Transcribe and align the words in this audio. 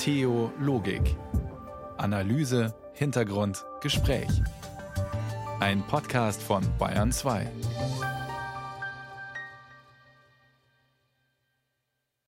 Theologik. 0.00 1.14
Analyse, 1.98 2.72
Hintergrund, 2.94 3.62
Gespräch. 3.82 4.30
Ein 5.60 5.82
Podcast 5.86 6.42
von 6.42 6.62
Bayern 6.78 7.12
2. 7.12 7.46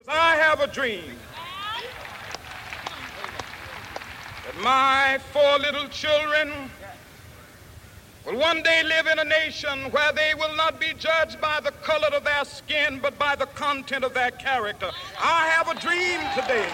I 0.09 0.35
have 0.35 0.59
a 0.59 0.67
dream 0.67 1.15
that 4.43 4.61
my 4.61 5.17
four 5.31 5.57
little 5.59 5.87
children 5.87 6.51
will 8.25 8.37
one 8.37 8.61
day 8.63 8.83
live 8.83 9.07
in 9.07 9.19
a 9.19 9.23
nation 9.23 9.89
where 9.91 10.11
they 10.11 10.33
will 10.35 10.53
not 10.57 10.77
be 10.77 10.93
judged 10.99 11.39
by 11.39 11.61
the 11.63 11.71
color 11.83 12.09
of 12.17 12.25
their 12.25 12.43
skin, 12.43 12.99
but 13.01 13.17
by 13.17 13.37
the 13.37 13.45
content 13.55 14.03
of 14.03 14.13
their 14.13 14.31
character. 14.31 14.91
I 15.23 15.47
have 15.47 15.69
a 15.69 15.79
dream 15.79 16.19
today. 16.35 16.67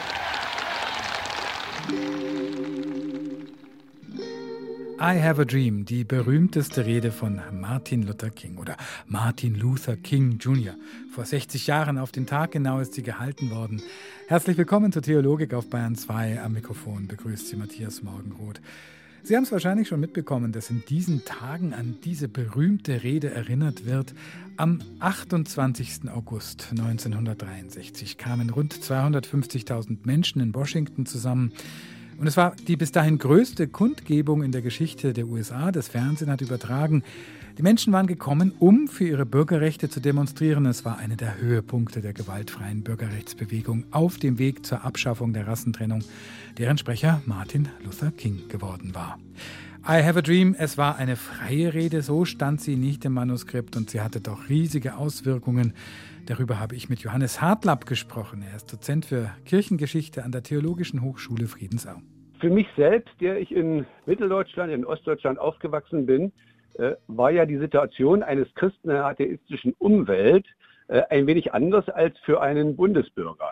I 4.99 5.21
Have 5.21 5.39
a 5.39 5.45
Dream, 5.45 5.85
die 5.85 6.03
berühmteste 6.03 6.87
Rede 6.87 7.11
von 7.11 7.39
Martin 7.51 8.01
Luther 8.01 8.31
King 8.31 8.57
oder 8.57 8.75
Martin 9.05 9.53
Luther 9.53 9.95
King 9.95 10.39
Jr. 10.39 10.73
Vor 11.11 11.23
60 11.23 11.67
Jahren 11.67 11.99
auf 11.99 12.11
den 12.11 12.25
Tag 12.25 12.53
genau 12.53 12.79
ist 12.79 12.95
sie 12.95 13.03
gehalten 13.03 13.51
worden. 13.51 13.79
Herzlich 14.27 14.57
willkommen 14.57 14.91
zur 14.91 15.03
Theologik 15.03 15.53
auf 15.53 15.69
Bayern 15.69 15.95
2. 15.95 16.41
Am 16.41 16.53
Mikrofon 16.53 17.07
begrüßt 17.07 17.47
Sie 17.47 17.57
Matthias 17.57 18.01
Morgenroth. 18.01 18.59
Sie 19.21 19.35
haben 19.35 19.43
es 19.43 19.51
wahrscheinlich 19.51 19.87
schon 19.87 19.99
mitbekommen, 19.99 20.51
dass 20.51 20.71
in 20.71 20.83
diesen 20.89 21.23
Tagen 21.25 21.75
an 21.75 21.97
diese 22.03 22.27
berühmte 22.27 23.03
Rede 23.03 23.29
erinnert 23.29 23.85
wird. 23.85 24.15
Am 24.55 24.79
28. 24.99 26.09
August 26.09 26.69
1963 26.71 28.17
kamen 28.17 28.49
rund 28.49 28.73
250.000 28.73 29.99
Menschen 30.05 30.41
in 30.41 30.55
Washington 30.55 31.05
zusammen. 31.05 31.53
Und 32.19 32.25
es 32.25 32.35
war 32.35 32.55
die 32.67 32.75
bis 32.75 32.91
dahin 32.91 33.19
größte 33.19 33.67
Kundgebung 33.67 34.41
in 34.41 34.51
der 34.51 34.63
Geschichte 34.63 35.13
der 35.13 35.27
USA. 35.27 35.71
Das 35.71 35.87
Fernsehen 35.87 36.31
hat 36.31 36.41
übertragen. 36.41 37.03
Die 37.59 37.63
Menschen 37.63 37.93
waren 37.93 38.07
gekommen, 38.07 38.53
um 38.59 38.87
für 38.87 39.07
ihre 39.07 39.25
Bürgerrechte 39.25 39.87
zu 39.89 39.99
demonstrieren. 39.99 40.65
Es 40.65 40.83
war 40.83 40.97
einer 40.97 41.15
der 41.15 41.39
Höhepunkte 41.39 42.01
der 42.01 42.13
gewaltfreien 42.13 42.81
Bürgerrechtsbewegung 42.81 43.85
auf 43.91 44.17
dem 44.17 44.39
Weg 44.39 44.65
zur 44.65 44.83
Abschaffung 44.83 45.33
der 45.33 45.47
Rassentrennung, 45.47 46.03
deren 46.57 46.77
Sprecher 46.77 47.21
Martin 47.25 47.69
Luther 47.83 48.11
King 48.11 48.47
geworden 48.47 48.95
war. 48.95 49.19
I 49.89 50.03
Have 50.03 50.19
a 50.19 50.21
Dream, 50.21 50.55
es 50.57 50.77
war 50.77 50.97
eine 50.97 51.15
freie 51.15 51.73
Rede, 51.73 52.01
so 52.01 52.25
stand 52.25 52.61
sie 52.61 52.75
nicht 52.75 53.05
im 53.05 53.13
Manuskript 53.13 53.77
und 53.77 53.89
sie 53.89 54.01
hatte 54.01 54.21
doch 54.21 54.49
riesige 54.49 54.97
Auswirkungen. 54.97 55.73
Darüber 56.27 56.59
habe 56.59 56.75
ich 56.75 56.89
mit 56.89 56.99
Johannes 56.99 57.41
Hartlapp 57.41 57.85
gesprochen. 57.85 58.41
Er 58.41 58.57
ist 58.57 58.71
Dozent 58.71 59.05
für 59.05 59.31
Kirchengeschichte 59.45 60.25
an 60.25 60.33
der 60.33 60.43
Theologischen 60.43 61.01
Hochschule 61.01 61.47
Friedensau. 61.47 62.01
Für 62.41 62.49
mich 62.49 62.67
selbst, 62.75 63.13
der 63.21 63.39
ich 63.39 63.49
in 63.51 63.85
Mitteldeutschland, 64.05 64.73
in 64.73 64.85
Ostdeutschland 64.85 65.39
aufgewachsen 65.39 66.05
bin, 66.05 66.33
äh, 66.73 66.95
war 67.07 67.31
ja 67.31 67.45
die 67.45 67.57
Situation 67.57 68.23
eines 68.23 68.53
Christen 68.55 68.91
atheistischen 68.91 69.73
Umwelt 69.79 70.45
äh, 70.89 71.01
ein 71.09 71.27
wenig 71.27 71.53
anders 71.53 71.87
als 71.87 72.17
für 72.25 72.41
einen 72.41 72.75
Bundesbürger. 72.75 73.51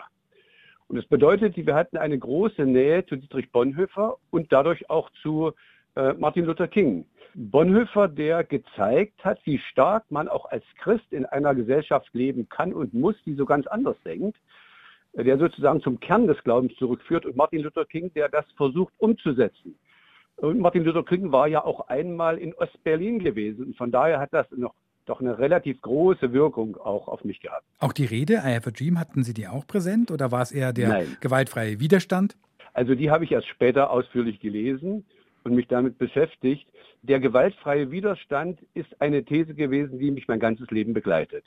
Und 0.88 0.98
es 0.98 1.06
bedeutet, 1.06 1.56
wir 1.56 1.74
hatten 1.74 1.96
eine 1.96 2.18
große 2.18 2.66
Nähe 2.66 3.06
zu 3.06 3.16
Dietrich 3.16 3.50
Bonhoeffer 3.52 4.18
und 4.30 4.52
dadurch 4.52 4.90
auch 4.90 5.10
zu 5.22 5.52
äh, 5.96 6.12
Martin 6.12 6.44
Luther 6.44 6.68
King. 6.68 7.06
Bonhoeffer, 7.36 8.08
der 8.08 8.44
gezeigt 8.44 9.22
hat, 9.22 9.38
wie 9.44 9.58
stark 9.58 10.10
man 10.10 10.26
auch 10.26 10.46
als 10.46 10.64
Christ 10.78 11.04
in 11.12 11.26
einer 11.26 11.54
Gesellschaft 11.54 12.08
leben 12.14 12.48
kann 12.48 12.72
und 12.72 12.94
muss, 12.94 13.14
die 13.26 13.34
so 13.34 13.44
ganz 13.44 13.66
anders 13.66 13.96
denkt, 14.04 14.38
der 15.12 15.38
sozusagen 15.38 15.82
zum 15.82 16.00
Kern 16.00 16.26
des 16.26 16.42
Glaubens 16.44 16.74
zurückführt 16.76 17.26
und 17.26 17.36
Martin 17.36 17.62
Luther 17.62 17.84
King, 17.84 18.10
der 18.14 18.30
das 18.30 18.44
versucht 18.56 18.94
umzusetzen. 18.98 19.78
Und 20.36 20.60
Martin 20.60 20.84
Luther 20.84 21.04
King 21.04 21.30
war 21.30 21.46
ja 21.46 21.62
auch 21.62 21.88
einmal 21.88 22.38
in 22.38 22.54
Ostberlin 22.54 23.18
gewesen. 23.18 23.66
Und 23.66 23.76
von 23.76 23.90
daher 23.90 24.18
hat 24.18 24.32
das 24.32 24.46
noch 24.52 24.74
doch 25.06 25.20
eine 25.20 25.38
relativ 25.38 25.80
große 25.82 26.32
Wirkung 26.32 26.76
auch 26.76 27.06
auf 27.06 27.22
mich 27.22 27.40
gehabt. 27.40 27.64
Auch 27.78 27.92
die 27.92 28.06
Rede 28.06 28.34
I 28.44 28.56
Have 28.56 28.68
a 28.68 28.72
Dream, 28.72 28.98
hatten 28.98 29.22
Sie 29.22 29.34
die 29.34 29.46
auch 29.46 29.64
präsent 29.66 30.10
oder 30.10 30.32
war 30.32 30.42
es 30.42 30.50
eher 30.50 30.72
der 30.72 30.88
Nein. 30.88 31.16
gewaltfreie 31.20 31.78
Widerstand? 31.78 32.36
Also 32.74 32.94
die 32.94 33.10
habe 33.10 33.24
ich 33.24 33.30
erst 33.30 33.46
später 33.46 33.90
ausführlich 33.90 34.40
gelesen 34.40 35.04
und 35.44 35.54
mich 35.54 35.68
damit 35.68 35.96
beschäftigt. 35.96 36.66
Der 37.02 37.20
gewaltfreie 37.20 37.90
Widerstand 37.90 38.60
ist 38.74 39.00
eine 39.00 39.24
These 39.24 39.54
gewesen, 39.54 39.98
die 39.98 40.10
mich 40.10 40.28
mein 40.28 40.40
ganzes 40.40 40.70
Leben 40.70 40.92
begleitet. 40.92 41.44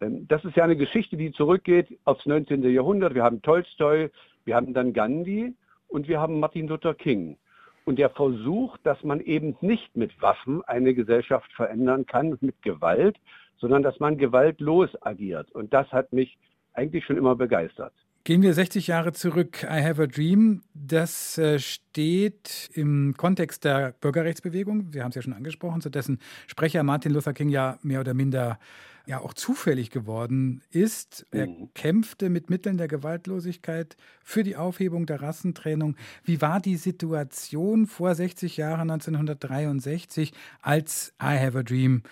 Ähm, 0.00 0.26
das 0.28 0.44
ist 0.44 0.56
ja 0.56 0.64
eine 0.64 0.76
Geschichte, 0.76 1.16
die 1.16 1.32
zurückgeht 1.32 1.98
aufs 2.04 2.26
19. 2.26 2.62
Jahrhundert. 2.62 3.14
Wir 3.14 3.22
haben 3.22 3.42
Tolstoi, 3.42 4.10
wir 4.44 4.56
haben 4.56 4.74
dann 4.74 4.92
Gandhi 4.92 5.54
und 5.88 6.08
wir 6.08 6.20
haben 6.20 6.40
Martin 6.40 6.68
Luther 6.68 6.94
King. 6.94 7.36
Und 7.84 7.98
der 7.98 8.10
Versuch, 8.10 8.78
dass 8.78 9.02
man 9.04 9.20
eben 9.20 9.56
nicht 9.60 9.94
mit 9.94 10.20
Waffen 10.22 10.62
eine 10.64 10.94
Gesellschaft 10.94 11.52
verändern 11.52 12.06
kann, 12.06 12.38
mit 12.40 12.62
Gewalt, 12.62 13.16
sondern 13.58 13.82
dass 13.82 14.00
man 14.00 14.16
gewaltlos 14.16 14.90
agiert. 15.02 15.50
Und 15.52 15.72
das 15.74 15.90
hat 15.92 16.12
mich 16.12 16.38
eigentlich 16.72 17.04
schon 17.04 17.16
immer 17.16 17.36
begeistert. 17.36 17.92
Gehen 18.26 18.40
wir 18.40 18.54
60 18.54 18.86
Jahre 18.86 19.12
zurück. 19.12 19.64
I 19.64 19.84
Have 19.84 20.02
a 20.02 20.06
Dream, 20.06 20.62
das 20.72 21.36
äh, 21.36 21.58
steht 21.58 22.70
im 22.72 23.12
Kontext 23.18 23.66
der 23.66 23.92
Bürgerrechtsbewegung. 24.00 24.94
Wir 24.94 25.02
haben 25.02 25.10
es 25.10 25.16
ja 25.16 25.20
schon 25.20 25.34
angesprochen, 25.34 25.82
zu 25.82 25.90
dessen 25.90 26.18
Sprecher 26.46 26.82
Martin 26.84 27.12
Luther 27.12 27.34
King 27.34 27.50
ja 27.50 27.76
mehr 27.82 28.00
oder 28.00 28.14
minder 28.14 28.58
ja 29.04 29.20
auch 29.20 29.34
zufällig 29.34 29.90
geworden 29.90 30.62
ist. 30.70 31.26
Er 31.32 31.48
mhm. 31.48 31.68
kämpfte 31.74 32.30
mit 32.30 32.48
Mitteln 32.48 32.78
der 32.78 32.88
Gewaltlosigkeit 32.88 33.94
für 34.22 34.42
die 34.42 34.56
Aufhebung 34.56 35.04
der 35.04 35.20
Rassentrennung. 35.20 35.94
Wie 36.24 36.40
war 36.40 36.60
die 36.60 36.76
Situation 36.76 37.84
vor 37.84 38.14
60 38.14 38.56
Jahren 38.56 38.90
1963, 38.90 40.32
als 40.62 41.14
I 41.22 41.38
Have 41.38 41.58
a 41.58 41.62
Dream 41.62 42.04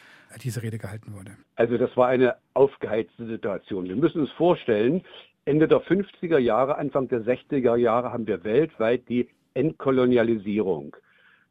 diese 0.42 0.62
Rede 0.62 0.76
gehalten 0.76 1.14
wurde? 1.14 1.38
Also 1.56 1.78
das 1.78 1.96
war 1.96 2.08
eine 2.08 2.36
aufgeheizte 2.52 3.26
Situation. 3.26 3.88
Wir 3.88 3.96
müssen 3.96 4.20
uns 4.20 4.30
vorstellen, 4.32 5.02
Ende 5.44 5.66
der 5.66 5.80
50er 5.80 6.38
Jahre, 6.38 6.76
Anfang 6.76 7.08
der 7.08 7.22
60er 7.22 7.74
Jahre 7.74 8.12
haben 8.12 8.28
wir 8.28 8.44
weltweit 8.44 9.08
die 9.08 9.28
Entkolonialisierung. 9.54 10.96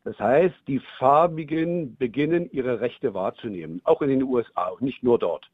Das 0.05 0.17
heißt, 0.17 0.55
die 0.67 0.79
Farbigen 0.97 1.97
beginnen 1.97 2.49
ihre 2.51 2.79
Rechte 2.79 3.13
wahrzunehmen, 3.13 3.81
auch 3.83 4.01
in 4.01 4.09
den 4.09 4.23
USA 4.23 4.69
und 4.69 4.81
nicht 4.81 5.03
nur 5.03 5.19
dort. 5.19 5.51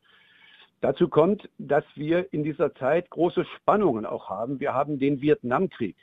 Dazu 0.82 1.10
kommt, 1.10 1.50
dass 1.58 1.84
wir 1.96 2.32
in 2.32 2.44
dieser 2.44 2.76
Zeit 2.76 3.10
große 3.10 3.44
Spannungen 3.58 4.06
auch 4.06 4.30
haben. 4.30 4.60
Wir 4.60 4.76
haben 4.76 5.00
den 5.00 5.20
Vietnamkrieg. 5.20 5.96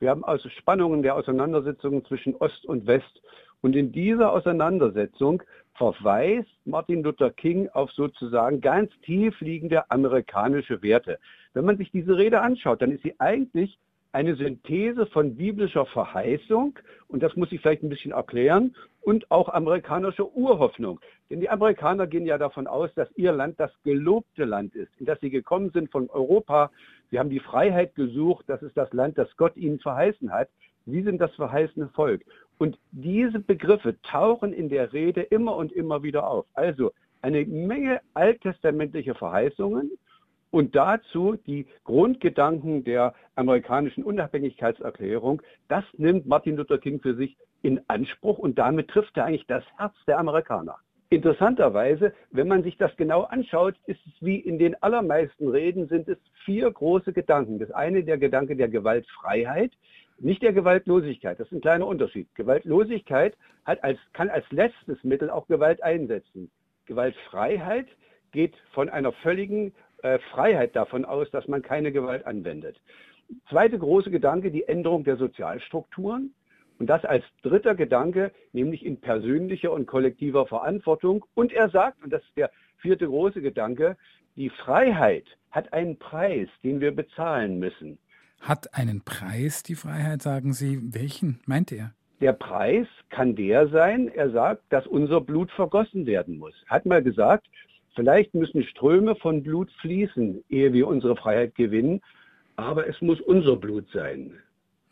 Wir 0.00 0.10
haben 0.10 0.24
also 0.24 0.50
Spannungen 0.50 1.02
der 1.02 1.16
Auseinandersetzungen 1.16 2.04
zwischen 2.04 2.36
Ost 2.36 2.66
und 2.66 2.86
West. 2.86 3.22
Und 3.62 3.76
in 3.76 3.92
dieser 3.92 4.32
Auseinandersetzung 4.32 5.42
verweist 5.74 6.48
Martin 6.64 7.02
Luther 7.02 7.30
King 7.30 7.68
auf 7.70 7.90
sozusagen 7.92 8.60
ganz 8.60 8.90
tief 9.02 9.40
liegende 9.40 9.90
amerikanische 9.90 10.82
Werte. 10.82 11.18
Wenn 11.54 11.64
man 11.64 11.76
sich 11.76 11.90
diese 11.90 12.16
Rede 12.16 12.40
anschaut, 12.40 12.82
dann 12.82 12.92
ist 12.92 13.02
sie 13.02 13.18
eigentlich 13.18 13.78
eine 14.12 14.34
Synthese 14.34 15.06
von 15.06 15.36
biblischer 15.36 15.86
Verheißung, 15.86 16.78
und 17.08 17.22
das 17.22 17.36
muss 17.36 17.52
ich 17.52 17.60
vielleicht 17.60 17.82
ein 17.82 17.88
bisschen 17.88 18.12
erklären, 18.12 18.74
und 19.02 19.30
auch 19.30 19.48
amerikanischer 19.48 20.34
Urhoffnung. 20.34 21.00
Denn 21.30 21.40
die 21.40 21.48
Amerikaner 21.48 22.06
gehen 22.06 22.26
ja 22.26 22.36
davon 22.36 22.66
aus, 22.66 22.92
dass 22.94 23.08
ihr 23.16 23.32
Land 23.32 23.58
das 23.58 23.70
gelobte 23.84 24.44
Land 24.44 24.74
ist, 24.74 24.90
in 24.98 25.06
das 25.06 25.20
sie 25.20 25.30
gekommen 25.30 25.70
sind 25.70 25.90
von 25.90 26.10
Europa. 26.10 26.70
Sie 27.10 27.18
haben 27.18 27.30
die 27.30 27.40
Freiheit 27.40 27.94
gesucht, 27.94 28.44
das 28.48 28.62
ist 28.62 28.76
das 28.76 28.92
Land, 28.92 29.16
das 29.16 29.34
Gott 29.36 29.56
ihnen 29.56 29.78
verheißen 29.78 30.32
hat. 30.32 30.48
Sie 30.86 31.02
sind 31.02 31.20
das 31.20 31.34
verheißene 31.36 31.88
Volk. 31.88 32.22
Und 32.60 32.78
diese 32.92 33.40
Begriffe 33.40 34.00
tauchen 34.02 34.52
in 34.52 34.68
der 34.68 34.92
Rede 34.92 35.22
immer 35.22 35.56
und 35.56 35.72
immer 35.72 36.02
wieder 36.02 36.28
auf. 36.28 36.44
Also 36.52 36.92
eine 37.22 37.44
Menge 37.46 38.00
alttestamentliche 38.12 39.14
Verheißungen, 39.14 39.90
und 40.50 40.74
dazu 40.74 41.36
die 41.46 41.66
Grundgedanken 41.84 42.84
der 42.84 43.14
amerikanischen 43.36 44.04
Unabhängigkeitserklärung. 44.04 45.42
Das 45.68 45.84
nimmt 45.96 46.26
Martin 46.26 46.56
Luther 46.56 46.78
King 46.78 47.00
für 47.00 47.14
sich 47.14 47.36
in 47.62 47.80
Anspruch 47.88 48.38
und 48.38 48.58
damit 48.58 48.88
trifft 48.88 49.16
er 49.16 49.26
eigentlich 49.26 49.46
das 49.46 49.64
Herz 49.76 49.94
der 50.06 50.18
Amerikaner. 50.18 50.76
Interessanterweise, 51.12 52.14
wenn 52.30 52.46
man 52.46 52.62
sich 52.62 52.76
das 52.76 52.96
genau 52.96 53.22
anschaut, 53.22 53.74
ist 53.86 53.98
es 54.06 54.12
wie 54.20 54.36
in 54.36 54.60
den 54.60 54.80
allermeisten 54.80 55.48
Reden 55.48 55.88
sind 55.88 56.06
es 56.08 56.18
vier 56.44 56.70
große 56.70 57.12
Gedanken. 57.12 57.58
Das 57.58 57.72
eine 57.72 58.04
der 58.04 58.16
Gedanke 58.16 58.54
der 58.54 58.68
Gewaltfreiheit, 58.68 59.72
nicht 60.20 60.40
der 60.40 60.52
Gewaltlosigkeit. 60.52 61.40
Das 61.40 61.48
ist 61.48 61.52
ein 61.52 61.62
kleiner 61.62 61.88
Unterschied. 61.88 62.32
Gewaltlosigkeit 62.36 63.36
als, 63.64 63.98
kann 64.12 64.30
als 64.30 64.44
letztes 64.52 65.02
Mittel 65.02 65.30
auch 65.30 65.48
Gewalt 65.48 65.82
einsetzen. 65.82 66.48
Gewaltfreiheit 66.86 67.88
geht 68.30 68.54
von 68.72 68.88
einer 68.88 69.10
völligen 69.10 69.74
äh, 70.04 70.20
Freiheit 70.30 70.76
davon 70.76 71.04
aus, 71.04 71.28
dass 71.32 71.48
man 71.48 71.62
keine 71.62 71.90
Gewalt 71.90 72.24
anwendet. 72.24 72.80
Zweite 73.48 73.80
große 73.80 74.12
Gedanke, 74.12 74.52
die 74.52 74.68
Änderung 74.68 75.02
der 75.02 75.16
Sozialstrukturen. 75.16 76.34
Und 76.80 76.86
das 76.86 77.04
als 77.04 77.22
dritter 77.42 77.74
Gedanke, 77.74 78.32
nämlich 78.52 78.86
in 78.86 79.02
persönlicher 79.02 79.70
und 79.70 79.86
kollektiver 79.86 80.46
Verantwortung. 80.46 81.26
Und 81.34 81.52
er 81.52 81.68
sagt, 81.68 82.02
und 82.02 82.10
das 82.10 82.22
ist 82.22 82.36
der 82.38 82.50
vierte 82.78 83.06
große 83.06 83.42
Gedanke, 83.42 83.98
die 84.34 84.48
Freiheit 84.48 85.26
hat 85.50 85.74
einen 85.74 85.98
Preis, 85.98 86.48
den 86.64 86.80
wir 86.80 86.92
bezahlen 86.92 87.58
müssen. 87.58 87.98
hat 88.40 88.72
einen 88.72 89.02
Preis, 89.02 89.62
die 89.62 89.74
Freiheit, 89.74 90.22
sagen 90.22 90.54
Sie. 90.54 90.80
Welchen 90.94 91.40
meint 91.44 91.70
er? 91.70 91.92
Der 92.22 92.32
Preis 92.32 92.86
kann 93.10 93.36
der 93.36 93.68
sein, 93.68 94.08
er 94.08 94.30
sagt, 94.30 94.62
dass 94.70 94.86
unser 94.86 95.20
Blut 95.20 95.50
vergossen 95.50 96.06
werden 96.06 96.38
muss. 96.38 96.54
Er 96.68 96.76
hat 96.76 96.86
mal 96.86 97.02
gesagt, 97.02 97.46
vielleicht 97.94 98.32
müssen 98.32 98.62
Ströme 98.64 99.16
von 99.16 99.42
Blut 99.42 99.70
fließen, 99.82 100.42
ehe 100.48 100.72
wir 100.72 100.86
unsere 100.86 101.16
Freiheit 101.16 101.54
gewinnen, 101.54 102.00
aber 102.56 102.88
es 102.88 102.98
muss 103.02 103.20
unser 103.20 103.56
Blut 103.56 103.86
sein. 103.92 104.38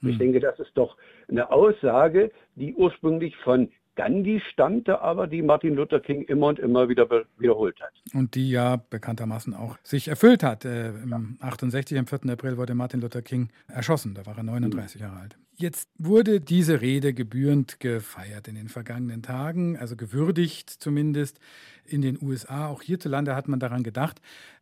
Hm. 0.00 0.10
Ich 0.10 0.18
denke, 0.18 0.40
das 0.40 0.58
ist 0.58 0.72
doch 0.74 0.96
eine 1.28 1.50
Aussage, 1.50 2.30
die 2.56 2.74
ursprünglich 2.74 3.36
von 3.38 3.68
Gandhi 3.98 4.40
stammte, 4.52 5.00
aber 5.00 5.26
die 5.26 5.42
Martin 5.42 5.74
Luther 5.74 5.98
King 5.98 6.22
immer 6.22 6.46
und 6.46 6.60
immer 6.60 6.88
wieder 6.88 7.08
wiederholt 7.36 7.80
hat. 7.80 7.90
Und 8.14 8.36
die 8.36 8.48
ja 8.48 8.76
bekanntermaßen 8.76 9.54
auch 9.54 9.76
sich 9.82 10.06
erfüllt 10.06 10.44
hat. 10.44 10.64
Äh, 10.64 10.90
Im 10.90 11.36
68, 11.40 11.98
am 11.98 12.06
4. 12.06 12.30
April 12.30 12.56
wurde 12.56 12.76
Martin 12.76 13.00
Luther 13.00 13.22
King 13.22 13.48
erschossen. 13.66 14.14
Da 14.14 14.24
war 14.24 14.36
er 14.36 14.44
39 14.44 15.00
mhm. 15.00 15.06
Jahre 15.06 15.20
alt. 15.20 15.36
Jetzt 15.56 15.90
wurde 15.98 16.40
diese 16.40 16.80
Rede 16.80 17.12
gebührend 17.12 17.80
gefeiert 17.80 18.46
in 18.46 18.54
den 18.54 18.68
vergangenen 18.68 19.22
Tagen, 19.22 19.76
also 19.76 19.96
gewürdigt 19.96 20.70
zumindest 20.70 21.40
in 21.84 22.00
den 22.00 22.16
USA. 22.22 22.68
Auch 22.68 22.82
hierzulande 22.82 23.34
hat 23.34 23.48
man 23.48 23.58
daran 23.58 23.82
gedacht. 23.82 24.20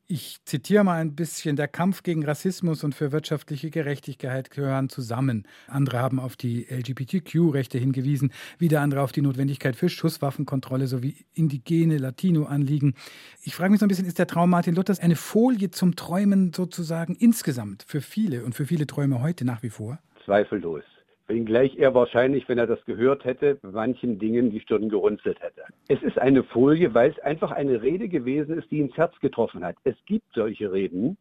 Ich 0.08 0.38
zitiere 0.44 0.84
mal 0.84 1.00
ein 1.00 1.16
bisschen, 1.16 1.56
der 1.56 1.66
Kampf 1.66 2.04
gegen 2.04 2.24
Rassismus 2.24 2.84
und 2.84 2.94
für 2.94 3.10
wirtschaftliche 3.10 3.70
Gerechtigkeit 3.70 4.52
gehören 4.52 4.88
zusammen. 4.88 5.48
Andere 5.66 5.98
haben 5.98 6.20
auf 6.20 6.36
die 6.36 6.64
LGBTQ-Rechte 6.70 7.76
hingewiesen, 7.78 8.32
wieder 8.56 8.82
andere 8.82 9.02
auf 9.02 9.10
die 9.10 9.22
Notwendigkeit 9.22 9.74
für 9.74 9.88
Schusswaffenkontrolle 9.88 10.86
sowie 10.86 11.26
indigene 11.34 11.98
Latino-Anliegen. 11.98 12.94
Ich 13.42 13.56
frage 13.56 13.72
mich 13.72 13.80
so 13.80 13.86
ein 13.86 13.88
bisschen, 13.88 14.06
ist 14.06 14.20
der 14.20 14.28
Traum 14.28 14.50
Martin 14.50 14.76
Luthers 14.76 15.00
eine 15.00 15.16
Folie 15.16 15.72
zum 15.72 15.96
Träumen 15.96 16.52
sozusagen 16.52 17.16
insgesamt 17.16 17.82
für 17.82 18.00
viele 18.00 18.44
und 18.44 18.54
für 18.54 18.66
viele 18.66 18.86
Träume 18.86 19.20
heute 19.22 19.44
nach 19.44 19.64
wie 19.64 19.70
vor? 19.70 19.98
Zweifellos 20.24 20.84
wenngleich 21.28 21.76
er 21.76 21.94
wahrscheinlich, 21.94 22.48
wenn 22.48 22.58
er 22.58 22.66
das 22.66 22.84
gehört 22.84 23.24
hätte, 23.24 23.58
manchen 23.62 24.18
Dingen 24.18 24.50
die 24.50 24.60
Stirn 24.60 24.88
gerunzelt 24.88 25.40
hätte. 25.40 25.62
Es 25.88 26.02
ist 26.02 26.18
eine 26.18 26.42
Folie, 26.42 26.94
weil 26.94 27.10
es 27.10 27.18
einfach 27.20 27.50
eine 27.50 27.82
Rede 27.82 28.08
gewesen 28.08 28.58
ist, 28.58 28.70
die 28.70 28.80
ins 28.80 28.96
Herz 28.96 29.18
getroffen 29.20 29.64
hat. 29.64 29.76
Es 29.84 29.96
gibt 30.06 30.26
solche 30.34 30.72
Reden, 30.72 31.16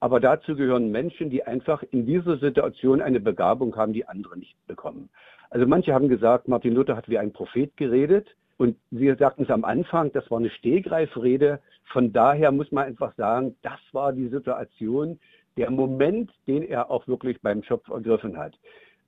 aber 0.00 0.18
dazu 0.18 0.56
gehören 0.56 0.90
Menschen, 0.90 1.28
die 1.30 1.42
einfach 1.44 1.82
in 1.90 2.06
dieser 2.06 2.38
Situation 2.38 3.02
eine 3.02 3.20
Begabung 3.20 3.76
haben, 3.76 3.92
die 3.92 4.06
andere 4.06 4.38
nicht 4.38 4.56
bekommen. 4.66 5.10
Also 5.50 5.66
manche 5.66 5.92
haben 5.92 6.08
gesagt, 6.08 6.48
Martin 6.48 6.74
Luther 6.74 6.96
hat 6.96 7.08
wie 7.08 7.18
ein 7.18 7.32
Prophet 7.32 7.76
geredet. 7.76 8.28
Und 8.56 8.76
Sie 8.90 9.12
sagten 9.14 9.44
es 9.44 9.50
am 9.50 9.64
Anfang, 9.64 10.12
das 10.12 10.30
war 10.30 10.38
eine 10.38 10.50
Stehgreifrede. 10.50 11.60
Von 11.84 12.12
daher 12.12 12.52
muss 12.52 12.70
man 12.72 12.84
einfach 12.84 13.14
sagen, 13.16 13.56
das 13.62 13.80
war 13.92 14.12
die 14.12 14.28
Situation, 14.28 15.18
der 15.56 15.70
Moment, 15.70 16.30
den 16.46 16.62
er 16.62 16.90
auch 16.90 17.06
wirklich 17.08 17.40
beim 17.42 17.62
Schopf 17.62 17.88
ergriffen 17.88 18.38
hat. 18.38 18.54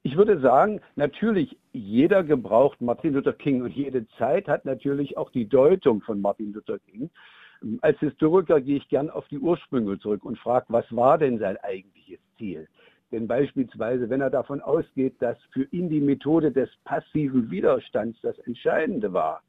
Ich 0.05 0.17
würde 0.17 0.41
sagen, 0.41 0.81
natürlich, 0.97 1.57
jeder 1.73 2.25
gebraucht 2.25 2.81
Martin 2.81 3.15
Luther 3.15 3.33
King 3.33 3.63
und 3.63 3.73
jede 3.73 4.09
Zeit 4.19 4.49
hat 4.49 4.65
natürlich 4.65 5.17
auch 5.17 5.31
die 5.31 5.49
Deutung 5.49 6.01
von 6.01 6.21
Martin 6.21 6.53
Luther 6.53 6.81
King. 6.81 7.09
Als 7.83 8.01
Historiker 8.01 8.61
gehe 8.61 8.79
ich 8.79 8.89
gern 8.89 9.11
auf 9.11 9.29
die 9.29 9.39
Ursprünge 9.39 9.97
zurück 10.01 10.25
und 10.25 10.39
frage, 10.39 10.67
was 10.71 10.85
war 10.91 11.19
denn 11.19 11.39
sein 11.39 11.57
eigentliches 11.59 12.19
Ziel? 12.37 12.67
Denn 13.13 13.29
beispielsweise, 13.29 14.11
wenn 14.11 14.21
er 14.21 14.31
davon 14.31 14.61
ausgeht, 14.61 15.15
dass 15.21 15.39
für 15.53 15.65
ihn 15.71 15.89
die 15.89 16.01
Methode 16.01 16.51
des 16.51 16.69
passiven 16.85 17.49
Widerstands 17.53 18.19
das 18.23 18.37
Entscheidende 18.41 19.13
war, 19.13 19.43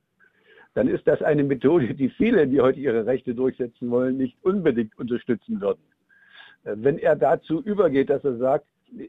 dann 0.75 0.87
ist 0.87 1.07
das 1.07 1.23
eine 1.23 1.43
Methode, 1.43 1.95
die 1.95 2.09
viele, 2.09 2.47
die 2.47 2.61
heute 2.61 2.79
ihre 2.79 3.07
Rechte 3.07 3.33
durchsetzen 3.33 3.89
wollen, 3.89 4.17
nicht 4.17 4.37
unbedingt 4.43 4.95
unterstützen 4.99 5.61
würden. 5.61 5.81
Wenn 6.63 6.99
er 6.99 7.15
dazu 7.15 7.61
übergeht, 7.63 8.11
dass 8.11 8.23
er 8.23 8.37
sagt, 8.37 8.65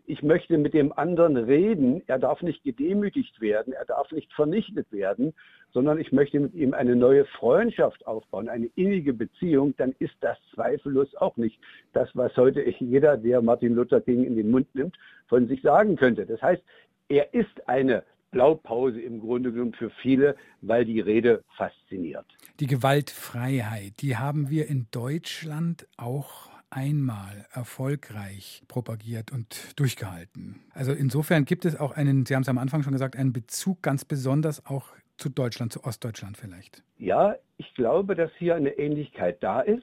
ich 0.06 0.22
möchte 0.22 0.58
mit 0.58 0.74
dem 0.74 0.92
anderen 0.92 1.36
reden. 1.36 2.02
Er 2.06 2.18
darf 2.18 2.42
nicht 2.42 2.62
gedemütigt 2.62 3.40
werden, 3.40 3.72
er 3.72 3.84
darf 3.84 4.10
nicht 4.12 4.32
vernichtet 4.32 4.90
werden, 4.92 5.34
sondern 5.72 5.98
ich 5.98 6.12
möchte 6.12 6.40
mit 6.40 6.54
ihm 6.54 6.74
eine 6.74 6.96
neue 6.96 7.24
Freundschaft 7.24 8.06
aufbauen, 8.06 8.48
eine 8.48 8.66
innige 8.76 9.12
Beziehung. 9.12 9.74
Dann 9.76 9.94
ist 9.98 10.14
das 10.20 10.38
zweifellos 10.54 11.14
auch 11.16 11.36
nicht 11.36 11.58
das, 11.92 12.08
was 12.14 12.36
heute 12.36 12.62
jeder, 12.78 13.16
der 13.16 13.42
Martin 13.42 13.74
Luther 13.74 14.00
King 14.00 14.24
in 14.24 14.36
den 14.36 14.50
Mund 14.50 14.72
nimmt, 14.74 14.96
von 15.26 15.48
sich 15.48 15.62
sagen 15.62 15.96
könnte. 15.96 16.26
Das 16.26 16.40
heißt, 16.40 16.62
er 17.08 17.34
ist 17.34 17.68
eine 17.68 18.04
Blaupause 18.30 19.00
im 19.00 19.20
Grunde 19.20 19.52
genommen 19.52 19.74
für 19.74 19.90
viele, 19.90 20.36
weil 20.60 20.84
die 20.84 21.00
Rede 21.00 21.44
fasziniert. 21.56 22.26
Die 22.60 22.66
Gewaltfreiheit, 22.66 24.00
die 24.00 24.16
haben 24.16 24.50
wir 24.50 24.68
in 24.68 24.86
Deutschland 24.90 25.86
auch 25.96 26.53
einmal 26.70 27.46
erfolgreich 27.52 28.62
propagiert 28.68 29.32
und 29.32 29.78
durchgehalten. 29.78 30.60
Also 30.72 30.92
insofern 30.92 31.44
gibt 31.44 31.64
es 31.64 31.78
auch 31.78 31.92
einen, 31.92 32.26
Sie 32.26 32.34
haben 32.34 32.42
es 32.42 32.48
am 32.48 32.58
Anfang 32.58 32.82
schon 32.82 32.92
gesagt, 32.92 33.16
einen 33.16 33.32
Bezug 33.32 33.82
ganz 33.82 34.04
besonders 34.04 34.66
auch 34.66 34.88
zu 35.16 35.28
Deutschland, 35.28 35.72
zu 35.72 35.84
Ostdeutschland 35.84 36.36
vielleicht. 36.36 36.82
Ja, 36.98 37.36
ich 37.56 37.72
glaube, 37.74 38.14
dass 38.14 38.30
hier 38.38 38.54
eine 38.54 38.70
Ähnlichkeit 38.70 39.42
da 39.42 39.60
ist. 39.60 39.82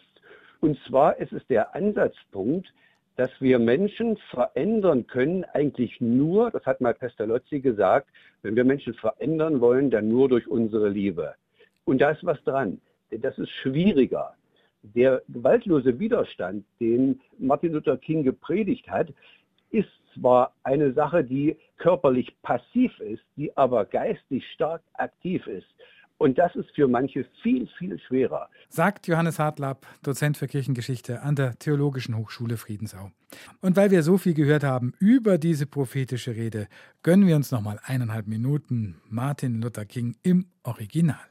Und 0.60 0.78
zwar 0.88 1.18
ist 1.18 1.32
es 1.32 1.46
der 1.48 1.74
Ansatzpunkt, 1.76 2.72
dass 3.16 3.32
wir 3.40 3.60
Menschen 3.60 4.18
verändern 4.30 5.08
können, 5.08 5.44
eigentlich 5.54 6.00
nur, 6.00 6.52
das 6.52 6.66
hat 6.66 6.82
mal 6.82 6.94
Pestalozzi 6.94 7.60
gesagt, 7.60 8.10
wenn 8.42 8.56
wir 8.56 8.64
Menschen 8.64 8.94
verändern 8.94 9.62
wollen, 9.62 9.92
dann 9.92 10.10
nur 10.10 10.30
durch 10.30 10.48
unsere 10.48 10.90
Liebe. 10.90 11.36
Und 11.86 12.00
da 12.00 12.12
ist 12.12 12.24
was 12.24 12.42
dran. 12.44 12.80
Denn 13.12 13.22
das 13.22 13.38
ist 13.38 13.50
schwieriger 13.50 14.34
der 14.84 15.22
gewaltlose 15.28 16.00
Widerstand, 16.00 16.66
den 16.80 17.20
Martin 17.38 17.74
Luther 17.74 17.98
King 17.98 18.24
gepredigt 18.24 18.90
hat, 18.90 19.14
ist 19.70 19.90
zwar 20.14 20.54
eine 20.64 20.94
Sache, 20.94 21.24
die 21.24 21.56
körperlich 21.78 22.36
passiv 22.42 22.98
ist, 23.00 23.24
die 23.38 23.56
aber 23.58 23.86
geistig 23.86 24.44
stark 24.54 24.82
aktiv 24.94 25.46
ist. 25.48 25.68
Und 26.18 26.38
das 26.38 26.56
ist 26.56 26.70
für 26.76 26.88
manche 26.88 27.26
viel, 27.42 27.68
viel 27.80 27.98
schwerer. 27.98 28.48
Sagt 28.70 29.08
Johannes 29.08 29.40
Hartlapp, 29.40 29.88
Dozent 30.04 30.38
für 30.38 30.48
Kirchengeschichte 30.48 31.24
an 31.24 31.36
der 31.36 31.58
Theologischen 31.58 32.16
Hochschule 32.16 32.58
Friedensau. 32.58 33.10
Und 33.60 33.76
weil 33.76 33.90
wir 33.90 34.04
so 34.04 34.20
viel 34.20 34.36
gehört 34.36 34.64
haben 34.64 34.94
über 35.00 35.40
diese 35.40 35.66
prophetische 35.66 36.36
Rede, 36.36 36.68
gönnen 37.02 37.26
wir 37.26 37.36
uns 37.36 37.52
nochmal 37.52 37.80
eineinhalb 37.84 38.28
Minuten 38.28 39.02
Martin 39.10 39.64
Luther 39.64 39.86
King 39.86 40.16
im 40.22 40.46
Original. 40.62 41.31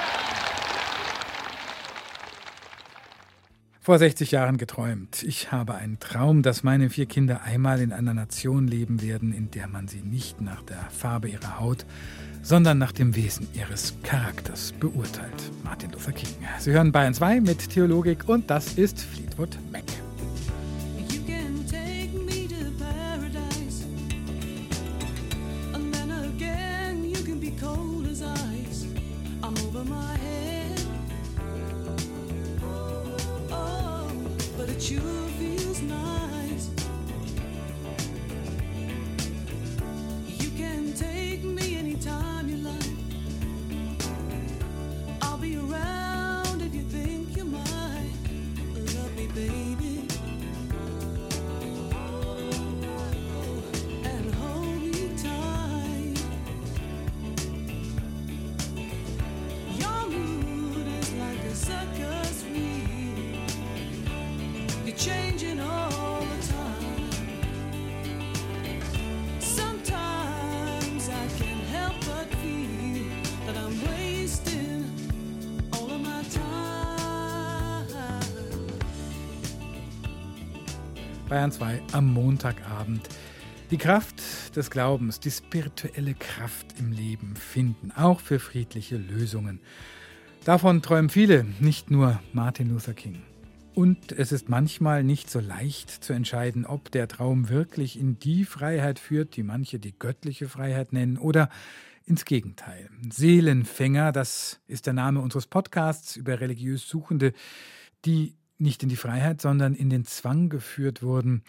Vor 3.83 3.97
60 3.97 4.29
Jahren 4.29 4.57
geträumt. 4.57 5.23
Ich 5.23 5.51
habe 5.51 5.73
einen 5.73 5.99
Traum, 5.99 6.43
dass 6.43 6.61
meine 6.61 6.91
vier 6.91 7.07
Kinder 7.07 7.41
einmal 7.41 7.81
in 7.81 7.91
einer 7.91 8.13
Nation 8.13 8.67
leben 8.67 9.01
werden, 9.01 9.33
in 9.33 9.49
der 9.49 9.67
man 9.67 9.87
sie 9.87 10.01
nicht 10.01 10.39
nach 10.39 10.61
der 10.61 10.77
Farbe 10.91 11.29
ihrer 11.29 11.59
Haut, 11.59 11.87
sondern 12.43 12.77
nach 12.77 12.91
dem 12.91 13.15
Wesen 13.15 13.47
ihres 13.55 13.95
Charakters 14.03 14.73
beurteilt. 14.79 15.51
Martin 15.63 15.91
Luther 15.93 16.11
King. 16.11 16.29
Sie 16.59 16.71
hören 16.71 16.91
Bayern 16.91 17.15
2 17.15 17.41
mit 17.41 17.71
Theologik 17.71 18.29
und 18.29 18.51
das 18.51 18.73
ist 18.75 19.01
Fleetwood 19.01 19.57
Mac. 19.71 19.81
Bayern 81.31 81.53
2 81.53 81.81
am 81.93 82.13
Montagabend. 82.13 83.07
Die 83.69 83.77
Kraft 83.77 84.21
des 84.57 84.69
Glaubens, 84.69 85.21
die 85.21 85.31
spirituelle 85.31 86.13
Kraft 86.13 86.77
im 86.77 86.91
Leben 86.91 87.37
finden, 87.37 87.93
auch 87.93 88.19
für 88.19 88.37
friedliche 88.37 88.97
Lösungen. 88.97 89.61
Davon 90.43 90.81
träumen 90.81 91.09
viele, 91.09 91.45
nicht 91.61 91.89
nur 91.89 92.19
Martin 92.33 92.69
Luther 92.69 92.93
King. 92.93 93.21
Und 93.73 94.11
es 94.11 94.33
ist 94.33 94.49
manchmal 94.49 95.05
nicht 95.05 95.29
so 95.29 95.39
leicht 95.39 96.03
zu 96.03 96.11
entscheiden, 96.11 96.65
ob 96.65 96.91
der 96.91 97.07
Traum 97.07 97.47
wirklich 97.47 97.97
in 97.97 98.19
die 98.19 98.43
Freiheit 98.43 98.99
führt, 98.99 99.37
die 99.37 99.43
manche 99.43 99.79
die 99.79 99.97
göttliche 99.97 100.49
Freiheit 100.49 100.91
nennen, 100.91 101.17
oder 101.17 101.47
ins 102.03 102.25
Gegenteil. 102.25 102.89
Seelenfänger, 103.09 104.11
das 104.11 104.59
ist 104.67 104.85
der 104.85 104.93
Name 104.93 105.21
unseres 105.21 105.47
Podcasts 105.47 106.17
über 106.17 106.41
religiös 106.41 106.89
Suchende, 106.89 107.31
die 108.03 108.35
nicht 108.61 108.83
in 108.83 108.89
die 108.89 108.95
Freiheit, 108.95 109.41
sondern 109.41 109.73
in 109.73 109.89
den 109.89 110.05
Zwang 110.05 110.49
geführt 110.49 111.03
wurden. 111.03 111.43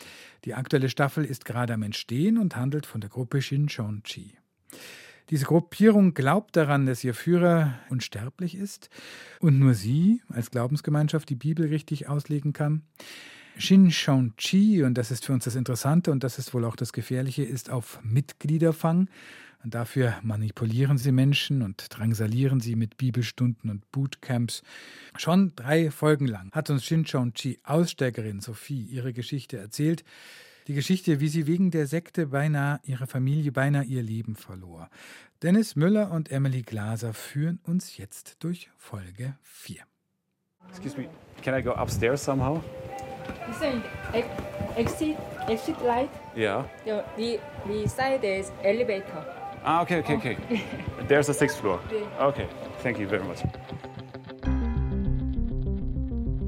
Die 0.45 0.55
aktuelle 0.55 0.89
Staffel 0.89 1.25
ist 1.25 1.45
gerade 1.45 1.75
am 1.75 1.83
Entstehen 1.83 2.39
und 2.39 2.57
handelt 2.57 2.87
von 2.87 3.01
der 3.01 3.11
Gruppe 3.11 3.43
Shincheonji. 3.43 4.33
Diese 5.31 5.45
Gruppierung 5.45 6.15
glaubt 6.15 6.57
daran, 6.57 6.87
dass 6.87 7.05
ihr 7.05 7.15
Führer 7.15 7.79
unsterblich 7.89 8.55
ist 8.55 8.91
und 9.41 9.59
nur 9.59 9.75
sie 9.75 10.21
als 10.29 10.51
Glaubensgemeinschaft 10.51 11.29
die 11.29 11.37
Bibel 11.37 11.69
richtig 11.69 12.09
auslegen 12.09 12.53
kann. 12.53 12.83
Shincheonji, 13.57 14.83
und 14.83 14.95
das 14.95 15.11
ist 15.11 15.27
für 15.27 15.33
uns 15.33 15.45
das 15.45 15.57
Interessante 15.57 16.11
und 16.11 16.25
das 16.25 16.39
ist 16.39 16.55
wohl 16.55 16.65
auch 16.65 16.77
das 16.77 16.93
Gefährliche, 16.93 17.45
ist 17.45 17.71
auf 17.71 18.01
Mitgliederfang. 18.03 19.09
Und 19.65 19.75
dafür 19.75 20.19
manipulieren 20.23 20.99
sie 20.99 21.13
Menschen 21.13 21.63
und 21.63 21.87
drangsalieren 21.91 22.61
sie 22.61 22.75
mit 22.75 22.97
Bibelstunden 22.97 23.71
und 23.71 23.91
Bootcamps. 23.93 24.63
Schon 25.17 25.55
drei 25.55 25.91
Folgen 25.91 26.27
lang 26.27 26.51
hat 26.53 26.69
uns 26.71 26.85
Shincheonji 26.85 27.61
Aussteigerin 27.63 28.41
Sophie 28.41 28.83
ihre 28.83 29.13
Geschichte 29.13 29.59
erzählt. 29.59 30.05
Die 30.69 30.75
Geschichte, 30.75 31.21
wie 31.21 31.29
sie 31.29 31.47
wegen 31.47 31.71
der 31.71 31.87
Sekte 31.87 32.27
beinahe 32.27 32.81
ihre 32.85 33.07
Familie, 33.07 33.53
beinahe 33.53 33.85
ihr 33.85 34.03
Leben 34.03 34.37
verlor. 34.37 34.89
Dennis 35.43 35.77
Müller 35.77 36.11
und 36.13 36.31
Emily 36.31 36.63
Glaser 36.63 37.15
führen 37.15 37.61
uns 37.65 37.97
jetzt 37.97 38.37
durch 38.41 38.71
Folge 38.79 39.37
4. 39.43 39.83
Excuse 40.71 40.97
me, 40.97 41.09
can 41.43 41.59
I 41.59 41.63
go 41.63 41.73
upstairs 41.73 42.25
somehow? 42.25 42.63
You 43.49 43.55
saying 43.59 43.83
exit 44.77 45.17
exit 45.49 45.81
light? 45.83 46.11
Yeah. 46.37 46.65
The 46.85 47.03
the, 47.17 47.41
the 47.67 47.89
side 47.89 48.25
is 48.25 48.53
elevator. 48.63 49.42
Ah, 49.65 49.83
okay, 49.83 50.01
okay, 50.01 50.17
okay. 50.17 50.37
There's 51.09 51.27
the 51.27 51.35
sixth 51.35 51.61
floor. 51.61 51.79
Okay, 52.21 52.49
thank 52.83 52.99
you 52.99 53.09
very 53.09 53.25
much. 53.25 53.39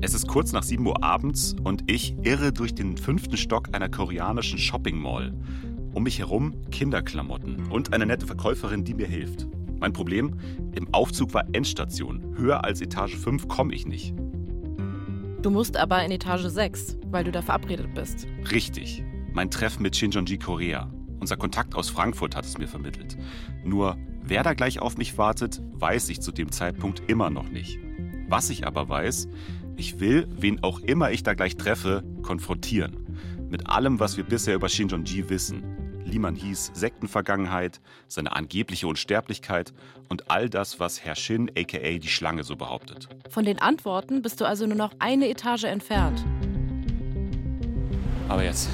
Es 0.00 0.12
ist 0.12 0.28
kurz 0.28 0.52
nach 0.52 0.62
7 0.62 0.86
Uhr 0.86 1.02
abends 1.02 1.56
und 1.64 1.90
ich 1.90 2.14
irre 2.24 2.52
durch 2.52 2.74
den 2.74 2.98
fünften 2.98 3.36
Stock 3.36 3.68
einer 3.72 3.88
koreanischen 3.88 4.58
Shopping 4.58 4.98
Mall. 4.98 5.32
Um 5.94 6.02
mich 6.02 6.18
herum 6.18 6.54
Kinderklamotten 6.70 7.70
und 7.70 7.94
eine 7.94 8.04
nette 8.04 8.26
Verkäuferin, 8.26 8.84
die 8.84 8.94
mir 8.94 9.06
hilft. 9.06 9.46
Mein 9.80 9.92
Problem? 9.92 10.38
Im 10.74 10.92
Aufzug 10.92 11.32
war 11.34 11.44
Endstation. 11.52 12.34
Höher 12.36 12.64
als 12.64 12.80
Etage 12.80 13.14
5 13.14 13.48
komme 13.48 13.74
ich 13.74 13.86
nicht. 13.86 14.14
Du 15.40 15.50
musst 15.50 15.76
aber 15.76 16.04
in 16.04 16.10
Etage 16.10 16.46
6, 16.46 16.98
weil 17.06 17.24
du 17.24 17.30
da 17.30 17.42
verabredet 17.42 17.94
bist. 17.94 18.26
Richtig. 18.50 19.04
Mein 19.32 19.50
Treffen 19.50 19.82
mit 19.82 19.96
Shinjonji 19.96 20.38
Korea. 20.38 20.90
Unser 21.20 21.36
Kontakt 21.36 21.74
aus 21.74 21.90
Frankfurt 21.90 22.36
hat 22.36 22.44
es 22.44 22.58
mir 22.58 22.68
vermittelt. 22.68 23.16
Nur, 23.64 23.96
wer 24.22 24.42
da 24.42 24.54
gleich 24.54 24.80
auf 24.80 24.96
mich 24.96 25.16
wartet, 25.18 25.62
weiß 25.72 26.08
ich 26.08 26.20
zu 26.20 26.32
dem 26.32 26.52
Zeitpunkt 26.52 27.02
immer 27.08 27.30
noch 27.30 27.48
nicht. 27.48 27.78
Was 28.28 28.50
ich 28.50 28.66
aber 28.66 28.88
weiß, 28.88 29.28
ich 29.76 30.00
will, 30.00 30.28
wen 30.38 30.62
auch 30.62 30.80
immer 30.80 31.10
ich 31.10 31.22
da 31.22 31.34
gleich 31.34 31.56
treffe, 31.56 32.04
konfrontieren. 32.22 33.06
Mit 33.48 33.68
allem, 33.68 34.00
was 34.00 34.16
wir 34.16 34.24
bisher 34.24 34.54
über 34.54 34.68
Shinjonji 34.68 35.28
wissen. 35.28 35.62
Liman 36.04 36.36
hieß 36.36 36.72
Sektenvergangenheit, 36.74 37.80
seine 38.08 38.32
angebliche 38.32 38.86
Unsterblichkeit 38.86 39.72
und 40.08 40.30
all 40.30 40.48
das, 40.50 40.78
was 40.78 41.04
Herr 41.04 41.14
Shin 41.14 41.50
aka 41.56 41.98
die 41.98 42.08
Schlange 42.08 42.44
so 42.44 42.56
behauptet. 42.56 43.08
Von 43.30 43.44
den 43.44 43.58
Antworten 43.58 44.22
bist 44.22 44.40
du 44.40 44.44
also 44.44 44.66
nur 44.66 44.76
noch 44.76 44.92
eine 44.98 45.28
Etage 45.28 45.64
entfernt. 45.64 46.24
Aber 48.28 48.44
jetzt. 48.44 48.68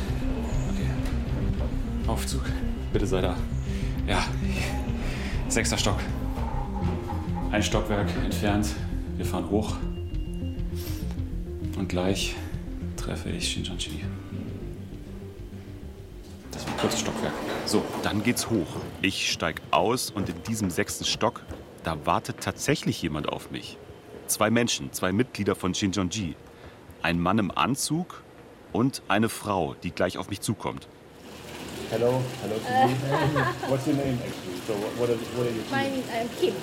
Aufzug. 2.11 2.43
Bitte 2.93 3.07
sei 3.07 3.21
da. 3.21 3.37
Ja. 4.09 4.25
Sechster 5.49 5.79
Stock. 5.79 5.99
Ein 7.53 7.63
Stockwerk 7.63 8.09
entfernt. 8.25 8.75
Wir 9.17 9.25
fahren 9.25 9.49
hoch. 9.49 9.77
Und 11.79 11.89
gleich 11.89 12.35
treffe 12.97 13.31
ich 13.31 13.53
Shinjanji. 13.53 14.05
Das 16.51 16.67
war 16.67 16.73
ein 16.73 16.79
kurzes 16.81 17.01
Stockwerk. 17.01 17.33
So, 17.65 17.85
dann 18.03 18.25
geht's 18.25 18.51
hoch. 18.51 18.67
Ich 19.03 19.31
steig 19.31 19.63
aus 19.71 20.11
und 20.11 20.29
in 20.29 20.43
diesem 20.43 20.71
sechsten 20.71 21.05
Stock, 21.05 21.43
da 21.85 22.07
wartet 22.07 22.41
tatsächlich 22.41 23.01
jemand 23.03 23.29
auf 23.29 23.53
mich. 23.53 23.79
Zwei 24.27 24.51
Menschen, 24.51 24.93
zwei 24.93 25.13
Mitglieder 25.13 25.55
von 25.55 25.75
Shinjonji. 25.75 26.35
Ein 27.03 27.21
Mann 27.21 27.39
im 27.39 27.57
Anzug 27.57 28.25
und 28.73 29.03
eine 29.07 29.29
Frau, 29.29 29.77
die 29.85 29.93
gleich 29.93 30.19
auf 30.19 30.29
mich 30.29 30.41
zukommt. 30.41 30.89
Hello, 31.91 32.23
hello 32.41 32.55
to 32.55 32.71
you. 32.87 32.95
What's 33.71 33.85
your 33.89 33.97
name 33.97 34.17
actually? 34.23 34.55
So 34.63 34.75
what, 34.79 34.95
what, 34.95 35.11
are, 35.11 35.19
what 35.35 35.47
are 35.47 35.51
you? 35.51 35.65
My 35.75 35.91
name 35.91 36.05
I'm 36.15 36.29
Kim. 36.39 36.55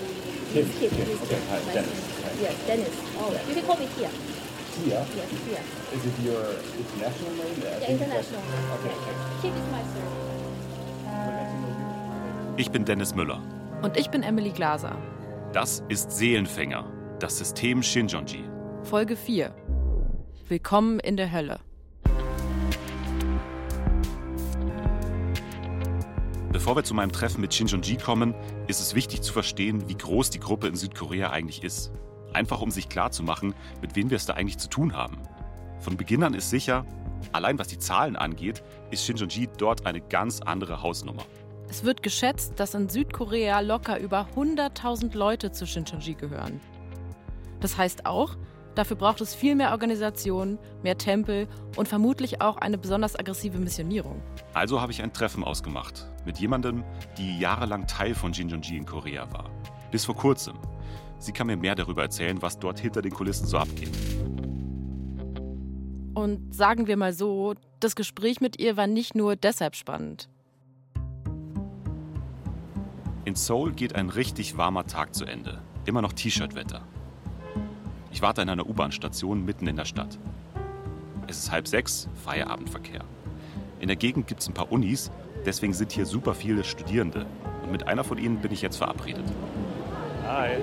Kim. 0.55 0.63
Kim. 0.79 0.87
Kim. 0.87 1.19
Okay, 1.27 1.41
hi, 1.51 1.59
my 1.67 1.73
Dennis. 1.75 1.91
name. 1.91 2.23
Hi. 2.23 2.31
Yes, 2.39 2.55
Dennis. 2.65 2.95
Oh, 3.19 3.35
you 3.47 3.53
can 3.53 3.65
call 3.67 3.75
me 3.75 3.87
Tia. 3.91 4.07
Tia. 4.07 5.03
Yes, 5.19 5.27
Tia. 5.43 5.59
Is 5.91 6.05
it 6.07 6.15
your 6.23 6.43
international 6.79 7.31
name? 7.43 7.59
Yeah, 7.59 7.91
international. 7.91 8.39
Okay, 8.79 8.95
okay. 8.95 9.15
Kim 9.41 9.51
is 9.51 9.67
my 9.67 9.83
surname. 9.91 10.27
Ich 12.55 12.71
bin 12.71 12.85
Dennis 12.85 13.13
Müller. 13.13 13.41
Und 13.81 13.97
ich 13.97 14.09
bin 14.09 14.23
Emily 14.23 14.51
Glaser. 14.51 14.97
Das 15.51 15.83
ist 15.89 16.09
Seelenfänger, 16.11 16.89
das 17.19 17.37
System 17.37 17.83
Shinjonji. 17.83 18.45
Folge 18.83 19.17
4. 19.17 19.53
Willkommen 20.47 21.01
in 21.01 21.17
der 21.17 21.33
Hölle. 21.33 21.59
Bevor 26.57 26.75
wir 26.75 26.83
zu 26.83 26.95
meinem 26.95 27.11
Treffen 27.11 27.39
mit 27.39 27.53
Shinjonji 27.53 27.97
kommen, 27.97 28.33
ist 28.65 28.81
es 28.81 28.95
wichtig 28.95 29.21
zu 29.21 29.31
verstehen, 29.31 29.87
wie 29.87 29.95
groß 29.95 30.31
die 30.31 30.39
Gruppe 30.39 30.67
in 30.67 30.75
Südkorea 30.75 31.29
eigentlich 31.29 31.63
ist. 31.63 31.91
Einfach 32.33 32.61
um 32.61 32.71
sich 32.71 32.89
klarzumachen, 32.89 33.53
mit 33.79 33.95
wem 33.95 34.09
wir 34.09 34.17
es 34.17 34.25
da 34.25 34.33
eigentlich 34.33 34.57
zu 34.57 34.67
tun 34.67 34.95
haben. 34.95 35.19
Von 35.81 35.97
Beginn 35.97 36.23
an 36.23 36.33
ist 36.33 36.49
sicher, 36.49 36.83
allein 37.31 37.59
was 37.59 37.67
die 37.67 37.77
Zahlen 37.77 38.15
angeht, 38.15 38.63
ist 38.89 39.05
Shinjonji 39.05 39.49
dort 39.59 39.85
eine 39.85 40.01
ganz 40.01 40.41
andere 40.41 40.81
Hausnummer. 40.81 41.21
Es 41.69 41.83
wird 41.83 42.01
geschätzt, 42.01 42.53
dass 42.59 42.73
in 42.73 42.89
Südkorea 42.89 43.59
locker 43.59 43.99
über 43.99 44.27
100.000 44.35 45.15
Leute 45.15 45.51
zu 45.51 45.67
Shincheonji 45.67 46.15
gehören. 46.15 46.59
Das 47.59 47.77
heißt 47.77 48.07
auch, 48.07 48.35
dafür 48.77 48.95
braucht 48.95 49.21
es 49.21 49.33
viel 49.33 49.55
mehr 49.55 49.71
Organisationen, 49.71 50.59
mehr 50.83 50.97
Tempel 50.97 51.47
und 51.75 51.87
vermutlich 51.87 52.41
auch 52.41 52.57
eine 52.57 52.77
besonders 52.77 53.17
aggressive 53.17 53.57
Missionierung. 53.57 54.21
Also 54.53 54.79
habe 54.81 54.91
ich 54.91 55.01
ein 55.01 55.13
Treffen 55.13 55.43
ausgemacht 55.43 56.07
mit 56.25 56.39
jemandem, 56.39 56.83
die 57.17 57.39
jahrelang 57.39 57.87
Teil 57.87 58.13
von 58.13 58.33
Shinjonji 58.33 58.77
in 58.77 58.85
Korea 58.85 59.31
war. 59.31 59.49
Bis 59.91 60.05
vor 60.05 60.15
kurzem. 60.15 60.55
Sie 61.19 61.31
kann 61.31 61.47
mir 61.47 61.57
mehr 61.57 61.75
darüber 61.75 62.03
erzählen, 62.03 62.41
was 62.41 62.59
dort 62.59 62.79
hinter 62.79 63.01
den 63.01 63.11
Kulissen 63.11 63.47
so 63.47 63.57
abgeht. 63.57 63.91
Und 66.13 66.53
sagen 66.53 66.87
wir 66.87 66.97
mal 66.97 67.13
so, 67.13 67.55
das 67.79 67.95
Gespräch 67.95 68.41
mit 68.41 68.59
ihr 68.59 68.77
war 68.77 68.87
nicht 68.87 69.15
nur 69.15 69.35
deshalb 69.35 69.75
spannend. 69.75 70.29
In 73.25 73.35
Seoul 73.35 73.73
geht 73.73 73.95
ein 73.95 74.09
richtig 74.09 74.57
warmer 74.57 74.85
Tag 74.87 75.13
zu 75.13 75.25
Ende. 75.25 75.61
Immer 75.85 76.01
noch 76.01 76.13
T-Shirt-Wetter. 76.13 76.87
Ich 78.11 78.21
warte 78.21 78.41
an 78.41 78.49
einer 78.49 78.67
U-Bahn-Station 78.67 79.45
mitten 79.45 79.67
in 79.67 79.75
der 79.75 79.85
Stadt. 79.85 80.17
Es 81.27 81.39
ist 81.39 81.51
halb 81.51 81.67
sechs, 81.67 82.07
Feierabendverkehr. 82.23 83.01
In 83.79 83.87
der 83.87 83.97
Gegend 83.97 84.27
gibt 84.27 84.41
es 84.41 84.47
ein 84.47 84.53
paar 84.53 84.71
Unis, 84.71 85.11
deswegen 85.45 85.73
sind 85.73 85.91
hier 85.91 86.05
super 86.05 86.33
viele 86.33 86.63
Studierende. 86.63 87.25
Und 87.63 87.71
mit 87.71 87.87
einer 87.87 88.03
von 88.03 88.17
ihnen 88.17 88.37
bin 88.37 88.51
ich 88.51 88.61
jetzt 88.61 88.77
verabredet. 88.77 89.25
Hi. 90.25 90.57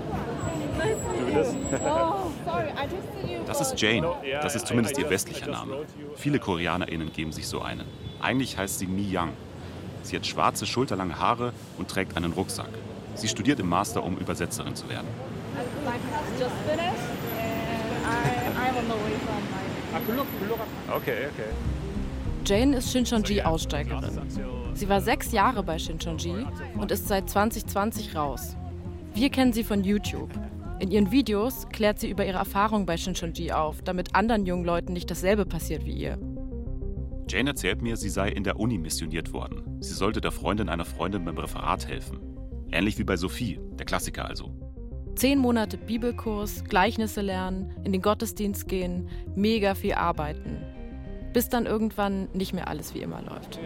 Do 0.74 1.42
this. 1.42 1.54
Oh, 1.84 2.30
sorry, 2.44 2.68
I 2.70 2.82
just 2.82 3.30
you. 3.30 3.38
Das 3.46 3.60
ist 3.60 3.80
Jane. 3.80 4.08
Das 4.42 4.54
ist 4.54 4.66
zumindest 4.66 4.98
ihr 4.98 5.08
westlicher 5.08 5.46
Name. 5.46 5.84
Viele 6.16 6.38
KoreanerInnen 6.38 7.12
geben 7.12 7.32
sich 7.32 7.46
so 7.46 7.62
einen. 7.62 7.86
Eigentlich 8.20 8.58
heißt 8.58 8.78
sie 8.78 8.86
Mi 8.86 9.06
Young. 9.16 9.30
Sie 10.02 10.16
hat 10.16 10.26
schwarze, 10.26 10.66
schulterlange 10.66 11.18
Haare 11.18 11.52
und 11.78 11.88
trägt 11.88 12.16
einen 12.16 12.32
Rucksack. 12.32 12.68
Sie 13.14 13.28
studiert 13.28 13.60
im 13.60 13.68
Master, 13.68 14.02
um 14.02 14.18
Übersetzerin 14.18 14.74
zu 14.74 14.88
werden. 14.88 15.06
I 18.04 18.68
I'm 18.68 18.76
on 18.76 18.86
the 18.86 18.94
way 18.94 19.18
from. 19.24 19.64
Okay, 20.90 21.26
okay. 21.26 21.50
Jane 22.44 22.74
ist 22.74 22.92
Shincheonji-Aussteigerin. 22.92 24.20
Sie 24.74 24.88
war 24.88 25.00
sechs 25.00 25.32
Jahre 25.32 25.62
bei 25.62 25.78
Shincheonji 25.78 26.46
und 26.76 26.90
ist 26.90 27.06
seit 27.08 27.30
2020 27.30 28.16
raus. 28.16 28.56
Wir 29.14 29.30
kennen 29.30 29.52
sie 29.52 29.64
von 29.64 29.84
YouTube. 29.84 30.30
In 30.80 30.90
ihren 30.90 31.12
Videos 31.12 31.68
klärt 31.68 32.00
sie 32.00 32.10
über 32.10 32.26
ihre 32.26 32.38
Erfahrung 32.38 32.86
bei 32.86 32.96
Shincheonji 32.96 33.52
auf, 33.52 33.82
damit 33.82 34.14
anderen 34.14 34.44
jungen 34.44 34.64
Leuten 34.64 34.92
nicht 34.92 35.10
dasselbe 35.10 35.46
passiert 35.46 35.86
wie 35.86 35.94
ihr. 35.94 36.18
Jane 37.28 37.50
erzählt 37.50 37.80
mir, 37.80 37.96
sie 37.96 38.10
sei 38.10 38.28
in 38.28 38.44
der 38.44 38.58
Uni 38.58 38.78
missioniert 38.78 39.32
worden. 39.32 39.78
Sie 39.80 39.94
sollte 39.94 40.20
der 40.20 40.32
Freundin 40.32 40.68
einer 40.68 40.84
Freundin 40.84 41.24
beim 41.24 41.38
Referat 41.38 41.88
helfen. 41.88 42.18
Ähnlich 42.70 42.98
wie 42.98 43.04
bei 43.04 43.16
Sophie, 43.16 43.60
der 43.78 43.86
Klassiker 43.86 44.28
also. 44.28 44.52
Zehn 45.14 45.38
Monate 45.38 45.76
Bibelkurs, 45.76 46.64
Gleichnisse 46.64 47.20
lernen, 47.20 47.72
in 47.84 47.92
den 47.92 48.02
Gottesdienst 48.02 48.66
gehen, 48.66 49.08
mega 49.36 49.74
viel 49.74 49.94
arbeiten. 49.94 50.56
Bis 51.32 51.48
dann 51.48 51.66
irgendwann 51.66 52.28
nicht 52.32 52.52
mehr 52.52 52.68
alles 52.68 52.94
wie 52.94 53.00
immer 53.00 53.22
läuft. 53.22 53.60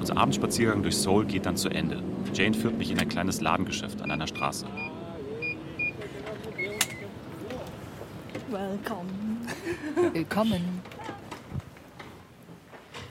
Unser 0.00 0.16
Abendspaziergang 0.16 0.82
durch 0.82 0.96
Seoul 0.96 1.24
geht 1.26 1.46
dann 1.46 1.56
zu 1.56 1.68
Ende. 1.68 2.02
Jane 2.32 2.54
führt 2.54 2.76
mich 2.76 2.90
in 2.90 2.98
ein 2.98 3.08
kleines 3.08 3.40
Ladengeschäft 3.40 4.02
an 4.02 4.10
einer 4.10 4.26
Straße. 4.26 4.66
Welcome. 8.50 9.08
Willkommen. 10.12 10.82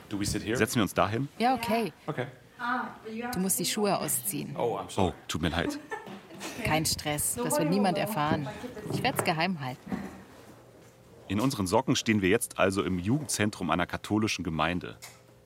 Do 0.10 0.20
we 0.20 0.26
sit 0.26 0.44
here? 0.44 0.58
Setzen 0.58 0.76
wir 0.76 0.84
uns 0.84 0.94
dahin? 0.94 1.28
Ja, 1.40 1.56
okay. 1.56 1.92
Okay. 2.06 2.28
Du 3.34 3.39
musst 3.39 3.60
die 3.60 3.65
Schuhe 3.65 3.98
ausziehen. 3.98 4.55
Oh. 4.58 4.79
Oh, 4.98 5.12
tut 5.27 5.41
mir 5.41 5.50
leid. 5.50 5.79
Kein 6.63 6.86
Stress, 6.86 7.36
das 7.36 7.58
wird 7.58 7.70
niemand 7.70 7.98
erfahren. 7.98 8.48
Ich 8.91 9.03
werde 9.03 9.17
es 9.17 9.24
geheim 9.24 9.60
halten. 9.60 9.91
In 11.27 11.39
unseren 11.39 11.67
Socken 11.67 11.96
stehen 11.96 12.22
wir 12.22 12.29
jetzt 12.29 12.60
also 12.60 12.84
im 12.84 13.00
Jugendzentrum 13.00 13.70
einer 13.70 13.86
katholischen 13.86 14.43
Gemeinde. 14.43 14.98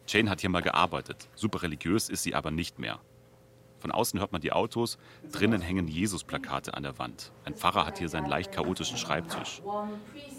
Jane 0.08 0.30
hat 0.30 0.42
hier 0.42 0.50
mal 0.50 0.62
gearbeitet. 0.62 1.30
Super 1.36 1.62
religiös 1.62 2.10
ist 2.10 2.24
sie 2.24 2.34
aber 2.34 2.52
nicht 2.52 2.80
mehr. 2.80 3.00
Von 3.80 3.92
außen 3.92 4.20
hört 4.20 4.32
man 4.32 4.42
die 4.42 4.52
Autos, 4.52 4.98
drinnen 5.32 5.62
hängen 5.62 5.88
Jesus-Plakate 5.88 6.74
an 6.74 6.84
der 6.84 6.98
Wand. 6.98 7.32
Ein 7.46 7.54
Pfarrer 7.54 7.86
hat 7.86 8.00
hier 8.00 8.10
seinen 8.10 8.28
leicht 8.28 8.52
chaotischen 8.52 8.98
Schreibtisch. 8.98 9.62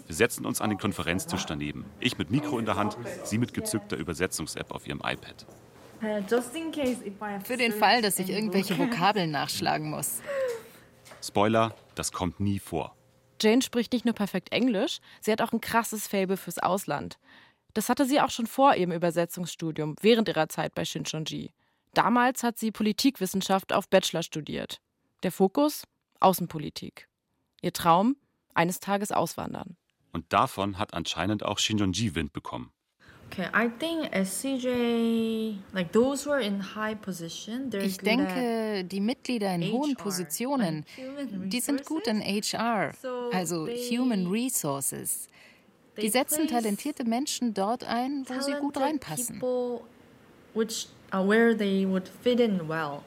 Wir 0.07 0.15
setzen 0.15 0.45
uns 0.45 0.59
an 0.59 0.69
den 0.69 0.77
Konferenztisch 0.77 1.45
daneben. 1.45 1.85
Ich 1.99 2.17
mit 2.17 2.31
Mikro 2.31 2.59
in 2.59 2.65
der 2.65 2.75
Hand, 2.75 2.97
sie 3.23 3.37
mit 3.37 3.53
gezückter 3.53 3.95
Übersetzungs-App 3.95 4.71
auf 4.71 4.87
ihrem 4.87 4.99
iPad. 4.99 5.45
Für 5.99 7.57
den 7.57 7.73
Fall, 7.73 8.01
dass 8.01 8.19
ich 8.19 8.29
irgendwelche 8.29 8.77
Vokabeln 8.77 9.31
nachschlagen 9.31 9.89
muss. 9.89 10.21
Spoiler, 11.21 11.75
das 11.95 12.11
kommt 12.11 12.39
nie 12.39 12.59
vor. 12.59 12.95
Jane 13.41 13.61
spricht 13.61 13.93
nicht 13.93 14.05
nur 14.05 14.15
perfekt 14.15 14.51
Englisch, 14.51 14.99
sie 15.21 15.31
hat 15.31 15.41
auch 15.41 15.53
ein 15.53 15.61
krasses 15.61 16.07
Faible 16.07 16.37
fürs 16.37 16.59
Ausland. 16.59 17.17
Das 17.73 17.89
hatte 17.89 18.05
sie 18.05 18.19
auch 18.19 18.31
schon 18.31 18.47
vor 18.47 18.75
ihrem 18.75 18.91
Übersetzungsstudium, 18.91 19.95
während 20.01 20.27
ihrer 20.27 20.49
Zeit 20.49 20.73
bei 20.75 20.85
Shincheonji. 20.85 21.51
Damals 21.93 22.43
hat 22.43 22.57
sie 22.57 22.71
Politikwissenschaft 22.71 23.73
auf 23.73 23.89
Bachelor 23.89 24.23
studiert. 24.23 24.81
Der 25.23 25.31
Fokus? 25.31 25.83
Außenpolitik. 26.19 27.07
Ihr 27.61 27.73
Traum? 27.73 28.15
Eines 28.53 28.79
Tages 28.79 29.11
auswandern. 29.11 29.77
Und 30.11 30.33
davon 30.33 30.77
hat 30.77 30.93
anscheinend 30.93 31.43
auch 31.43 31.59
Shincheonji 31.59 32.15
Wind 32.15 32.33
bekommen. 32.33 32.71
Ich 37.71 37.97
good 37.97 38.05
denke, 38.05 38.83
die 38.85 38.99
Mitglieder 38.99 39.53
in 39.55 39.71
hohen 39.71 39.95
Positionen, 39.95 40.85
die 41.45 41.59
sind 41.59 41.85
gut 41.85 42.07
in 42.07 42.21
HR, 42.21 42.93
So 43.01 43.29
also 43.31 43.65
they- 43.65 43.97
Human 43.97 44.27
Resources. 44.27 45.27
they 45.95 46.03
Die 46.05 46.09
setzen 46.09 46.47
talentierte 46.47 47.03
Menschen 47.03 47.53
dort 47.53 47.83
ein, 47.83 48.25
wo 48.27 48.39
sie 48.41 48.53
gut 48.53 48.73
talented 48.75 49.09
reinpassen. 49.09 49.39
people 49.39 49.81
which 50.53 50.87
are 51.11 51.27
where 51.27 51.55
they 51.55 51.87
would 51.87 52.09
fit 52.23 52.39
in 52.39 52.67
well. 52.67 53.01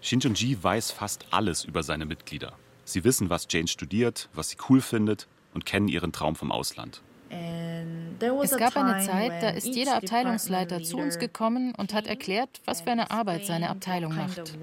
Shincheonji 0.00 0.56
weiß 0.62 0.92
fast 0.92 1.26
alles 1.32 1.64
über 1.64 1.82
seine 1.82 2.06
Mitglieder. 2.06 2.52
Sie 2.84 3.04
wissen, 3.04 3.28
was 3.30 3.46
Jane 3.50 3.66
studiert, 3.68 4.28
was 4.32 4.50
sie 4.50 4.56
cool 4.68 4.80
findet 4.80 5.26
und 5.54 5.66
kennen 5.66 5.88
ihren 5.88 6.12
Traum 6.12 6.36
vom 6.36 6.50
Ausland. 6.52 7.02
And 7.30 8.18
there 8.20 8.32
was 8.36 8.52
Es 8.52 8.54
a 8.54 8.58
gab 8.58 8.76
eine 8.76 9.04
time 9.04 9.06
Zeit, 9.06 9.42
da 9.42 9.48
when 9.48 9.56
ist 9.56 9.66
jeder 9.66 9.96
Abteilungsleiter 9.96 10.78
department 10.78 10.86
zu 10.86 10.96
uns 10.96 11.14
leader 11.14 11.26
gekommen 11.26 11.74
und 11.76 11.92
hat 11.92 12.04
came 12.04 12.10
erklärt, 12.10 12.60
was 12.64 12.80
für 12.82 12.90
eine 12.90 13.02
and 13.02 13.10
Arbeit 13.10 13.46
seine 13.46 13.70
explained 13.70 14.10
Abteilung 14.10 14.14
macht. 14.16 14.58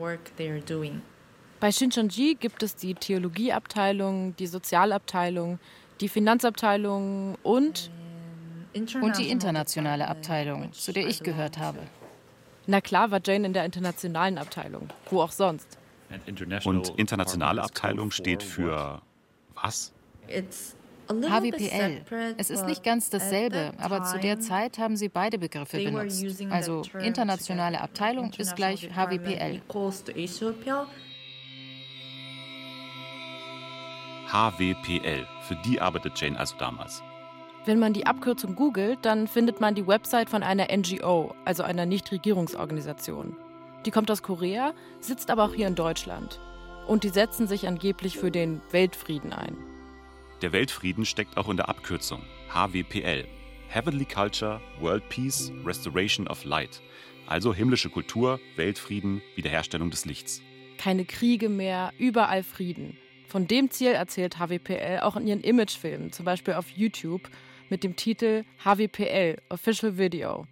Bei 1.59 1.71
Shincheonji 1.71 2.35
gibt 2.35 2.63
es 2.63 2.75
die 2.75 2.93
Theologieabteilung, 2.95 4.35
die 4.35 4.47
Sozialabteilung, 4.47 5.59
die 6.01 6.09
Finanzabteilung 6.09 7.35
und, 7.43 7.89
Und 9.01 9.17
die 9.17 9.29
internationale 9.29 10.07
Abteilung, 10.07 10.73
zu 10.73 10.91
der 10.91 11.07
ich 11.07 11.23
gehört 11.23 11.57
habe. 11.57 11.79
na 12.67 12.81
klar 12.81 13.09
war 13.11 13.21
Jane 13.23 13.45
in 13.45 13.53
der 13.53 13.63
internationalen 13.63 14.37
Abteilung. 14.37 14.89
Wo 15.09 15.21
auch 15.21 15.31
sonst. 15.31 15.77
Und 16.65 16.89
internationale 16.97 17.63
Abteilung 17.63 18.11
steht 18.11 18.43
für 18.43 19.01
was? 19.53 19.93
It's 20.27 20.75
HWPL. 21.07 22.01
Es 22.37 22.49
ist 22.49 22.65
nicht 22.65 22.83
ganz 22.83 23.09
dasselbe, 23.09 23.71
aber 23.79 24.03
zu 24.03 24.19
der 24.19 24.39
Zeit 24.39 24.77
haben 24.77 24.95
sie 24.95 25.09
beide 25.09 25.37
Begriffe 25.37 25.77
benutzt. 25.77 26.25
Also 26.49 26.83
internationale. 27.01 27.81
Abteilung 27.81 28.31
ist 28.37 28.55
gleich 28.55 28.89
HWPL. 28.95 29.61
HWPL. 34.27 35.27
Für 35.47 35.55
die 35.65 35.79
arbeitet 35.79 36.19
Jane 36.19 36.39
also 36.39 36.55
damals. 36.57 37.03
Wenn 37.65 37.79
man 37.79 37.93
die 37.93 38.05
Abkürzung 38.05 38.55
googelt, 38.55 38.99
dann 39.03 39.27
findet 39.27 39.59
man 39.59 39.73
die 39.73 39.87
Website 39.87 40.29
von 40.29 40.43
einer 40.43 40.67
NGO, 40.75 41.33
also 41.45 41.63
einer 41.63 41.85
Nichtregierungsorganisation. 41.85 43.35
Die 43.85 43.91
kommt 43.91 44.11
aus 44.11 44.23
Korea, 44.23 44.73
sitzt 44.99 45.31
aber 45.31 45.45
auch 45.45 45.53
hier 45.53 45.67
in 45.67 45.75
Deutschland. 45.75 46.39
Und 46.87 47.03
die 47.03 47.09
setzen 47.09 47.47
sich 47.47 47.67
angeblich 47.67 48.17
für 48.17 48.29
den 48.29 48.61
Weltfrieden 48.71 49.33
ein. 49.33 49.57
Der 50.41 50.51
Weltfrieden 50.51 51.05
steckt 51.05 51.37
auch 51.37 51.47
in 51.49 51.55
der 51.55 51.69
Abkürzung 51.69 52.21
HWPL. 52.53 53.25
Heavenly 53.69 54.05
Culture, 54.05 54.59
World 54.81 55.07
Peace, 55.09 55.51
Restoration 55.65 56.27
of 56.27 56.43
Light. 56.43 56.81
Also 57.25 57.53
himmlische 57.53 57.89
Kultur, 57.89 58.39
Weltfrieden, 58.57 59.21
Wiederherstellung 59.35 59.89
des 59.89 60.05
Lichts. 60.05 60.41
Keine 60.77 61.05
Kriege 61.05 61.47
mehr, 61.49 61.93
überall 61.97 62.43
Frieden. 62.43 62.97
Von 63.27 63.47
dem 63.47 63.71
Ziel 63.71 63.91
erzählt 63.91 64.37
HWPL 64.37 64.99
auch 65.01 65.15
in 65.15 65.25
ihren 65.25 65.41
Imagefilmen, 65.41 66.11
zum 66.11 66.25
Beispiel 66.25 66.53
auf 66.55 66.69
YouTube 66.69 67.29
mit 67.69 67.83
dem 67.83 67.95
Titel 67.95 68.43
HWPL 68.63 69.37
Official 69.49 69.97
Video. 69.97 70.45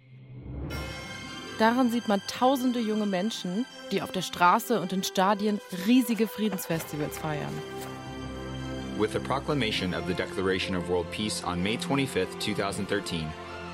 Darin 1.58 1.90
sieht 1.90 2.08
man 2.08 2.20
tausende 2.26 2.80
junge 2.80 3.06
Menschen, 3.06 3.64
die 3.92 4.02
auf 4.02 4.10
der 4.10 4.22
Straße 4.22 4.80
und 4.80 4.92
in 4.92 5.04
Stadien 5.04 5.60
riesige 5.86 6.26
Friedensfestivals 6.26 7.18
feiern. 7.18 7.52
With 8.98 9.12
the 9.12 9.18
proclamation 9.18 9.92
of 9.92 10.06
the 10.06 10.14
Declaration 10.14 10.76
of 10.76 10.88
World 10.88 11.10
Peace 11.10 11.42
on 11.42 11.60
May 11.60 11.76
25, 11.76 12.38
2013, 12.38 13.26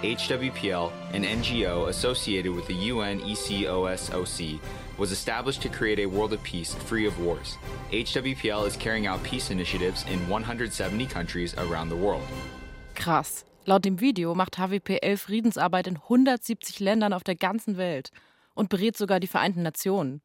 HWPL, 0.02 0.90
an 1.12 1.24
NGO 1.24 1.88
associated 1.88 2.54
with 2.54 2.66
the 2.66 2.74
UN 2.88 3.20
ECOSOC, 3.20 4.58
was 4.96 5.12
established 5.12 5.60
to 5.60 5.68
create 5.68 5.98
a 5.98 6.06
world 6.06 6.32
of 6.32 6.42
peace 6.42 6.72
free 6.72 7.06
of 7.06 7.20
wars. 7.20 7.58
HWPL 7.92 8.66
is 8.66 8.78
carrying 8.78 9.06
out 9.06 9.22
peace 9.22 9.50
initiatives 9.50 10.06
in 10.10 10.26
170 10.26 11.04
countries 11.04 11.54
around 11.58 11.90
the 11.90 11.96
world. 11.96 12.24
Krass. 12.94 13.44
Laut 13.66 13.84
dem 13.84 14.00
Video 14.00 14.34
macht 14.34 14.56
HWPL 14.56 15.18
Friedensarbeit 15.18 15.86
in 15.86 15.96
170 15.96 16.80
Ländern 16.80 17.12
auf 17.12 17.24
der 17.24 17.36
ganzen 17.36 17.76
Welt 17.76 18.10
und 18.54 18.70
berät 18.70 18.96
sogar 18.96 19.20
die 19.20 19.26
Vereinten 19.26 19.62
Nationen. 19.62 20.22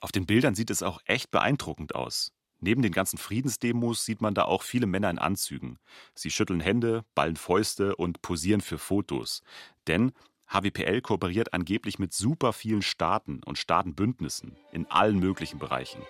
Auf 0.00 0.10
den 0.10 0.24
Bildern 0.24 0.54
sieht 0.54 0.70
es 0.70 0.82
auch 0.82 1.00
echt 1.04 1.30
beeindruckend 1.30 1.94
aus. 1.94 2.32
Neben 2.64 2.80
den 2.80 2.92
ganzen 2.92 3.18
Friedensdemos 3.18 4.04
sieht 4.04 4.22
man 4.22 4.34
da 4.34 4.44
auch 4.44 4.62
viele 4.62 4.86
Männer 4.86 5.10
in 5.10 5.18
Anzügen. 5.18 5.78
Sie 6.14 6.30
schütteln 6.30 6.60
Hände, 6.60 7.04
ballen 7.16 7.34
Fäuste 7.34 7.96
und 7.96 8.22
posieren 8.22 8.60
für 8.60 8.78
Fotos. 8.78 9.42
Denn 9.88 10.12
HWPL 10.46 11.00
kooperiert 11.00 11.52
angeblich 11.52 11.98
mit 11.98 12.12
super 12.12 12.52
vielen 12.52 12.82
Staaten 12.82 13.40
und 13.44 13.58
Staatenbündnissen 13.58 14.56
in 14.70 14.86
allen 14.86 15.18
möglichen 15.18 15.58
Bereichen. 15.58 16.02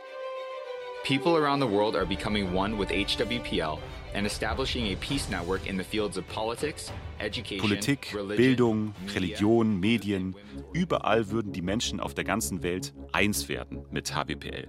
People 1.05 1.37
around 1.37 1.61
the 1.61 1.69
world 1.69 1.97
are 1.97 2.07
becoming 2.07 2.55
one 2.55 2.79
with 2.79 2.91
HWPL 2.91 3.79
and 4.15 4.27
establishing 4.27 4.93
a 4.93 4.97
peace 4.97 5.29
network 5.31 5.67
in 5.67 5.79
the 5.79 5.83
fields 5.83 6.19
of 6.19 6.29
politics, 6.29 6.93
education, 7.19 7.67
Politik, 7.67 8.15
religion, 8.15 8.37
Bildung, 8.37 8.85
media, 8.85 9.15
Religion, 9.15 9.81
Medien, 9.81 10.37
überall 10.73 11.31
würden 11.31 11.53
die 11.53 11.63
Menschen 11.63 11.99
auf 11.99 12.15
der 12.15 12.25
ganzen 12.25 12.63
Welt 12.63 12.93
eins 13.13 13.49
werden 13.49 13.85
mit 13.91 14.15
HWPL. 14.15 14.69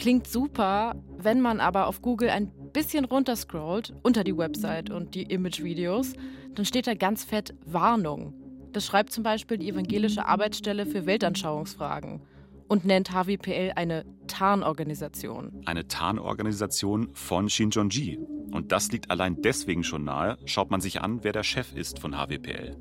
Klingt 0.00 0.26
super, 0.26 0.94
wenn 1.18 1.42
man 1.42 1.60
aber 1.60 1.86
auf 1.86 2.00
Google 2.00 2.30
ein 2.30 2.50
bisschen 2.72 3.04
runterscrollt 3.04 3.92
unter 4.02 4.24
die 4.24 4.34
Website 4.34 4.88
und 4.88 5.14
die 5.14 5.24
Imagevideos, 5.24 6.14
dann 6.54 6.64
steht 6.64 6.86
da 6.86 6.94
ganz 6.94 7.22
fett 7.22 7.54
Warnung. 7.66 8.32
Das 8.72 8.86
schreibt 8.86 9.12
zum 9.12 9.24
Beispiel 9.24 9.58
die 9.58 9.68
Evangelische 9.68 10.24
Arbeitsstelle 10.24 10.86
für 10.86 11.04
Weltanschauungsfragen 11.04 12.22
und 12.66 12.86
nennt 12.86 13.12
HWPL 13.12 13.72
eine 13.76 14.06
Tarnorganisation. 14.26 15.60
Eine 15.66 15.86
Tarnorganisation 15.86 17.14
von 17.14 17.50
Shincheonji. 17.50 18.18
Und 18.52 18.72
das 18.72 18.90
liegt 18.92 19.10
allein 19.10 19.42
deswegen 19.42 19.84
schon 19.84 20.04
nahe, 20.04 20.38
schaut 20.46 20.70
man 20.70 20.80
sich 20.80 21.02
an, 21.02 21.24
wer 21.24 21.32
der 21.32 21.42
Chef 21.42 21.74
ist 21.74 21.98
von 21.98 22.14
HWPL. 22.16 22.74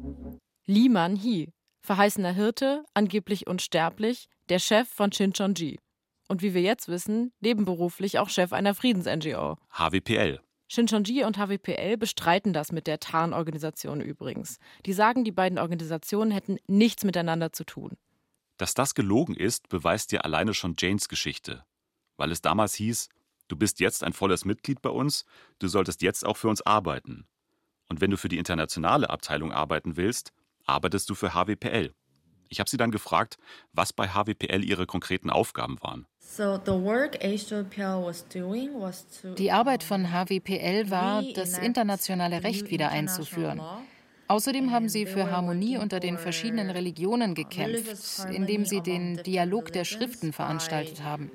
Lee 0.67 0.87
Man-hee, 0.87 1.49
verheißener 1.81 2.31
Hirte, 2.31 2.85
angeblich 2.93 3.45
unsterblich, 3.45 4.29
der 4.47 4.59
Chef 4.59 4.87
von 4.87 5.11
Shincheonji. 5.11 5.79
Und 6.29 6.43
wie 6.43 6.53
wir 6.53 6.61
jetzt 6.61 6.87
wissen, 6.87 7.33
nebenberuflich 7.41 8.19
auch 8.19 8.29
Chef 8.29 8.53
einer 8.53 8.75
Friedens-NGO. 8.75 9.57
HWPL. 9.71 10.39
Shincheonji 10.67 11.23
und 11.23 11.39
HWPL 11.39 11.97
bestreiten 11.97 12.53
das 12.53 12.71
mit 12.71 12.85
der 12.85 12.99
Tarnorganisation 12.99 13.99
übrigens. 13.99 14.59
Die 14.85 14.93
sagen, 14.93 15.23
die 15.23 15.31
beiden 15.31 15.57
Organisationen 15.57 16.29
hätten 16.29 16.59
nichts 16.67 17.03
miteinander 17.03 17.51
zu 17.51 17.63
tun. 17.63 17.97
Dass 18.57 18.75
das 18.75 18.93
gelogen 18.93 19.35
ist, 19.35 19.69
beweist 19.69 20.11
dir 20.11 20.23
alleine 20.23 20.53
schon 20.53 20.75
Janes 20.77 21.09
Geschichte. 21.09 21.63
Weil 22.17 22.31
es 22.31 22.41
damals 22.41 22.75
hieß, 22.75 23.09
du 23.47 23.55
bist 23.55 23.79
jetzt 23.79 24.03
ein 24.03 24.13
volles 24.13 24.45
Mitglied 24.45 24.83
bei 24.83 24.91
uns, 24.91 25.25
du 25.57 25.67
solltest 25.67 26.03
jetzt 26.03 26.23
auch 26.23 26.37
für 26.37 26.49
uns 26.49 26.61
arbeiten. 26.61 27.25
Und 27.87 28.01
wenn 28.01 28.11
du 28.11 28.17
für 28.17 28.29
die 28.29 28.37
internationale 28.37 29.09
Abteilung 29.09 29.51
arbeiten 29.51 29.97
willst, 29.97 30.31
arbeitest 30.67 31.09
du 31.09 31.15
für 31.15 31.33
HWPL. 31.33 31.95
Ich 32.49 32.59
habe 32.59 32.69
sie 32.69 32.77
dann 32.77 32.91
gefragt, 32.91 33.37
was 33.73 33.93
bei 33.93 34.09
HWPL 34.09 34.63
ihre 34.63 34.85
konkreten 34.85 35.29
Aufgaben 35.29 35.77
waren. 35.81 36.07
Die 39.37 39.51
Arbeit 39.51 39.83
von 39.83 40.11
HWPL 40.11 40.89
war, 40.91 41.23
das 41.35 41.57
internationale 41.57 42.43
Recht 42.43 42.69
wieder 42.69 42.89
einzuführen. 42.89 43.61
Außerdem 44.27 44.71
haben 44.71 44.89
sie 44.89 45.07
für 45.07 45.31
Harmonie 45.31 45.77
unter 45.77 45.99
den 45.99 46.19
verschiedenen 46.19 46.69
Religionen 46.69 47.33
gekämpft, 47.33 48.25
indem 48.31 48.65
sie 48.65 48.81
den 48.81 49.23
Dialog 49.23 49.71
der 49.71 49.85
Schriften 49.85 50.33
veranstaltet 50.33 51.03
haben. 51.03 51.31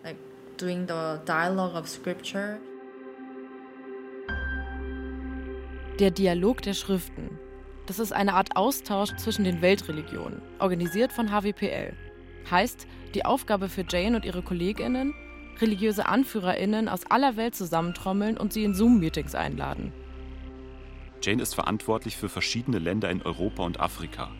Der 5.99 6.11
Dialog 6.11 6.63
der 6.63 6.75
Schriften. 6.75 7.39
Das 7.87 7.99
ist 7.99 8.13
eine 8.13 8.35
Art 8.35 8.57
Austausch 8.57 9.15
zwischen 9.17 9.45
den 9.45 9.61
Weltreligionen, 9.61 10.41
organisiert 10.59 11.13
von 11.13 11.31
HWPL. 11.31 11.93
Heißt, 12.51 12.87
die 13.15 13.25
Aufgabe 13.25 13.69
für 13.69 13.85
Jane 13.89 14.17
und 14.17 14.25
ihre 14.25 14.43
KollegInnen, 14.43 15.15
religiöse 15.61 16.07
AnführerInnen 16.07 16.89
aus 16.89 17.05
aller 17.11 17.37
Welt 17.37 17.55
zusammentrommeln 17.55 18.39
und 18.39 18.53
sie 18.53 18.65
in 18.65 18.75
Zoom-Meetings 18.75 19.35
einladen. 19.35 19.93
Jane 21.23 21.43
ist 21.43 21.55
verantwortlich 21.55 22.17
für 22.17 22.29
verschiedene 22.29 22.79
Länder 22.79 23.11
in 23.11 23.23
Europa 23.23 23.63
und 23.63 23.81
Afrika. 23.81 24.31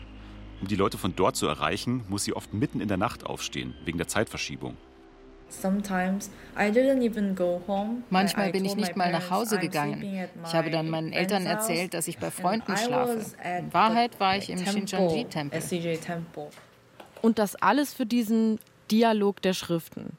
Um 0.61 0.67
die 0.67 0.75
Leute 0.75 0.97
von 0.97 1.15
dort 1.15 1.35
zu 1.35 1.47
erreichen, 1.47 2.03
muss 2.09 2.23
sie 2.23 2.33
oft 2.33 2.53
mitten 2.53 2.81
in 2.81 2.87
der 2.87 2.97
Nacht 2.97 3.25
aufstehen, 3.25 3.75
wegen 3.85 3.97
der 3.97 4.07
Zeitverschiebung. 4.07 4.75
Manchmal 8.09 8.51
bin 8.51 8.65
ich 8.65 8.75
nicht 8.75 8.95
mal 8.95 9.11
nach 9.11 9.29
Hause 9.31 9.57
gegangen. 9.59 10.27
Ich 10.45 10.53
habe 10.53 10.69
dann 10.69 10.89
meinen 10.89 11.13
Eltern 11.13 11.45
erzählt, 11.45 11.93
dass 11.93 12.07
ich 12.07 12.17
bei 12.17 12.31
Freunden 12.31 12.75
schlafe. 12.77 13.19
In 13.59 13.73
Wahrheit 13.73 14.19
war 14.19 14.37
ich 14.37 14.49
im 14.49 14.59
Shincheonji-Tempel. 14.59 15.57
Und 17.21 17.39
das 17.39 17.55
alles 17.55 17.93
für 17.93 18.05
diesen 18.05 18.59
Dialog 18.91 19.41
der 19.41 19.53
Schriften. 19.53 20.17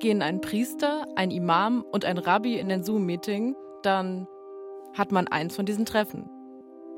Gehen 0.00 0.22
ein 0.22 0.40
Priester, 0.40 1.06
ein 1.14 1.30
Imam 1.30 1.82
und 1.82 2.04
ein 2.04 2.18
Rabbi 2.18 2.58
in 2.58 2.72
ein 2.72 2.82
Zoom-Meeting, 2.82 3.54
dann 3.82 4.26
hat 4.94 5.12
man 5.12 5.28
eins 5.28 5.54
von 5.54 5.64
diesen 5.64 5.84
Treffen. 5.84 6.28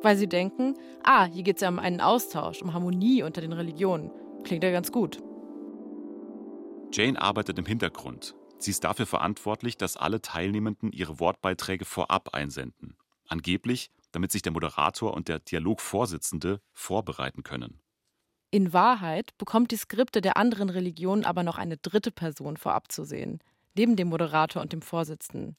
Weil 0.03 0.17
sie 0.17 0.27
denken, 0.27 0.75
ah, 1.03 1.25
hier 1.25 1.43
geht 1.43 1.57
es 1.57 1.63
ja 1.63 1.69
um 1.69 1.79
einen 1.79 2.01
Austausch, 2.01 2.63
um 2.63 2.73
Harmonie 2.73 3.23
unter 3.23 3.41
den 3.41 3.53
Religionen. 3.53 4.11
Klingt 4.43 4.65
ja 4.65 4.71
ganz 4.71 4.91
gut. 4.91 5.23
Jane 6.97 7.21
arbeitet 7.21 7.59
im 7.59 7.67
Hintergrund. 7.67 8.37
Sie 8.59 8.71
ist 8.71 8.85
dafür 8.85 9.07
verantwortlich, 9.07 9.77
dass 9.77 9.97
alle 9.97 10.23
Teilnehmenden 10.23 10.93
ihre 10.93 11.19
Wortbeiträge 11.19 11.85
vorab 11.85 12.35
einsenden. 12.35 12.97
Angeblich, 13.27 13.91
damit 14.13 14.31
sich 14.31 14.43
der 14.43 14.53
Moderator 14.53 15.13
und 15.13 15.27
der 15.27 15.41
Dialogvorsitzende 15.41 16.61
vorbereiten 16.73 17.43
können. 17.43 17.81
In 18.53 18.73
Wahrheit 18.73 19.37
bekommt 19.39 19.73
die 19.73 19.77
Skripte 19.77 20.21
der 20.21 20.37
anderen 20.37 20.71
Religionen 20.71 21.25
aber 21.25 21.43
noch 21.43 21.59
eine 21.59 21.79
dritte 21.79 22.13
Person 22.13 22.57
vorab 22.57 22.93
zu 22.93 23.03
sehen, 23.03 23.41
neben 23.75 23.97
dem 23.97 24.07
Moderator 24.07 24.63
und 24.63 24.73
dem 24.73 24.81
Vorsitzenden. 24.81 25.57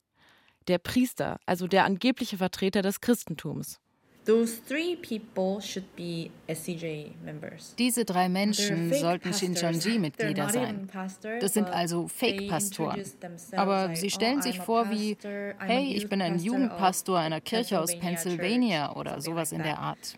Der 0.70 0.78
Priester, 0.78 1.38
also 1.46 1.68
der 1.68 1.84
angebliche 1.84 2.38
Vertreter 2.38 2.82
des 2.82 3.02
Christentums. 3.02 3.82
Diese 7.78 8.06
drei 8.06 8.30
Menschen 8.30 8.94
sollten 8.94 9.34
Shincheonji-Mitglieder 9.34 10.50
sein. 10.50 10.90
Das 11.40 11.54
sind 11.54 11.68
also 11.70 12.08
Fake-Pastoren. 12.08 13.04
Aber 13.56 13.96
sie 13.96 14.10
stellen 14.10 14.42
sich 14.42 14.60
vor 14.60 14.90
wie, 14.90 15.18
hey, 15.60 15.94
ich 15.94 16.10
bin 16.10 16.22
ein 16.22 16.40
Jugendpastor 16.40 17.20
einer 17.20 17.42
Kirche 17.42 17.80
aus 17.80 17.98
Pennsylvania 17.98 18.96
oder 18.96 19.22
sowas 19.22 19.52
in 19.52 19.64
der 19.64 19.80
Art. 19.80 20.18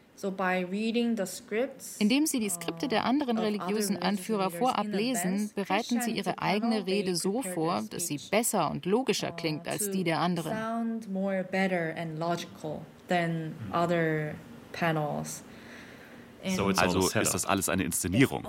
Indem 2.00 2.26
sie 2.26 2.40
die 2.40 2.50
Skripte 2.50 2.88
der 2.88 3.06
anderen 3.06 3.38
religiösen 3.38 4.02
Anführer 4.02 4.50
vorab 4.50 4.88
lesen, 4.88 5.52
bereiten 5.54 6.02
sie 6.02 6.12
ihre 6.12 6.40
eigene 6.42 6.88
Rede 6.88 7.16
so 7.16 7.44
vor, 7.44 7.84
dass 7.92 8.08
sie 8.08 8.20
besser 8.32 8.72
und 8.72 8.88
logischer 8.88 9.32
klingt 9.32 9.68
als 9.68 9.92
die 9.92 10.04
der 10.04 10.20
anderen 10.20 10.58
than 13.08 13.56
other 13.74 14.36
panels. 14.72 15.44
Also 16.44 16.70
ist 16.70 17.34
das 17.34 17.46
alles 17.46 17.68
eine 17.68 17.84
Inszenierung. 17.84 18.48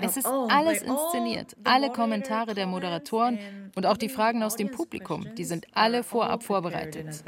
Es 0.00 0.16
ist 0.16 0.26
alles 0.26 0.82
inszeniert. 0.82 1.56
Alle 1.64 1.90
Kommentare 1.90 2.54
der 2.54 2.66
Moderatoren 2.66 3.38
und 3.74 3.86
auch 3.86 3.96
die 3.96 4.08
Fragen 4.08 4.42
aus 4.42 4.56
dem 4.56 4.70
Publikum, 4.70 5.26
die 5.36 5.44
sind 5.44 5.66
alle 5.74 6.02
vorab 6.02 6.42
vorbereitet. 6.42 7.22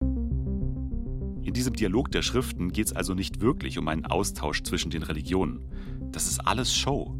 In 0.00 1.54
diesem 1.54 1.74
Dialog 1.74 2.10
der 2.12 2.22
Schriften 2.22 2.72
geht 2.72 2.86
es 2.86 2.92
also 2.94 3.14
nicht 3.14 3.40
wirklich 3.40 3.78
um 3.78 3.88
einen 3.88 4.06
Austausch 4.06 4.62
zwischen 4.62 4.90
den 4.90 5.02
Religionen. 5.02 5.66
Das 6.12 6.26
ist 6.26 6.38
alles 6.46 6.74
Show. 6.74 7.14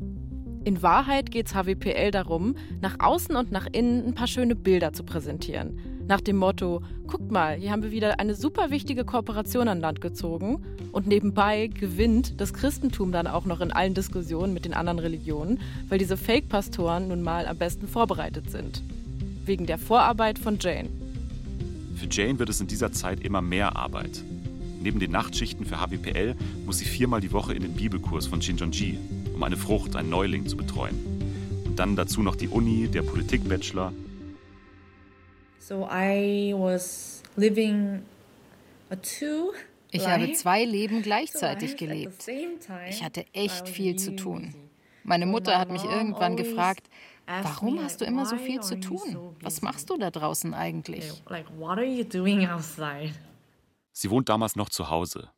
In 0.65 0.81
Wahrheit 0.81 1.33
geht 1.33 1.49
es 1.49 1.55
HWPL 1.55 2.13
darum, 2.13 2.55
nach 2.81 3.01
außen 3.01 3.35
und 3.35 3.51
nach 3.51 3.67
innen 3.73 4.07
ein 4.07 4.15
paar 4.15 4.29
schöne 4.29 4.55
Bilder 4.55 4.93
zu 4.93 5.03
präsentieren. 5.03 5.79
Nach 6.09 6.21
dem 6.21 6.37
Motto, 6.37 6.83
guckt 7.07 7.31
mal, 7.31 7.57
hier 7.57 7.71
haben 7.71 7.83
wir 7.83 7.93
wieder 7.93 8.19
eine 8.19 8.35
super 8.35 8.71
wichtige 8.71 9.05
Kooperation 9.05 9.69
an 9.69 9.81
Land 9.81 10.01
gezogen 10.01 10.63
und 10.91 11.07
nebenbei 11.07 11.69
gewinnt 11.69 12.41
das 12.41 12.53
Christentum 12.53 13.13
dann 13.13 13.27
auch 13.27 13.45
noch 13.45 13.61
in 13.61 13.71
allen 13.71 13.95
Diskussionen 13.95 14.53
mit 14.53 14.65
den 14.65 14.75
anderen 14.75 14.99
Religionen, 14.99 15.61
weil 15.89 15.99
diese 15.99 16.17
Fake-Pastoren 16.17 17.09
nun 17.09 17.23
mal 17.23 17.47
am 17.47 17.57
besten 17.57 17.87
vorbereitet 17.87 18.51
sind. 18.51 18.83
Wegen 19.47 19.67
der 19.67 19.79
Vorarbeit 19.79 20.39
von 20.39 20.59
Jane. 20.61 20.89
Für 21.97 22.07
Jane 22.11 22.39
wird 22.39 22.49
es 22.49 22.61
in 22.61 22.67
dieser 22.67 22.91
Zeit 22.91 23.21
immer 23.21 23.41
mehr 23.41 23.77
Arbeit. 23.77 24.23
Neben 24.83 24.99
den 24.99 25.13
Nachtschichten 25.13 25.65
für 25.65 25.81
HWPL 25.81 26.35
muss 26.67 26.79
sie 26.79 26.85
viermal 26.85 27.21
die 27.21 27.33
Woche 27.33 27.55
in 27.55 27.63
den 27.63 27.75
Bibelkurs 27.75 28.27
von 28.27 28.43
Shincheonji, 28.43 28.99
um 29.35 29.43
eine 29.45 29.57
Frucht, 29.57 29.95
einen 29.95 30.11
Neuling 30.11 30.47
zu 30.49 30.57
betreuen. 30.57 30.97
Und 31.65 31.79
dann 31.79 31.95
dazu 31.95 32.23
noch 32.23 32.35
die 32.35 32.49
Uni, 32.49 32.89
der 32.89 33.03
Politik-Bachelor 33.03 33.93
So 35.63 35.87
I 35.89 36.53
was 36.57 37.23
living 37.37 38.03
a 38.91 38.97
two 38.97 39.53
ich 39.93 40.05
habe 40.09 40.33
zwei 40.33 40.65
Leben 40.65 41.03
gleichzeitig 41.03 41.77
gelebt. 41.77 42.27
Ich 42.89 43.05
hatte 43.05 43.27
echt 43.33 43.69
viel 43.69 43.95
zu 43.95 44.17
tun. 44.17 44.53
Meine 45.05 45.27
Mutter 45.27 45.61
hat 45.61 45.71
mich 45.71 45.85
irgendwann 45.85 46.37
gefragt, 46.37 46.89
warum 47.27 47.81
hast 47.81 48.01
du 48.01 48.05
immer 48.05 48.27
so 48.27 48.39
viel 48.39 48.61
zu 48.61 48.81
tun? 48.81 49.37
Was 49.41 49.63
machst 49.63 49.89
du 49.89 49.97
da 49.97 50.11
draußen 50.11 50.53
eigentlich? 50.53 51.23
Sie 53.93 54.11
wohnt 54.11 54.29
damals 54.29 54.57
noch 54.57 54.69
zu 54.69 54.91
Hause. 54.91 55.31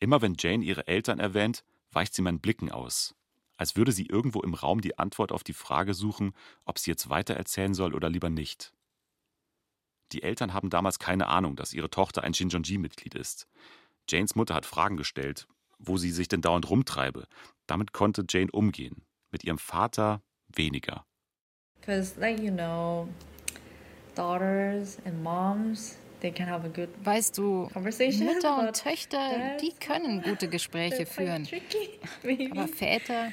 Immer 0.00 0.20
wenn 0.20 0.34
Jane 0.36 0.64
ihre 0.64 0.88
Eltern 0.88 1.20
erwähnt, 1.20 1.62
weicht 1.92 2.12
sie 2.12 2.22
meinen 2.22 2.40
Blicken 2.40 2.72
aus. 2.72 3.14
Als 3.56 3.76
würde 3.76 3.92
sie 3.92 4.06
irgendwo 4.06 4.40
im 4.40 4.54
Raum 4.54 4.80
die 4.80 4.98
Antwort 4.98 5.30
auf 5.30 5.44
die 5.44 5.52
Frage 5.52 5.94
suchen, 5.94 6.34
ob 6.64 6.80
sie 6.80 6.90
jetzt 6.90 7.08
weitererzählen 7.08 7.74
soll 7.74 7.94
oder 7.94 8.10
lieber 8.10 8.30
nicht. 8.30 8.73
Die 10.14 10.22
Eltern 10.22 10.54
haben 10.54 10.70
damals 10.70 11.00
keine 11.00 11.26
Ahnung, 11.26 11.56
dass 11.56 11.72
ihre 11.72 11.90
Tochter 11.90 12.22
ein 12.22 12.34
Shinjonji-Mitglied 12.34 13.16
ist. 13.16 13.48
Janes 14.08 14.36
Mutter 14.36 14.54
hat 14.54 14.64
Fragen 14.64 14.96
gestellt, 14.96 15.48
wo 15.80 15.96
sie 15.96 16.12
sich 16.12 16.28
denn 16.28 16.40
dauernd 16.40 16.70
rumtreibe. 16.70 17.26
Damit 17.66 17.92
konnte 17.92 18.24
Jane 18.28 18.52
umgehen. 18.52 19.02
Mit 19.32 19.42
ihrem 19.42 19.58
Vater 19.58 20.22
weniger. 20.46 21.04
Weißt 27.02 27.36
du, 27.36 27.68
Mütter 27.74 28.58
und 28.60 28.80
Töchter, 28.80 29.56
die 29.60 29.72
können 29.72 30.22
gute 30.22 30.46
Gespräche 30.48 31.06
führen. 31.06 31.48
Aber 32.52 32.68
Väter, 32.68 33.32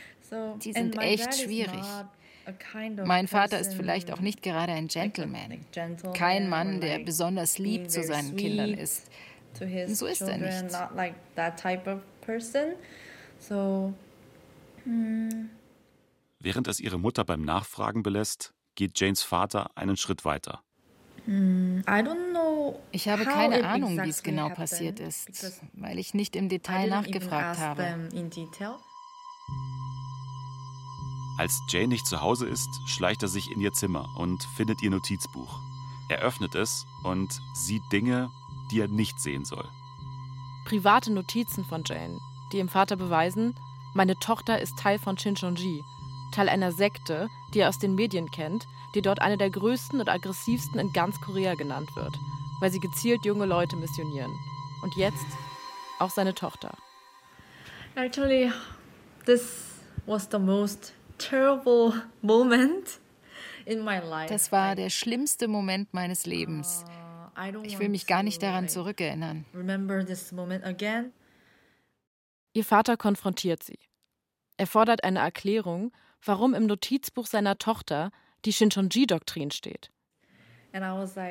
die 0.63 0.74
sind 0.74 0.98
echt 0.98 1.36
schwierig. 1.36 1.86
Mein 3.06 3.28
Vater 3.28 3.60
ist 3.60 3.74
vielleicht 3.74 4.12
auch 4.12 4.20
nicht 4.20 4.42
gerade 4.42 4.72
ein 4.74 4.88
Gentleman. 4.88 5.66
Kein 6.14 6.50
Mann, 6.50 6.82
der 6.82 7.00
besonders 7.00 7.58
lieb 7.58 7.90
zu 7.90 8.04
seinen 8.04 8.36
Kindern 8.36 8.74
ist. 8.74 9.10
So 9.88 10.06
ist 10.06 10.22
er 10.22 10.38
nicht. 10.38 10.74
Hmm. 14.84 15.50
Während 16.40 16.68
es 16.68 16.80
ihre 16.80 16.98
Mutter 16.98 17.24
beim 17.24 17.44
Nachfragen 17.44 18.02
belässt, 18.02 18.54
geht 18.76 19.00
Janes 19.00 19.22
Vater 19.22 19.70
einen 19.76 19.98
Schritt 19.98 20.26
weiter. 20.26 20.64
Hmm, 21.26 21.84
ich 22.92 23.08
habe 23.08 23.26
keine 23.26 23.64
Ahnung, 23.64 24.02
wie 24.04 24.10
es 24.10 24.24
genau 24.24 24.50
passiert 24.50 25.00
ist, 25.00 25.62
weil 25.74 26.00
ich 26.00 26.14
nicht 26.14 26.36
im 26.36 26.50
Detail 26.50 26.90
nachgefragt 26.90 27.60
habe. 27.60 28.10
Als 31.41 31.63
Jane 31.67 31.88
nicht 31.88 32.06
zu 32.06 32.21
Hause 32.21 32.45
ist, 32.45 32.69
schleicht 32.86 33.23
er 33.23 33.27
sich 33.27 33.49
in 33.49 33.60
ihr 33.62 33.73
Zimmer 33.73 34.08
und 34.15 34.43
findet 34.43 34.84
ihr 34.84 34.91
Notizbuch. 34.91 35.58
Er 36.08 36.19
öffnet 36.19 36.54
es 36.54 36.86
und 37.01 37.41
sieht 37.56 37.82
Dinge, 37.91 38.30
die 38.69 38.80
er 38.80 38.88
nicht 38.88 39.19
sehen 39.19 39.43
soll. 39.43 39.67
Private 40.65 41.12
Notizen 41.12 41.65
von 41.65 41.82
Jane, 41.84 42.19
die 42.51 42.58
ihrem 42.58 42.69
Vater 42.69 42.95
beweisen, 42.95 43.56
meine 43.95 44.15
Tochter 44.17 44.62
ist 44.62 44.77
Teil 44.77 44.99
von 44.99 45.17
Shincheonji, 45.17 45.82
Teil 46.32 46.47
einer 46.47 46.71
Sekte, 46.71 47.27
die 47.56 47.62
er 47.62 47.69
aus 47.69 47.80
den 47.80 47.95
Medien 47.95 48.30
kennt, 48.30 48.67
die 48.93 49.01
dort 49.01 49.19
eine 49.19 49.39
der 49.39 49.49
größten 49.49 49.99
und 49.99 50.10
aggressivsten 50.10 50.80
in 50.80 50.93
ganz 50.93 51.19
Korea 51.21 51.56
genannt 51.56 51.89
wird, 51.95 52.13
weil 52.60 52.71
sie 52.71 52.80
gezielt 52.80 53.25
junge 53.25 53.47
Leute 53.47 53.77
missionieren. 53.77 54.32
Und 54.84 54.95
jetzt 54.95 55.25
auch 55.97 56.12
seine 56.12 56.36
Tochter. 56.36 56.77
Actually, 57.95 58.51
this 59.25 59.80
was 60.06 60.27
the 60.32 60.38
most 60.38 60.93
terrible 61.30 62.02
moment 62.22 63.00
in 63.66 63.84
my 63.84 64.00
life. 64.00 64.32
Das 64.32 64.52
war 64.52 64.76
der 64.76 64.90
schlimmste 64.90 65.48
Moment 65.48 65.94
meines 65.94 66.26
Lebens. 66.26 66.84
Uh, 67.38 67.62
ich 67.64 67.80
will 67.80 67.90
mich 67.90 68.08
gar 68.08 68.24
nicht 68.24 68.42
daran 68.44 68.68
zurückerinnern. 68.68 69.46
Remember 69.54 70.06
this 70.06 70.32
moment 70.32 70.66
again? 70.66 71.14
Ihr 72.54 72.66
Vater 72.66 72.98
konfrontiert 72.98 73.64
sie. 73.64 73.80
Er 74.58 74.68
fordert 74.68 75.04
eine 75.04 75.20
Erklärung, 75.20 75.92
warum 76.24 76.54
im 76.54 76.66
Notizbuch 76.66 77.26
seiner 77.26 77.58
Tochter 77.58 78.12
die 78.46 78.54
Shincheonji-Doktrin 78.54 79.52
steht. 79.52 79.90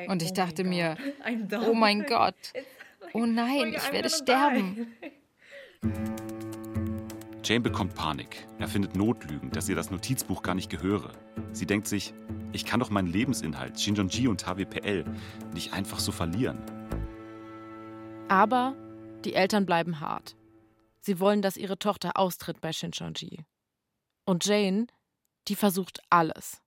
Und 0.07 0.21
ich 0.21 0.31
oh 0.31 0.33
dachte 0.33 0.63
mir, 0.63 0.97
oh 1.67 1.73
mein 1.73 2.05
Gott, 2.05 2.35
oh 3.13 3.25
nein, 3.25 3.73
ich 3.75 3.91
werde 3.91 4.09
sterben. 4.09 4.93
Jane 7.43 7.61
bekommt 7.61 7.95
Panik. 7.95 8.47
Er 8.59 8.67
findet 8.67 8.95
Notlügen, 8.95 9.49
dass 9.49 9.67
ihr 9.67 9.75
das 9.75 9.89
Notizbuch 9.89 10.43
gar 10.43 10.53
nicht 10.53 10.69
gehöre. 10.69 11.11
Sie 11.53 11.65
denkt 11.65 11.87
sich, 11.87 12.13
ich 12.51 12.65
kann 12.65 12.79
doch 12.79 12.91
meinen 12.91 13.07
Lebensinhalt, 13.07 13.79
Shinjonji 13.79 14.27
und 14.27 14.45
HWPL, 14.45 15.05
nicht 15.53 15.73
einfach 15.73 15.99
so 15.99 16.11
verlieren. 16.11 16.59
Aber 18.27 18.75
die 19.25 19.33
Eltern 19.33 19.65
bleiben 19.65 19.99
hart. 19.99 20.35
Sie 20.99 21.19
wollen, 21.19 21.41
dass 21.41 21.57
ihre 21.57 21.79
Tochter 21.79 22.11
austritt 22.15 22.61
bei 22.61 22.71
Shincheonji. 22.71 23.43
Und 24.25 24.45
Jane, 24.45 24.85
die 25.47 25.55
versucht 25.55 25.99
alles. 26.11 26.61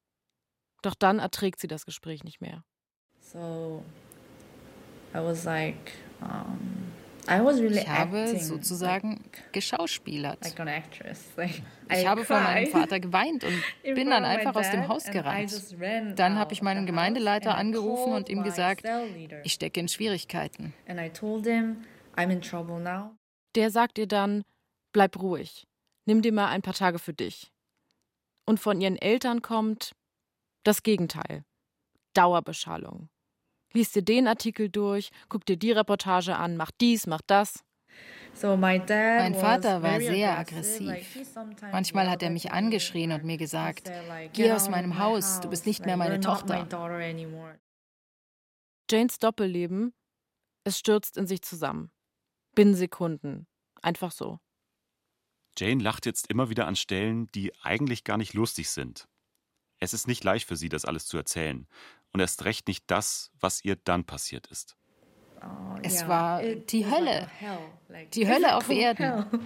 Doch 0.83 0.95
dann 0.95 1.21
erträgt 1.21 1.61
sie 1.61 1.69
das 1.69 1.87
Gespräch 1.87 2.25
nicht 2.25 2.41
mehr. 2.41 2.65
So, 3.21 3.83
I 5.15 5.19
was 5.19 5.45
like, 5.45 5.93
um, 6.21 6.74
really 7.29 7.79
ich 7.79 7.89
habe 7.89 8.39
sozusagen 8.39 9.25
geschauspielert. 9.53 10.39
ich 11.91 12.07
habe 12.07 12.25
vor 12.25 12.41
meinem 12.41 12.71
Vater 12.71 13.01
geweint 13.01 13.45
und 13.45 13.63
bin 13.95 14.11
dann 14.11 14.25
einfach 14.25 14.55
aus 14.55 14.71
dem 14.71 14.89
Haus 14.89 15.05
gerannt. 15.05 15.53
Dann 16.17 16.39
habe 16.39 16.53
ich 16.53 16.63
meinen 16.63 16.87
Gemeindeleiter 16.87 17.57
angerufen 17.57 18.13
und 18.13 18.29
ihm 18.29 18.43
gesagt, 18.43 18.85
ich 19.43 19.53
stecke 19.53 19.81
in 19.81 19.89
Schwierigkeiten. 19.89 20.75
Der 23.55 23.71
sagt 23.71 23.99
ihr 23.99 24.09
dann, 24.09 24.45
bleib 24.93 25.21
ruhig, 25.21 25.67
nimm 26.07 26.23
dir 26.23 26.33
mal 26.33 26.49
ein 26.49 26.63
paar 26.63 26.75
Tage 26.75 26.99
für 26.99 27.15
dich. 27.15 27.51
Und 28.47 28.61
von 28.61 28.81
ihren 28.81 28.97
Eltern 28.97 29.41
kommt 29.43 29.93
das 30.65 30.83
Gegenteil. 30.83 31.45
Dauerbeschallung. 32.15 33.09
Lies 33.75 33.91
dir 33.91 34.03
den 34.03 34.29
Artikel 34.29 34.69
durch, 34.71 35.11
guck 35.29 35.45
dir 35.45 35.57
die 35.57 35.73
Reportage 35.73 36.37
an, 36.37 36.57
mach 36.57 36.71
dies, 36.81 37.07
mach 37.09 37.21
das. 37.27 37.65
mein 38.43 39.35
Vater 39.35 39.83
war 39.83 40.01
sehr 40.01 40.39
aggressiv. 40.39 41.19
Manchmal 41.73 42.09
hat 42.09 42.23
er 42.23 42.31
mich 42.31 42.53
angeschrien 42.53 43.11
und 43.13 43.25
mir 43.25 43.37
gesagt, 43.37 43.91
geh 44.33 44.53
aus 44.53 44.69
meinem 44.69 44.99
Haus, 44.99 45.41
du 45.41 45.51
bist 45.51 45.67
nicht 45.67 45.85
mehr 45.85 45.97
meine 45.97 46.21
Tochter. 46.21 46.67
Janes 48.91 49.19
Doppelleben, 49.19 49.93
es 50.63 50.79
stürzt 50.79 51.17
in 51.17 51.27
sich 51.27 51.43
zusammen. 51.43 51.91
Binnen 52.55 52.75
Sekunden. 52.75 53.47
Einfach 53.83 54.13
so. 54.13 54.39
Jane 55.59 55.83
lacht 55.83 56.07
jetzt 56.07 56.29
immer 56.31 56.49
wieder 56.49 56.67
an 56.67 56.77
Stellen, 56.77 57.27
die 57.35 57.53
eigentlich 57.63 58.05
gar 58.05 58.19
nicht 58.19 58.35
lustig 58.35 58.71
sind. 58.71 59.09
Es 59.79 59.93
ist 59.95 60.07
nicht 60.07 60.25
leicht 60.25 60.47
für 60.47 60.57
sie, 60.57 60.69
das 60.69 60.85
alles 60.85 61.07
zu 61.07 61.17
erzählen. 61.17 61.67
Und 62.15 62.21
erst 62.21 62.45
recht 62.45 62.69
nicht 62.69 62.85
das, 62.87 63.33
was 63.41 63.65
ihr 63.65 63.77
dann 63.77 64.05
passiert 64.05 64.47
ist. 64.47 64.77
Es 65.83 66.07
war 66.07 66.43
die 66.43 66.87
Hölle. 66.87 67.29
Die 68.15 68.29
Hölle 68.29 68.57
auf 68.57 68.71
Erden. 68.71 69.27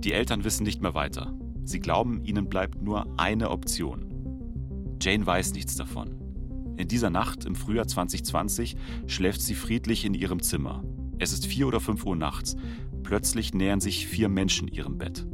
Die 0.00 0.12
Eltern 0.12 0.44
wissen 0.44 0.62
nicht 0.62 0.80
mehr 0.80 0.94
weiter. 0.94 1.34
Sie 1.64 1.80
glauben, 1.80 2.24
ihnen 2.24 2.48
bleibt 2.48 2.80
nur 2.80 3.06
eine 3.18 3.50
Option. 3.50 4.96
Jane 5.02 5.26
weiß 5.26 5.52
nichts 5.52 5.74
davon. 5.74 6.74
In 6.76 6.86
dieser 6.86 7.10
Nacht 7.10 7.44
im 7.44 7.56
Frühjahr 7.56 7.86
2020 7.86 8.76
schläft 9.06 9.40
sie 9.42 9.54
friedlich 9.54 10.04
in 10.04 10.14
ihrem 10.14 10.40
Zimmer. 10.40 10.84
Es 11.18 11.32
ist 11.32 11.46
vier 11.46 11.66
oder 11.66 11.80
fünf 11.80 12.04
Uhr 12.04 12.14
nachts. 12.14 12.56
Plötzlich 13.02 13.54
nähern 13.54 13.80
sich 13.80 14.06
vier 14.06 14.28
Menschen 14.28 14.68
ihrem 14.68 14.98
Bett. 14.98 15.26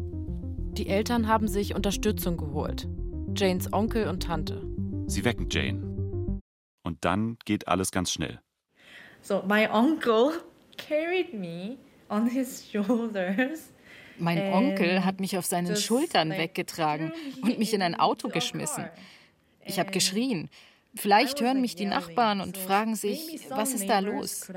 Die 0.72 0.88
Eltern 0.88 1.28
haben 1.28 1.46
sich 1.46 1.74
Unterstützung 1.74 2.36
geholt. 2.36 2.88
Janes 3.36 3.72
Onkel 3.72 4.06
und 4.08 4.22
Tante. 4.22 4.62
Sie 5.06 5.24
wecken 5.24 5.48
Jane. 5.50 6.40
Und 6.84 7.04
dann 7.04 7.36
geht 7.44 7.66
alles 7.66 7.90
ganz 7.90 8.12
schnell. 8.12 8.40
So 9.22 9.42
my 9.42 9.66
uncle 9.66 10.32
carried 10.76 11.34
me 11.34 11.76
on 12.08 12.28
his 12.28 12.64
shoulders. 12.70 13.72
Mein 14.18 14.52
Onkel 14.52 15.04
hat 15.04 15.18
mich 15.18 15.36
auf 15.36 15.46
seinen 15.46 15.74
Schultern 15.76 16.30
weggetragen 16.30 17.12
und 17.42 17.58
mich 17.58 17.74
in 17.74 17.82
ein 17.82 17.96
Auto 17.96 18.28
geschmissen. 18.28 18.88
Ich 19.64 19.80
habe 19.80 19.90
geschrien. 19.90 20.48
Vielleicht 20.94 21.40
hören 21.40 21.60
mich 21.60 21.74
die 21.74 21.86
Nachbarn 21.86 22.40
und 22.40 22.56
fragen 22.56 22.94
sich, 22.94 23.50
was 23.50 23.72
ist 23.72 23.88
da 23.88 23.98
los? 23.98 24.48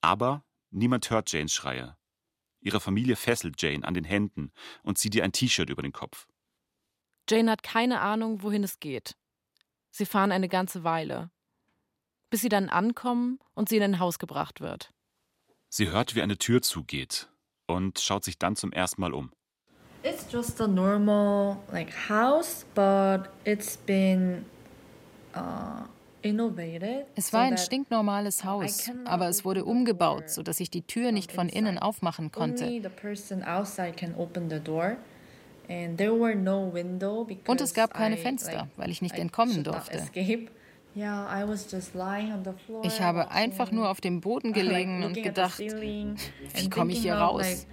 Aber 0.00 0.42
niemand 0.70 1.10
hört 1.10 1.32
Janes 1.32 1.52
Schreie. 1.52 1.96
Ihre 2.60 2.80
Familie 2.80 3.16
fesselt 3.16 3.60
Jane 3.60 3.86
an 3.86 3.94
den 3.94 4.04
Händen 4.04 4.52
und 4.82 4.98
zieht 4.98 5.14
ihr 5.14 5.24
ein 5.24 5.32
T-Shirt 5.32 5.70
über 5.70 5.82
den 5.82 5.92
Kopf. 5.92 6.26
Jane 7.28 7.50
hat 7.50 7.62
keine 7.62 8.00
Ahnung, 8.00 8.42
wohin 8.42 8.64
es 8.64 8.80
geht. 8.80 9.16
Sie 9.90 10.06
fahren 10.06 10.32
eine 10.32 10.48
ganze 10.48 10.84
Weile, 10.84 11.30
bis 12.28 12.42
sie 12.42 12.48
dann 12.48 12.68
ankommen 12.68 13.38
und 13.54 13.68
sie 13.68 13.76
in 13.76 13.82
ein 13.82 13.98
Haus 13.98 14.18
gebracht 14.18 14.60
wird. 14.60 14.92
Sie 15.68 15.88
hört, 15.88 16.14
wie 16.14 16.22
eine 16.22 16.38
Tür 16.38 16.62
zugeht 16.62 17.28
und 17.66 18.00
schaut 18.00 18.24
sich 18.24 18.38
dann 18.38 18.56
zum 18.56 18.72
ersten 18.72 19.00
Mal 19.00 19.14
um. 19.14 19.32
It's 20.02 20.26
just 20.32 20.60
a 20.60 20.66
normal 20.66 21.58
like 21.70 21.92
house, 22.08 22.64
but 22.74 23.28
it's 23.44 23.76
been 23.76 24.44
uh, 25.34 25.84
es 27.14 27.32
war 27.32 27.42
ein 27.42 27.58
stinknormales 27.58 28.44
Haus, 28.44 28.90
aber 29.04 29.28
es 29.28 29.44
wurde 29.44 29.64
umgebaut, 29.64 30.30
sodass 30.30 30.60
ich 30.60 30.70
die 30.70 30.82
Tür 30.82 31.12
nicht 31.12 31.32
von 31.32 31.48
innen 31.48 31.78
aufmachen 31.78 32.30
konnte. 32.30 32.82
Und 37.46 37.60
es 37.60 37.74
gab 37.74 37.94
keine 37.94 38.16
Fenster, 38.16 38.68
weil 38.76 38.90
ich 38.90 39.02
nicht 39.02 39.14
entkommen 39.16 39.64
durfte. 39.64 40.02
Ich 42.82 43.00
habe 43.00 43.30
einfach 43.30 43.70
nur 43.70 43.88
auf 43.88 44.00
dem 44.00 44.20
Boden 44.20 44.52
gelegen 44.60 45.04
und 45.04 45.22
gedacht, 45.22 45.60
wie 45.60 46.70
komme 46.70 46.92
ich 46.92 47.02
hier 47.02 47.14
raus? 47.14 47.66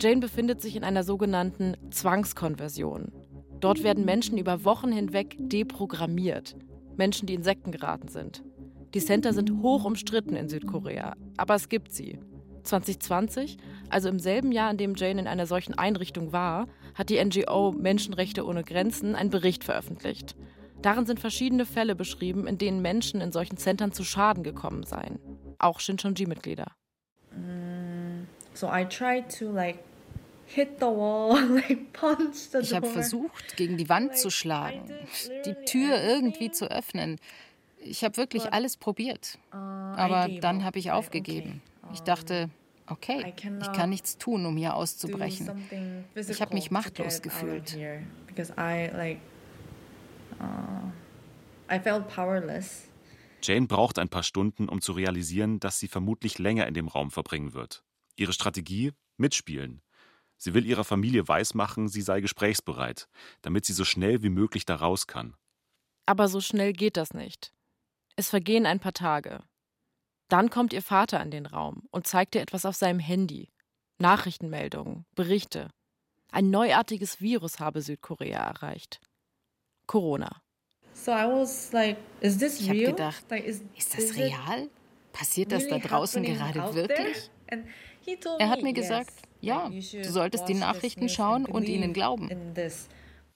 Jane 0.00 0.20
befindet 0.20 0.62
sich 0.62 0.76
in 0.76 0.84
einer 0.84 1.04
sogenannten 1.04 1.76
Zwangskonversion. 1.90 3.12
Dort 3.60 3.82
werden 3.82 4.06
Menschen 4.06 4.38
über 4.38 4.64
Wochen 4.64 4.90
hinweg 4.90 5.36
deprogrammiert. 5.38 6.56
Menschen, 6.96 7.26
die 7.26 7.34
in 7.34 7.42
Sekten 7.42 7.70
geraten 7.70 8.08
sind. 8.08 8.42
Die 8.94 9.00
Center 9.00 9.34
sind 9.34 9.62
hoch 9.62 9.84
umstritten 9.84 10.36
in 10.36 10.48
Südkorea, 10.48 11.14
aber 11.36 11.54
es 11.54 11.68
gibt 11.68 11.92
sie. 11.92 12.18
2020, 12.62 13.58
also 13.90 14.08
im 14.08 14.18
selben 14.18 14.52
Jahr, 14.52 14.70
in 14.70 14.78
dem 14.78 14.94
Jane 14.94 15.20
in 15.20 15.26
einer 15.26 15.46
solchen 15.46 15.74
Einrichtung 15.74 16.32
war, 16.32 16.66
hat 16.94 17.10
die 17.10 17.22
NGO 17.22 17.72
Menschenrechte 17.72 18.46
ohne 18.46 18.64
Grenzen 18.64 19.14
einen 19.14 19.30
Bericht 19.30 19.64
veröffentlicht. 19.64 20.34
Darin 20.80 21.04
sind 21.04 21.20
verschiedene 21.20 21.66
Fälle 21.66 21.94
beschrieben, 21.94 22.46
in 22.46 22.56
denen 22.56 22.80
Menschen 22.80 23.20
in 23.20 23.32
solchen 23.32 23.58
Zentren 23.58 23.92
zu 23.92 24.02
Schaden 24.02 24.42
gekommen 24.44 24.84
seien. 24.84 25.18
Auch 25.58 25.78
Shincheonji-Mitglieder. 25.78 26.72
Mm, 27.36 28.26
so 28.54 28.66
I 28.66 28.86
tried 28.86 29.28
to 29.38 29.50
like 29.50 29.89
Ich 32.60 32.74
habe 32.74 32.86
versucht, 32.86 33.56
gegen 33.56 33.76
die 33.76 33.88
Wand 33.88 34.16
zu 34.16 34.30
schlagen, 34.30 34.82
die 35.44 35.54
Tür 35.64 36.02
irgendwie 36.02 36.50
zu 36.50 36.70
öffnen. 36.70 37.18
Ich 37.78 38.04
habe 38.04 38.16
wirklich 38.16 38.52
alles 38.52 38.76
probiert. 38.76 39.38
Uh, 39.52 39.56
Aber 39.56 40.28
dann 40.28 40.64
habe 40.64 40.78
ich 40.78 40.90
aufgegeben. 40.90 41.62
Ich 41.92 42.00
dachte, 42.00 42.50
okay, 42.86 43.34
ich 43.60 43.72
kann 43.72 43.90
nichts 43.90 44.18
tun, 44.18 44.44
um 44.44 44.56
hier 44.56 44.74
auszubrechen. 44.74 45.50
Ich 46.14 46.40
habe 46.40 46.54
mich 46.54 46.70
machtlos 46.70 47.22
gefühlt. 47.22 47.76
Uh, 50.40 50.90
Jane 53.42 53.66
braucht 53.66 53.98
ein 53.98 54.08
paar 54.08 54.22
Stunden, 54.22 54.68
um 54.68 54.80
zu 54.80 54.92
realisieren, 54.92 55.60
dass 55.60 55.78
sie 55.78 55.88
vermutlich 55.88 56.38
länger 56.38 56.66
in 56.66 56.74
dem 56.74 56.88
Raum 56.88 57.10
verbringen 57.10 57.54
wird. 57.54 57.84
Ihre 58.16 58.32
Strategie? 58.32 58.92
Mitspielen. 59.16 59.82
Sie 60.42 60.54
will 60.54 60.64
ihrer 60.64 60.84
Familie 60.84 61.28
weismachen, 61.28 61.88
sie 61.88 62.00
sei 62.00 62.22
gesprächsbereit, 62.22 63.08
damit 63.42 63.66
sie 63.66 63.74
so 63.74 63.84
schnell 63.84 64.22
wie 64.22 64.30
möglich 64.30 64.64
da 64.64 64.76
raus 64.76 65.06
kann. 65.06 65.36
Aber 66.06 66.28
so 66.28 66.40
schnell 66.40 66.72
geht 66.72 66.96
das 66.96 67.12
nicht. 67.12 67.52
Es 68.16 68.30
vergehen 68.30 68.64
ein 68.64 68.80
paar 68.80 68.94
Tage. 68.94 69.42
Dann 70.28 70.48
kommt 70.48 70.72
ihr 70.72 70.80
Vater 70.80 71.22
in 71.22 71.30
den 71.30 71.44
Raum 71.44 71.82
und 71.90 72.06
zeigt 72.06 72.34
ihr 72.34 72.40
etwas 72.40 72.64
auf 72.64 72.74
seinem 72.74 73.00
Handy. 73.00 73.52
Nachrichtenmeldungen, 73.98 75.04
Berichte. 75.14 75.68
Ein 76.32 76.48
neuartiges 76.48 77.20
Virus 77.20 77.60
habe 77.60 77.82
Südkorea 77.82 78.38
erreicht. 78.38 78.98
Corona. 79.86 80.40
So 80.94 81.10
I 81.12 81.26
was 81.26 81.70
like, 81.72 81.98
is 82.22 82.38
this 82.38 82.60
ich 82.60 82.70
habe 82.70 82.84
gedacht, 82.84 83.24
like, 83.28 83.44
is, 83.44 83.62
ist 83.76 83.92
das 83.92 84.16
real? 84.16 84.70
Passiert 85.12 85.52
das 85.52 85.68
da 85.68 85.78
draußen 85.78 86.22
gerade 86.22 86.74
wirklich? 86.74 87.30
Er 88.38 88.48
hat 88.48 88.62
mir 88.62 88.72
gesagt, 88.72 89.12
ja, 89.40 89.68
du 89.68 90.10
solltest 90.10 90.48
die 90.48 90.54
Nachrichten 90.54 91.08
schauen 91.08 91.46
und 91.46 91.68
ihnen 91.68 91.92
glauben. 91.92 92.28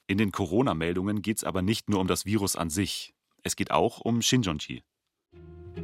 In 0.07 0.17
den 0.17 0.31
Corona-Meldungen 0.31 1.21
geht 1.21 1.37
es 1.37 1.43
aber 1.43 1.61
nicht 1.61 1.89
nur 1.89 1.99
um 1.99 2.07
das 2.07 2.25
Virus 2.25 2.55
an 2.55 2.69
sich. 2.69 3.13
Es 3.43 3.55
geht 3.55 3.71
auch 3.71 4.01
um 4.01 4.21
Shinjonji. 4.21 4.83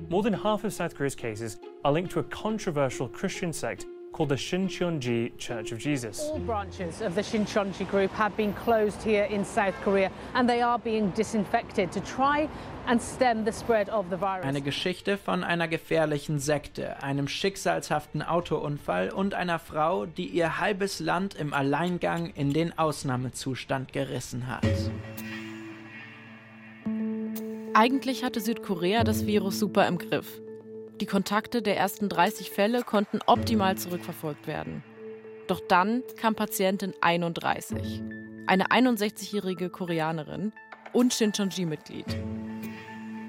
More 0.10 0.24
than 0.24 0.44
half 0.44 0.64
of 0.64 0.74
South 0.74 0.96
Korea's 0.96 1.16
cases 1.16 1.60
are 1.84 1.94
linked 1.94 2.12
to 2.12 2.20
a 2.20 2.24
controversial 2.24 3.10
Christian 3.10 3.52
sect 3.52 3.86
called 4.12 4.30
the 4.30 4.36
Shincheonji 4.36 5.38
Church 5.38 5.72
of 5.72 5.80
Jesus. 5.80 6.20
All 6.20 6.40
branches 6.40 7.02
of 7.02 7.16
the 7.16 7.22
Shincheonji 7.22 7.90
group 7.90 8.12
have 8.12 8.36
been 8.36 8.54
closed 8.54 9.02
here 9.04 9.24
in 9.26 9.46
South 9.46 9.76
Korea 9.84 10.12
and 10.34 10.50
they 10.50 10.62
are 10.62 10.78
being 10.78 11.12
disinfected 11.12 11.92
to 11.92 12.00
try 12.02 12.50
and 12.88 13.02
stem 13.02 13.46
the 13.46 13.52
spread 13.52 13.90
of 13.90 14.10
the 14.10 14.18
virus. 14.18 14.46
Eine 14.46 14.62
Geschichte 14.62 15.18
von 15.18 15.44
einer 15.44 15.68
gefährlichen 15.68 16.40
Sekte, 16.40 17.02
einem 17.02 17.28
schicksalshaften 17.28 18.22
Autounfall 18.22 19.10
und 19.10 19.34
einer 19.34 19.60
Frau, 19.60 20.06
die 20.06 20.28
ihr 20.28 20.60
halbes 20.60 21.00
Land 21.00 21.36
im 21.36 21.54
Alleingang 21.54 22.32
in 22.36 22.54
den 22.54 22.78
Ausnahmezustand 22.78 23.94
gerissen 23.94 24.48
hat. 24.48 24.66
Eigentlich 27.74 28.26
hatte 28.26 28.42
Südkorea 28.42 29.06
das 29.06 29.26
Virus 29.26 29.60
super 29.60 29.88
im 29.88 29.98
Griff. 29.98 30.42
Die 31.02 31.08
Kontakte 31.08 31.64
der 31.64 31.78
ersten 31.78 32.10
30 32.10 32.52
Fälle 32.52 32.84
konnten 32.84 33.22
optimal 33.26 33.76
zurückverfolgt 33.76 34.46
werden. 34.46 34.84
Doch 35.48 35.60
dann 35.68 36.04
kam 36.16 36.36
Patientin 36.36 36.94
31, 37.02 38.04
eine 38.46 38.68
61-jährige 38.68 39.72
Koreanerin 39.72 40.54
und 40.94 41.12
Shincheonji-Mitglied. 41.12 42.06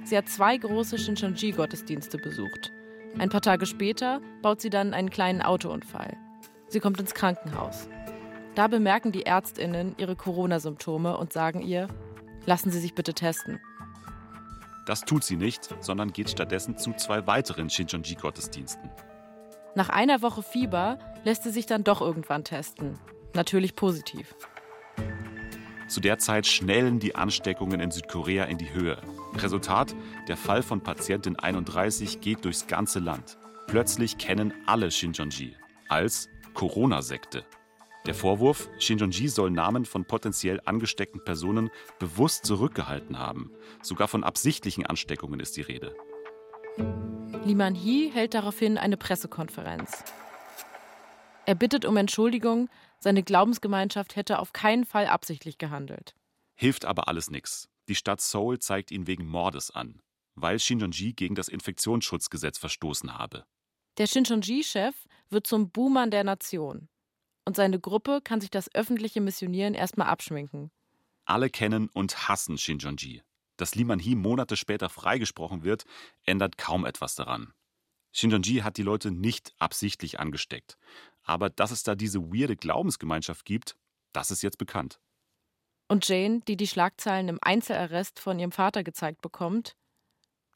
Sie 0.04 0.18
hat 0.18 0.28
zwei 0.28 0.58
große 0.58 0.98
Shincheonji-Gottesdienste 0.98 2.18
besucht. 2.18 2.70
Ein 3.18 3.30
paar 3.30 3.40
Tage 3.40 3.64
später 3.64 4.20
baut 4.42 4.60
sie 4.60 4.68
dann 4.68 4.92
einen 4.92 5.08
kleinen 5.08 5.40
Autounfall. 5.40 6.18
Sie 6.68 6.78
kommt 6.78 7.00
ins 7.00 7.14
Krankenhaus. 7.14 7.88
Da 8.54 8.66
bemerken 8.66 9.12
die 9.12 9.24
Ärztinnen 9.24 9.94
ihre 9.96 10.14
Corona-Symptome 10.14 11.16
und 11.16 11.32
sagen 11.32 11.62
ihr, 11.62 11.88
lassen 12.44 12.70
Sie 12.70 12.80
sich 12.80 12.94
bitte 12.94 13.14
testen. 13.14 13.60
Das 14.84 15.02
tut 15.02 15.24
sie 15.24 15.36
nicht, 15.36 15.68
sondern 15.80 16.12
geht 16.12 16.30
stattdessen 16.30 16.76
zu 16.76 16.92
zwei 16.94 17.26
weiteren 17.26 17.68
Shincheonji-Gottesdiensten. 17.70 18.90
Nach 19.74 19.88
einer 19.88 20.22
Woche 20.22 20.42
Fieber 20.42 20.98
lässt 21.24 21.44
sie 21.44 21.50
sich 21.50 21.66
dann 21.66 21.84
doch 21.84 22.00
irgendwann 22.00 22.44
testen. 22.44 22.98
Natürlich 23.34 23.76
positiv. 23.76 24.34
Zu 25.88 26.00
der 26.00 26.18
Zeit 26.18 26.46
schnellen 26.46 26.98
die 26.98 27.14
Ansteckungen 27.14 27.80
in 27.80 27.90
Südkorea 27.90 28.44
in 28.44 28.58
die 28.58 28.72
Höhe. 28.72 28.98
Resultat: 29.34 29.94
Der 30.26 30.36
Fall 30.36 30.62
von 30.62 30.82
Patientin 30.82 31.38
31 31.38 32.20
geht 32.20 32.44
durchs 32.44 32.66
ganze 32.66 32.98
Land. 32.98 33.38
Plötzlich 33.66 34.18
kennen 34.18 34.52
alle 34.66 34.90
Shincheonji 34.90 35.56
als 35.88 36.28
Corona-Sekte. 36.54 37.44
Der 38.04 38.14
Vorwurf, 38.14 38.68
Shinjonji 38.80 39.28
soll 39.28 39.50
Namen 39.50 39.84
von 39.84 40.04
potenziell 40.04 40.60
angesteckten 40.64 41.22
Personen 41.22 41.70
bewusst 42.00 42.44
zurückgehalten 42.44 43.16
haben. 43.18 43.52
Sogar 43.80 44.08
von 44.08 44.24
absichtlichen 44.24 44.84
Ansteckungen 44.84 45.38
ist 45.38 45.56
die 45.56 45.62
Rede. 45.62 45.94
Lee 47.44 47.54
Man-hee 47.54 48.10
hält 48.10 48.34
daraufhin 48.34 48.76
eine 48.76 48.96
Pressekonferenz. 48.96 50.02
Er 51.46 51.54
bittet 51.54 51.84
um 51.84 51.96
Entschuldigung, 51.96 52.68
seine 52.98 53.22
Glaubensgemeinschaft 53.22 54.16
hätte 54.16 54.40
auf 54.40 54.52
keinen 54.52 54.84
Fall 54.84 55.06
absichtlich 55.06 55.58
gehandelt. 55.58 56.14
Hilft 56.56 56.84
aber 56.84 57.06
alles 57.06 57.30
nichts. 57.30 57.68
Die 57.88 57.94
Stadt 57.94 58.20
Seoul 58.20 58.58
zeigt 58.58 58.90
ihn 58.90 59.06
wegen 59.06 59.26
Mordes 59.26 59.70
an, 59.70 60.00
weil 60.34 60.58
Shinjonji 60.58 61.12
gegen 61.12 61.36
das 61.36 61.48
Infektionsschutzgesetz 61.48 62.58
verstoßen 62.58 63.16
habe. 63.16 63.44
Der 63.98 64.06
Shincheonji-Chef 64.06 64.94
wird 65.30 65.46
zum 65.46 65.70
Buhmann 65.70 66.10
der 66.10 66.24
Nation 66.24 66.88
und 67.44 67.56
seine 67.56 67.80
Gruppe 67.80 68.20
kann 68.22 68.40
sich 68.40 68.50
das 68.50 68.74
öffentliche 68.74 69.20
Missionieren 69.20 69.74
erstmal 69.74 70.08
abschminken. 70.08 70.70
Alle 71.24 71.50
kennen 71.50 71.88
und 71.92 72.28
hassen 72.28 72.58
Shinjonji. 72.58 73.22
Dass 73.56 73.74
Lee 73.74 73.84
Man-hee 73.84 74.14
Monate 74.14 74.56
später 74.56 74.88
freigesprochen 74.88 75.62
wird, 75.62 75.84
ändert 76.24 76.58
kaum 76.58 76.84
etwas 76.84 77.14
daran. 77.14 77.52
Shinjonji 78.12 78.58
hat 78.58 78.76
die 78.76 78.82
Leute 78.82 79.10
nicht 79.10 79.54
absichtlich 79.58 80.20
angesteckt. 80.20 80.76
Aber 81.22 81.50
dass 81.50 81.70
es 81.70 81.82
da 81.82 81.94
diese 81.94 82.20
weirde 82.20 82.56
Glaubensgemeinschaft 82.56 83.44
gibt, 83.44 83.76
das 84.12 84.30
ist 84.30 84.42
jetzt 84.42 84.58
bekannt. 84.58 85.00
Und 85.88 86.08
Jane, 86.08 86.40
die 86.48 86.56
die 86.56 86.66
Schlagzeilen 86.66 87.28
im 87.28 87.38
Einzelarrest 87.40 88.18
von 88.18 88.38
ihrem 88.38 88.52
Vater 88.52 88.82
gezeigt 88.82 89.20
bekommt, 89.20 89.76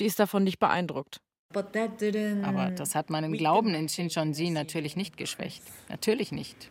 die 0.01 0.07
ist 0.07 0.19
davon 0.19 0.45
nicht 0.45 0.59
beeindruckt. 0.59 1.21
Aber 1.55 2.71
das 2.71 2.95
hat 2.95 3.11
meinen 3.11 3.33
Glauben 3.33 3.75
in 3.75 3.89
Shincheonji 3.89 4.51
natürlich 4.51 4.97
nicht 4.97 5.17
geschwächt. 5.17 5.63
Natürlich 5.89 6.33
nicht. 6.33 6.71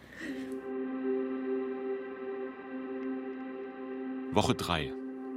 Woche 4.32 4.54
3. 4.54 4.92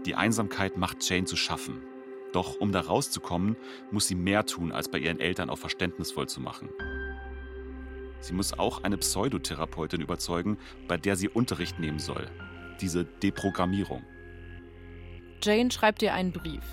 Die 0.07 0.15
Einsamkeit 0.15 0.77
macht 0.77 1.09
Jane 1.09 1.25
zu 1.25 1.37
schaffen. 1.37 1.83
Doch 2.33 2.57
um 2.61 2.73
da 2.73 2.81
rauszukommen, 2.81 3.57
muss 3.91 4.09
sie 4.09 4.15
mehr 4.15 4.45
tun, 4.45 4.73
als 4.73 4.89
bei 4.89 4.99
ihren 4.99 5.21
Eltern 5.21 5.51
auch 5.51 5.59
verständnisvoll 5.59 6.29
zu 6.29 6.41
machen. 6.41 6.69
Sie 8.21 8.35
muss 8.35 8.59
auch 8.59 8.83
eine 8.83 8.99
Pseudotherapeutin 8.99 10.01
überzeugen, 10.01 10.59
bei 10.89 10.97
der 10.97 11.17
sie 11.17 11.29
Unterricht 11.29 11.79
nehmen 11.79 11.99
soll. 11.99 12.29
Diese 12.81 13.05
Deprogrammierung. 13.05 14.03
Jane 15.43 15.71
schreibt 15.71 16.03
ihr 16.03 16.13
einen 16.13 16.33
Brief. 16.33 16.65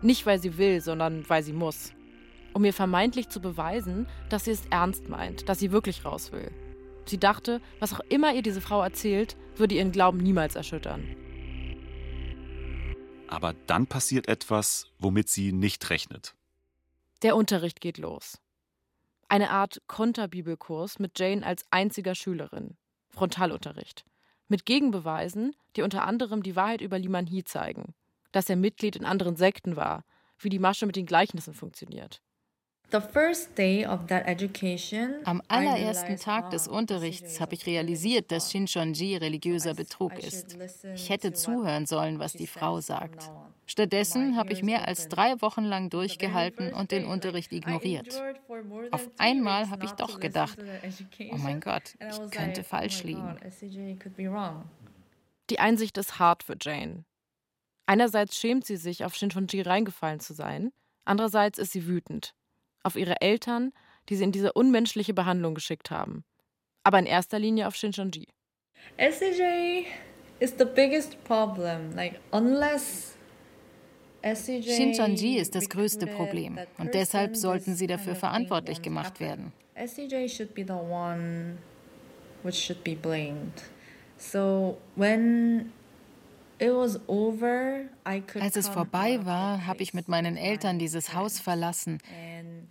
Nicht, 0.00 0.26
weil 0.26 0.40
sie 0.40 0.56
will, 0.56 0.80
sondern 0.80 1.28
weil 1.28 1.42
sie 1.42 1.52
muss. 1.52 1.92
Um 2.54 2.64
ihr 2.64 2.72
vermeintlich 2.72 3.28
zu 3.28 3.40
beweisen, 3.40 4.06
dass 4.28 4.44
sie 4.44 4.50
es 4.50 4.66
ernst 4.70 5.08
meint, 5.08 5.48
dass 5.48 5.58
sie 5.58 5.72
wirklich 5.72 6.04
raus 6.04 6.32
will. 6.32 6.50
Sie 7.04 7.18
dachte, 7.18 7.60
was 7.80 7.92
auch 7.92 8.00
immer 8.08 8.34
ihr 8.34 8.42
diese 8.42 8.60
Frau 8.60 8.82
erzählt, 8.82 9.36
würde 9.56 9.74
ihren 9.74 9.92
Glauben 9.92 10.18
niemals 10.18 10.56
erschüttern. 10.56 11.16
Aber 13.28 13.54
dann 13.66 13.86
passiert 13.86 14.28
etwas, 14.28 14.86
womit 14.98 15.28
sie 15.28 15.52
nicht 15.52 15.88
rechnet. 15.90 16.34
Der 17.22 17.36
Unterricht 17.36 17.80
geht 17.80 17.98
los. 17.98 18.38
Eine 19.28 19.50
Art 19.50 19.80
Konterbibelkurs 19.86 20.98
mit 20.98 21.18
Jane 21.18 21.46
als 21.46 21.64
einziger 21.70 22.14
Schülerin. 22.14 22.76
Frontalunterricht. 23.08 24.04
Mit 24.48 24.66
Gegenbeweisen, 24.66 25.56
die 25.76 25.82
unter 25.82 26.06
anderem 26.06 26.42
die 26.42 26.56
Wahrheit 26.56 26.82
über 26.82 26.98
Liman 26.98 27.26
Hee 27.26 27.44
zeigen. 27.44 27.94
Dass 28.32 28.50
er 28.50 28.56
Mitglied 28.56 28.96
in 28.96 29.06
anderen 29.06 29.36
Sekten 29.36 29.76
war, 29.76 30.04
wie 30.38 30.50
die 30.50 30.58
Masche 30.58 30.84
mit 30.84 30.96
den 30.96 31.06
Gleichnissen 31.06 31.54
funktioniert. 31.54 32.20
Am 35.24 35.42
allerersten 35.48 36.16
Tag 36.16 36.50
des 36.50 36.68
Unterrichts 36.68 37.40
habe 37.40 37.54
ich 37.54 37.64
realisiert, 37.66 38.30
dass 38.30 38.50
Shincheonji 38.50 39.16
religiöser 39.16 39.74
Betrug 39.74 40.18
ist. 40.18 40.58
Ich 40.94 41.08
hätte 41.08 41.32
zuhören 41.32 41.86
sollen, 41.86 42.18
was 42.18 42.34
die 42.34 42.46
Frau 42.46 42.80
sagt. 42.80 43.30
Stattdessen 43.64 44.36
habe 44.36 44.52
ich 44.52 44.62
mehr 44.62 44.86
als 44.86 45.08
drei 45.08 45.40
Wochen 45.40 45.64
lang 45.64 45.88
durchgehalten 45.88 46.74
und 46.74 46.90
den 46.90 47.06
Unterricht 47.06 47.52
ignoriert. 47.52 48.22
Auf 48.90 49.08
einmal 49.16 49.70
habe 49.70 49.86
ich 49.86 49.92
doch 49.92 50.20
gedacht, 50.20 50.58
oh 51.30 51.38
mein 51.38 51.60
Gott, 51.60 51.94
ich 51.98 52.30
könnte 52.30 52.60
oh 52.60 52.64
falsch 52.64 53.04
liegen. 53.04 53.38
Die 55.48 55.58
Einsicht 55.58 55.96
ist 55.96 56.18
hart 56.18 56.42
für 56.42 56.56
Jane. 56.60 57.04
Einerseits 57.86 58.38
schämt 58.38 58.66
sie 58.66 58.76
sich, 58.76 59.04
auf 59.04 59.14
Shincheonji 59.14 59.62
reingefallen 59.62 60.20
zu 60.20 60.34
sein, 60.34 60.72
andererseits 61.04 61.58
ist 61.58 61.72
sie 61.72 61.86
wütend 61.86 62.34
auf 62.82 62.96
ihre 62.96 63.20
Eltern, 63.20 63.72
die 64.08 64.16
sie 64.16 64.24
in 64.24 64.32
diese 64.32 64.52
unmenschliche 64.52 65.14
Behandlung 65.14 65.54
geschickt 65.54 65.90
haben. 65.90 66.24
Aber 66.84 66.98
in 66.98 67.06
erster 67.06 67.38
Linie 67.38 67.68
auf 67.68 67.76
Shincheonji. 67.76 68.28
SCJ 68.98 69.86
is 70.40 70.54
the 70.58 70.64
biggest 70.64 71.22
problem. 71.24 71.94
Like 71.94 72.20
unless 72.32 73.16
Shincheonji 74.22 75.36
ist 75.36 75.54
das 75.54 75.68
größte 75.68 76.06
Problem 76.06 76.58
und 76.78 76.94
deshalb 76.94 77.36
sollten 77.36 77.74
sie 77.74 77.86
dafür 77.86 78.14
verantwortlich 78.14 78.82
gemacht 78.82 79.20
werden. 79.20 79.52
SCJ 79.74 80.28
should 80.28 80.54
be 80.54 80.64
the 80.64 80.72
one 80.72 81.58
which 82.42 82.56
should 82.56 82.82
be 82.84 82.94
blamed. 82.94 83.62
So 84.18 84.78
when 84.96 85.72
als 88.34 88.56
es 88.56 88.68
vorbei 88.68 89.24
war, 89.24 89.66
habe 89.66 89.82
ich 89.82 89.94
mit 89.94 90.06
meinen 90.06 90.36
Eltern 90.36 90.78
dieses 90.78 91.12
Haus 91.12 91.40
verlassen 91.40 91.98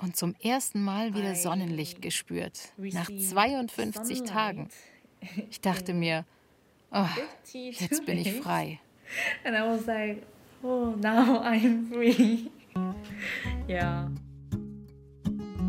und 0.01 0.15
zum 0.15 0.35
ersten 0.41 0.83
Mal 0.83 1.13
wieder 1.13 1.35
Sonnenlicht 1.35 2.01
gespürt. 2.01 2.73
Nach 2.77 3.09
52 3.09 4.23
Tagen. 4.23 4.69
Ich 5.49 5.61
dachte 5.61 5.93
mir, 5.93 6.25
oh, 6.91 7.05
jetzt 7.53 8.05
bin 8.05 8.17
ich 8.17 8.33
frei. 8.33 8.79
And 9.43 9.55
I 9.55 9.61
was 9.61 9.85
like, 9.85 10.23
oh, 10.63 10.95
now 10.97 11.41
I'm 11.43 11.87
free. 11.89 12.49
ja. 13.67 14.09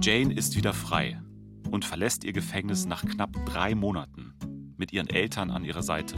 Jane 0.00 0.34
ist 0.34 0.56
wieder 0.56 0.72
frei 0.72 1.20
und 1.70 1.84
verlässt 1.84 2.24
ihr 2.24 2.32
Gefängnis 2.32 2.86
nach 2.86 3.04
knapp 3.04 3.32
drei 3.46 3.74
Monaten 3.74 4.34
mit 4.76 4.92
ihren 4.92 5.08
Eltern 5.08 5.50
an 5.50 5.64
ihrer 5.64 5.82
Seite. 5.82 6.16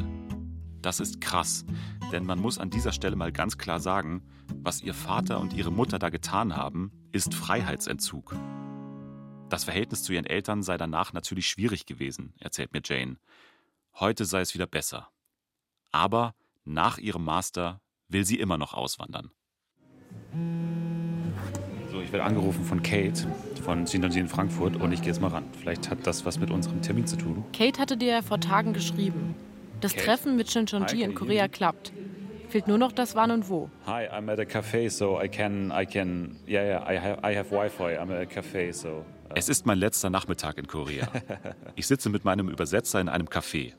Das 0.85 1.01
ist 1.01 1.23
krass, 1.23 1.65
denn 2.13 2.27
man 2.27 2.39
muss 2.39 2.59
an 2.59 2.69
dieser 2.69 2.93
Stelle 2.93 3.17
mal 3.17 3.33
ganz 3.33 3.57
klar 3.57 3.81
sagen, 3.81 4.23
was 4.55 4.83
ihr 4.83 4.93
Vater 4.93 5.41
und 5.41 5.55
ihre 5.55 5.73
Mutter 5.73 5.99
da 5.99 6.11
getan 6.11 6.57
haben, 6.57 6.93
ist 7.11 7.33
Freiheitsentzug. 7.33 8.37
Das 9.49 9.65
Verhältnis 9.65 10.03
zu 10.03 10.13
ihren 10.13 10.27
Eltern 10.27 10.63
sei 10.63 10.77
danach 10.77 11.15
natürlich 11.15 11.49
schwierig 11.49 11.87
gewesen, 11.87 12.35
erzählt 12.39 12.75
mir 12.75 12.83
Jane. 12.85 13.17
Heute 13.95 14.27
sei 14.27 14.43
es 14.43 14.53
wieder 14.53 14.67
besser. 14.67 15.09
Aber 15.91 16.35
nach 16.67 16.99
ihrem 16.99 17.25
Master 17.25 17.81
will 18.09 18.27
sie 18.27 18.39
immer 18.39 18.59
noch 18.59 18.75
auswandern. 18.75 19.31
So, 21.91 22.03
ich 22.03 22.13
werde 22.13 22.25
angerufen 22.25 22.63
von 22.63 22.83
Kate 22.83 23.27
von 23.65 23.87
Synology 23.87 24.21
in 24.21 24.29
Frankfurt 24.29 24.77
und 24.77 24.93
ich 24.93 25.01
gehe 25.01 25.09
jetzt 25.09 25.23
mal 25.23 25.29
ran. 25.29 25.45
Vielleicht 25.59 25.89
hat 25.89 26.07
das 26.07 26.27
was 26.27 26.39
mit 26.39 26.51
unserem 26.51 26.83
Termin 26.83 27.07
zu 27.07 27.17
tun. 27.17 27.43
Kate 27.55 27.81
hatte 27.81 27.97
dir 27.97 28.09
ja 28.17 28.21
vor 28.23 28.39
Tagen 28.39 28.75
geschrieben. 28.75 29.35
Das? 29.81 29.95
Treffen 29.95 30.37
mit 30.37 30.51
Shinchonji 30.51 31.03
in 31.03 31.15
Korea 31.15 31.49
klappt. 31.49 31.93
Fehlt 32.49 32.69
nur 32.69 32.79
noch 32.79 32.93
das 32.93 33.15
Wann 33.17 33.31
und 33.31 33.49
Wo. 33.49 33.69
Hi, 33.87 34.07
I'm 34.09 34.31
at 34.31 34.39
a 34.39 34.45
cafe, 34.45 34.89
so 34.89 35.21
I 35.21 35.29
can, 35.29 35.73
I 35.73 35.85
can, 35.85 36.37
yeah, 36.47 36.63
yeah, 36.63 36.89
I 36.89 36.99
have, 36.99 37.19
I 37.25 37.37
have 37.37 37.51
Wi-Fi. 37.51 37.97
I'm 37.99 38.13
at 38.13 38.21
a 38.21 38.27
cafe, 38.27 38.73
so. 38.73 38.89
Uh. 38.89 39.35
Es 39.35 39.49
ist 39.49 39.67
mein 39.67 39.79
letzter 39.79 40.11
Nachmittag 40.11 40.59
in 40.59 40.67
Korea. 40.67 41.09
Ich 41.77 41.87
sitze 41.87 42.11
mit 42.11 42.25
meinem 42.25 42.49
Übersetzer 42.49 43.01
in 43.01 43.09
einem 43.09 43.27
Café. 43.27 43.73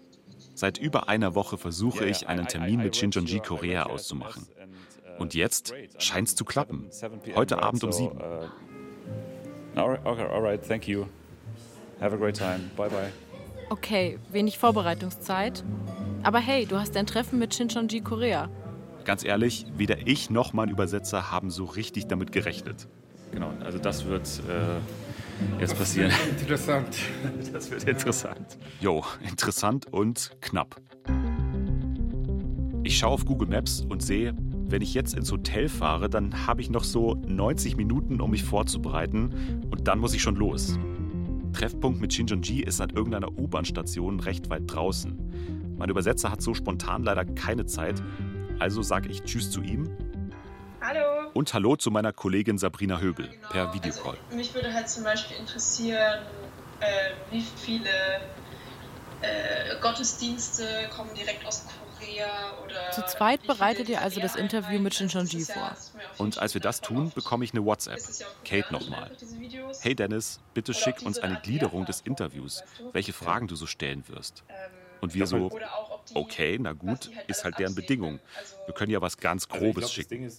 Seit 0.53 0.77
über 0.77 1.07
einer 1.09 1.35
Woche 1.35 1.57
versuche 1.57 2.05
ich, 2.05 2.27
einen 2.27 2.47
Termin 2.47 2.81
mit 2.81 2.95
Shinjonji 2.95 3.39
Korea 3.39 3.83
auszumachen. 3.85 4.45
Uh, 4.45 5.21
Und 5.21 5.33
jetzt 5.33 5.73
scheint 5.97 6.27
es 6.27 6.35
zu 6.35 6.43
klappen. 6.43 6.89
Heute 7.35 7.61
Abend 7.61 7.83
um 7.83 7.91
sieben. 7.91 8.17
Uh, 8.17 9.81
okay, 10.03 10.25
alright, 10.29 10.61
thank 10.65 10.87
you. 10.87 11.05
Have 12.01 12.13
a 12.13 12.17
great 12.17 12.35
time. 12.35 12.71
Bye 12.75 12.89
bye. 12.89 13.11
Okay, 13.69 14.19
wenig 14.31 14.57
Vorbereitungszeit. 14.57 15.63
Aber 16.23 16.39
hey, 16.39 16.65
du 16.65 16.79
hast 16.79 16.95
ein 16.97 17.07
Treffen 17.07 17.39
mit 17.39 17.53
Shinjonji 17.53 18.01
Korea. 18.01 18.49
Ganz 19.05 19.23
ehrlich, 19.23 19.65
weder 19.75 20.07
ich 20.07 20.29
noch 20.29 20.53
mein 20.53 20.69
Übersetzer 20.69 21.31
haben 21.31 21.49
so 21.49 21.65
richtig 21.65 22.07
damit 22.07 22.31
gerechnet. 22.31 22.87
Genau, 23.31 23.51
also 23.63 23.77
das 23.77 24.05
wird 24.05 24.27
äh, 24.49 25.59
jetzt 25.59 25.77
passieren. 25.77 26.11
Interessant. 26.29 26.97
Das 27.53 27.71
wird 27.71 27.83
interessant. 27.85 28.57
Jo, 28.81 29.03
interessant 29.21 29.91
und 29.91 30.31
knapp. 30.41 30.75
Ich 32.83 32.97
schaue 32.97 33.11
auf 33.11 33.25
Google 33.25 33.47
Maps 33.47 33.81
und 33.87 34.03
sehe, 34.03 34.35
wenn 34.67 34.81
ich 34.81 34.93
jetzt 34.93 35.15
ins 35.15 35.31
Hotel 35.31 35.69
fahre, 35.69 36.09
dann 36.09 36.47
habe 36.47 36.61
ich 36.61 36.69
noch 36.69 36.83
so 36.83 37.15
90 37.27 37.77
Minuten, 37.77 38.19
um 38.19 38.31
mich 38.31 38.43
vorzubereiten 38.43 39.61
und 39.69 39.87
dann 39.87 39.99
muss 39.99 40.13
ich 40.13 40.21
schon 40.21 40.35
los. 40.35 40.77
Treffpunkt 41.55 42.01
mit 42.01 42.13
Shinjonji 42.13 42.63
ist 42.63 42.81
an 42.81 42.89
irgendeiner 42.89 43.29
U-Bahn-Station 43.29 44.19
recht 44.19 44.49
weit 44.49 44.63
draußen. 44.67 45.75
Mein 45.77 45.89
Übersetzer 45.89 46.29
hat 46.29 46.41
so 46.41 46.53
spontan 46.53 47.03
leider 47.03 47.23
keine 47.23 47.65
Zeit, 47.65 48.03
also 48.59 48.81
sage 48.81 49.07
ich 49.07 49.23
Tschüss 49.23 49.51
zu 49.51 49.61
ihm. 49.61 49.89
Hallo. 50.81 51.29
Und 51.33 51.53
Hallo 51.53 51.77
zu 51.77 51.91
meiner 51.91 52.11
Kollegin 52.11 52.57
Sabrina 52.57 52.99
Höbel 52.99 53.29
genau. 53.29 53.47
per 53.49 53.73
Videocall. 53.73 54.17
Also, 54.25 54.35
mich 54.35 54.53
würde 54.53 54.73
halt 54.73 54.89
zum 54.89 55.05
Beispiel 55.05 55.37
interessieren, 55.37 56.25
äh, 56.81 56.85
wie 57.31 57.41
viele 57.41 57.89
äh, 59.21 59.79
Gottesdienste 59.81 60.65
kommen 60.93 61.11
direkt 61.15 61.45
aus 61.47 61.63
oder. 61.63 61.84
Zu 62.93 63.05
zweit 63.05 63.45
bereitet 63.45 63.89
ihr 63.89 64.01
also 64.01 64.21
das 64.21 64.35
Interview 64.35 64.79
mit 64.79 64.93
Shinjonji 64.93 65.41
vor. 65.41 65.75
Und 66.17 66.39
als 66.39 66.53
wir 66.53 66.61
das 66.61 66.81
tun, 66.81 67.11
bekomme 67.13 67.43
ich 67.45 67.53
eine 67.53 67.65
WhatsApp. 67.65 67.99
Kate 68.43 68.71
nochmal. 68.71 69.11
Hey 69.81 69.95
Dennis, 69.95 70.39
bitte 70.53 70.73
schick 70.73 71.01
uns 71.01 71.19
eine 71.19 71.39
Gliederung 71.41 71.85
des 71.85 72.01
Interviews, 72.01 72.63
welche 72.93 73.13
Fragen 73.13 73.47
du 73.47 73.55
so 73.55 73.65
stellen 73.65 74.07
wirst. 74.07 74.43
Ähm, 74.49 74.55
Und 75.01 75.13
wir 75.13 75.27
so, 75.27 75.51
okay, 76.13 76.57
na 76.59 76.71
gut, 76.73 77.11
halt 77.15 77.29
ist 77.29 77.43
halt 77.43 77.59
deren 77.59 77.75
Bedingung. 77.75 78.19
Also 78.37 78.55
Wir 78.65 78.73
können 78.73 78.91
ja 78.91 79.01
was 79.01 79.17
ganz 79.17 79.47
Grobes 79.47 79.91
schicken. 79.91 80.31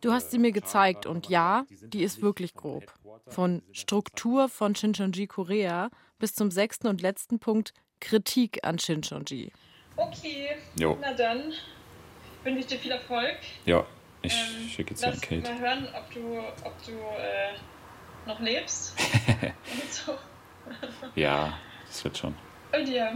Du 0.00 0.12
hast 0.12 0.30
sie 0.30 0.38
mir 0.38 0.52
gezeigt 0.52 1.06
und 1.06 1.28
ja, 1.28 1.66
die 1.82 2.02
ist 2.02 2.22
wirklich 2.22 2.54
grob. 2.54 2.92
Von 3.26 3.62
Struktur 3.72 4.48
von 4.48 4.74
Shincheonji 4.74 5.26
Korea 5.26 5.90
bis 6.18 6.34
zum 6.34 6.50
sechsten 6.50 6.86
und 6.86 7.00
letzten 7.00 7.38
Punkt 7.40 7.72
Kritik 8.00 8.60
an 8.64 8.78
Shincheonji. 8.78 9.52
Okay, 10.00 10.56
Jo. 10.78 10.96
na 11.00 11.12
dann 11.12 11.52
wünsche 12.42 12.60
ich 12.60 12.66
dir 12.66 12.78
viel 12.78 12.92
Erfolg. 12.92 13.36
Ja, 13.66 13.84
ich 14.22 14.32
Ähm, 14.32 14.68
schicke 14.68 14.90
jetzt 14.90 15.04
an 15.04 15.10
Lass 15.12 15.20
Kate. 15.20 15.42
mal 15.42 15.58
hören, 15.58 15.88
ob 15.94 16.10
du, 16.14 16.38
ob 16.64 16.74
du 16.86 16.92
äh, 16.92 17.52
noch 18.26 18.40
lebst. 18.40 18.94
und 19.00 19.92
so. 19.92 20.18
Ja, 21.14 21.58
das 21.86 22.04
wird 22.04 22.16
schon. 22.18 22.34
Und 22.72 22.88
ja, 22.88 23.12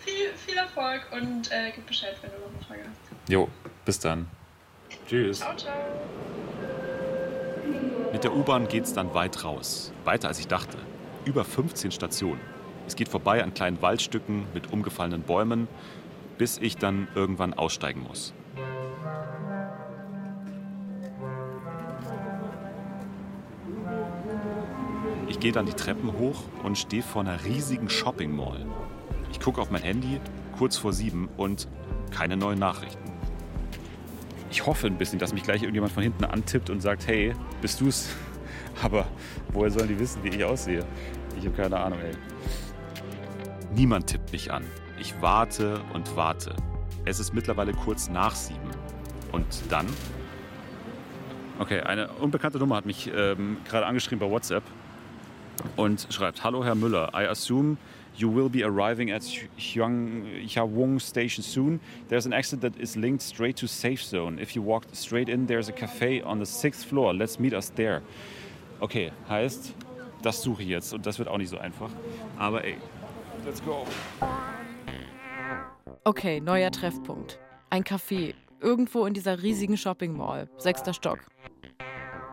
viel, 0.00 0.32
viel 0.34 0.56
Erfolg 0.56 1.06
und 1.12 1.50
äh, 1.52 1.70
gib 1.74 1.86
Bescheid, 1.86 2.16
wenn 2.22 2.30
du 2.30 2.38
noch 2.38 2.48
eine 2.48 2.64
Frage 2.64 2.80
hast. 2.88 3.30
Jo, 3.30 3.48
bis 3.84 3.98
dann. 4.00 4.28
Tschüss. 5.06 5.38
Ciao, 5.40 5.54
ciao. 5.56 5.72
Mit 8.12 8.24
der 8.24 8.34
U-Bahn 8.34 8.66
geht's 8.68 8.92
dann 8.94 9.12
weit 9.14 9.44
raus. 9.44 9.92
Weiter 10.04 10.28
als 10.28 10.38
ich 10.40 10.48
dachte. 10.48 10.78
Über 11.24 11.44
15 11.44 11.92
Stationen. 11.92 12.40
Es 12.88 12.96
geht 12.96 13.10
vorbei 13.10 13.44
an 13.44 13.52
kleinen 13.52 13.82
Waldstücken 13.82 14.46
mit 14.54 14.72
umgefallenen 14.72 15.20
Bäumen, 15.20 15.68
bis 16.38 16.56
ich 16.56 16.78
dann 16.78 17.06
irgendwann 17.14 17.52
aussteigen 17.52 18.02
muss. 18.02 18.32
Ich 25.28 25.38
gehe 25.38 25.52
dann 25.52 25.66
die 25.66 25.74
Treppen 25.74 26.14
hoch 26.14 26.44
und 26.62 26.78
stehe 26.78 27.02
vor 27.02 27.20
einer 27.20 27.44
riesigen 27.44 27.90
Shopping 27.90 28.34
Mall. 28.34 28.64
Ich 29.32 29.38
gucke 29.38 29.60
auf 29.60 29.70
mein 29.70 29.82
Handy, 29.82 30.18
kurz 30.56 30.78
vor 30.78 30.94
sieben 30.94 31.28
und 31.36 31.68
keine 32.10 32.38
neuen 32.38 32.58
Nachrichten. 32.58 33.12
Ich 34.50 34.64
hoffe 34.64 34.86
ein 34.86 34.96
bisschen, 34.96 35.18
dass 35.18 35.34
mich 35.34 35.42
gleich 35.42 35.60
irgendjemand 35.60 35.92
von 35.92 36.02
hinten 36.02 36.24
antippt 36.24 36.70
und 36.70 36.80
sagt, 36.80 37.06
hey, 37.06 37.34
bist 37.60 37.82
du's? 37.82 38.08
Aber 38.82 39.06
woher 39.52 39.70
sollen 39.70 39.88
die 39.88 39.98
wissen, 39.98 40.24
wie 40.24 40.28
ich 40.28 40.42
aussehe? 40.42 40.86
Ich 41.38 41.44
habe 41.44 41.54
keine 41.54 41.78
Ahnung, 41.78 41.98
ey. 42.00 42.16
Niemand 43.74 44.06
tippt 44.06 44.32
mich 44.32 44.52
an. 44.52 44.64
Ich 44.98 45.14
warte 45.20 45.80
und 45.92 46.16
warte. 46.16 46.54
Es 47.04 47.20
ist 47.20 47.34
mittlerweile 47.34 47.72
kurz 47.72 48.08
nach 48.08 48.34
sieben. 48.34 48.70
Und 49.32 49.46
dann? 49.68 49.86
Okay, 51.58 51.80
eine 51.80 52.08
unbekannte 52.08 52.58
Nummer 52.58 52.76
hat 52.76 52.86
mich 52.86 53.10
ähm, 53.14 53.58
gerade 53.68 53.86
angeschrieben 53.86 54.20
bei 54.20 54.30
WhatsApp 54.30 54.62
und 55.76 56.06
schreibt: 56.10 56.44
Hallo 56.44 56.64
Herr 56.64 56.74
Müller, 56.74 57.10
I 57.14 57.26
assume 57.26 57.76
you 58.16 58.34
will 58.34 58.48
be 58.48 58.64
arriving 58.64 59.12
at 59.12 59.22
Hyang, 59.56 60.24
Hyawong 60.46 60.98
Station 60.98 61.42
soon. 61.42 61.80
There's 62.08 62.26
an 62.26 62.32
exit 62.32 62.60
that 62.62 62.76
is 62.76 62.96
linked 62.96 63.22
straight 63.22 63.56
to 63.58 63.66
Safe 63.66 64.02
Zone. 64.02 64.40
If 64.40 64.54
you 64.54 64.62
walk 64.62 64.84
straight 64.92 65.28
in, 65.28 65.46
there's 65.46 65.68
a 65.68 65.72
cafe 65.72 66.22
on 66.22 66.38
the 66.38 66.46
sixth 66.46 66.86
floor. 66.86 67.12
Let's 67.12 67.38
meet 67.38 67.52
us 67.52 67.70
there. 67.70 68.02
Okay, 68.80 69.12
heißt, 69.28 69.74
das 70.22 70.42
suche 70.42 70.62
ich 70.62 70.68
jetzt 70.68 70.92
und 70.94 71.06
das 71.06 71.18
wird 71.18 71.28
auch 71.28 71.38
nicht 71.38 71.50
so 71.50 71.58
einfach. 71.58 71.90
Aber 72.38 72.64
ey, 72.64 72.76
let's 73.44 73.62
go. 73.64 73.86
Okay, 76.04 76.40
neuer 76.40 76.70
Treffpunkt. 76.70 77.38
Ein 77.70 77.84
Café. 77.84 78.34
Irgendwo 78.60 79.06
in 79.06 79.14
dieser 79.14 79.42
riesigen 79.42 79.76
Shopping 79.76 80.16
Mall. 80.16 80.48
Sechster 80.56 80.94
Stock. 80.94 81.20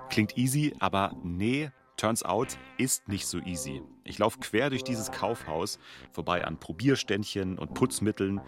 Klingt 0.09 0.37
easy, 0.37 0.73
aber 0.79 1.13
nee, 1.23 1.69
turns 1.97 2.23
out 2.23 2.57
ist 2.77 3.07
nicht 3.07 3.27
so 3.27 3.39
easy. 3.39 3.81
Ich 4.03 4.17
laufe 4.17 4.39
quer 4.39 4.69
durch 4.69 4.83
dieses 4.83 5.11
Kaufhaus, 5.11 5.79
vorbei 6.11 6.45
an 6.45 6.57
Probierständchen 6.59 7.59
und 7.59 7.73
Putzmitteln, 7.73 8.41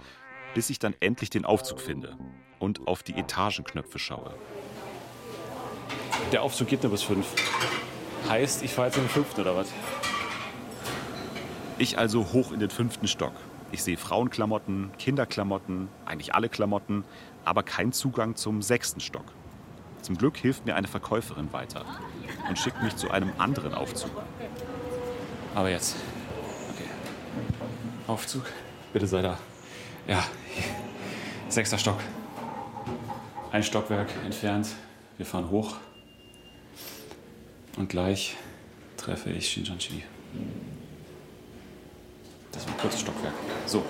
bis 0.53 0.69
ich 0.69 0.79
dann 0.79 0.95
endlich 0.99 1.29
den 1.29 1.45
Aufzug 1.45 1.81
finde 1.81 2.17
und 2.59 2.87
auf 2.87 3.03
die 3.03 3.13
Etagenknöpfe 3.15 3.99
schaue. 3.99 4.33
Der 6.31 6.41
Aufzug 6.41 6.67
geht 6.67 6.83
nur 6.83 6.91
bis 6.91 7.03
fünf. 7.03 7.27
Heißt, 8.27 8.63
ich 8.63 8.71
fahre 8.71 8.87
jetzt 8.87 8.97
in 8.97 9.03
den 9.03 9.09
fünften 9.09 9.41
oder 9.41 9.55
was? 9.55 9.71
Ich 11.79 11.99
also 11.99 12.33
hoch 12.33 12.51
in 12.51 12.59
den 12.59 12.71
fünften 12.71 13.07
Stock. 13.07 13.33
Ich 13.71 13.83
sehe 13.83 13.97
Frauenklamotten, 13.97 14.91
Kinderklamotten, 14.97 15.89
eigentlich 16.05 16.33
alle 16.33 16.49
Klamotten, 16.49 17.03
aber 17.45 17.61
kein 17.61 17.91
Zugang 17.91 18.35
zum 18.35 18.63
sechsten 18.63 18.99
Stock. 18.99 19.25
Zum 20.01 20.17
Glück 20.17 20.37
hilft 20.37 20.65
mir 20.65 20.75
eine 20.75 20.87
Verkäuferin 20.87 21.53
weiter 21.53 21.85
und 22.49 22.57
schickt 22.57 22.81
mich 22.81 22.95
zu 22.95 23.11
einem 23.11 23.31
anderen 23.37 23.75
Aufzug. 23.75 24.09
Aber 25.53 25.69
jetzt. 25.69 25.97
Okay. 26.73 26.89
Aufzug. 28.07 28.45
Bitte 28.93 29.05
sei 29.05 29.21
da. 29.21 29.37
Ja. 30.07 30.23
Sechster 31.49 31.77
Stock. 31.77 31.99
Ein 33.51 33.63
Stockwerk 33.63 34.09
entfernt. 34.25 34.69
Wir 35.17 35.25
fahren 35.25 35.49
hoch. 35.51 35.75
Und 37.77 37.89
gleich 37.89 38.35
treffe 38.97 39.29
ich 39.29 39.49
Shinjanji. 39.49 40.03
Das 42.51 42.65
war 42.65 42.73
ein 42.73 42.79
kurzes 42.79 43.01
Stockwerk. 43.01 43.33
So. 43.65 43.83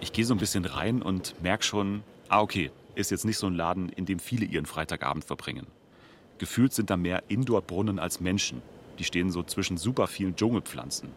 Ich 0.00 0.12
gehe 0.12 0.24
so 0.24 0.34
ein 0.34 0.38
bisschen 0.38 0.64
rein 0.64 1.02
und 1.02 1.40
merke 1.42 1.64
schon, 1.64 2.02
ah 2.28 2.40
okay, 2.40 2.70
ist 2.94 3.10
jetzt 3.10 3.24
nicht 3.24 3.38
so 3.38 3.46
ein 3.46 3.54
Laden, 3.54 3.88
in 3.88 4.04
dem 4.04 4.18
viele 4.18 4.44
ihren 4.44 4.66
Freitagabend 4.66 5.24
verbringen. 5.24 5.66
Gefühlt 6.38 6.72
sind 6.72 6.90
da 6.90 6.96
mehr 6.96 7.22
Indoor-Brunnen 7.28 7.98
als 7.98 8.20
Menschen. 8.20 8.62
Die 8.98 9.04
stehen 9.04 9.30
so 9.30 9.42
zwischen 9.42 9.76
super 9.76 10.06
vielen 10.06 10.36
Dschungelpflanzen. 10.36 11.08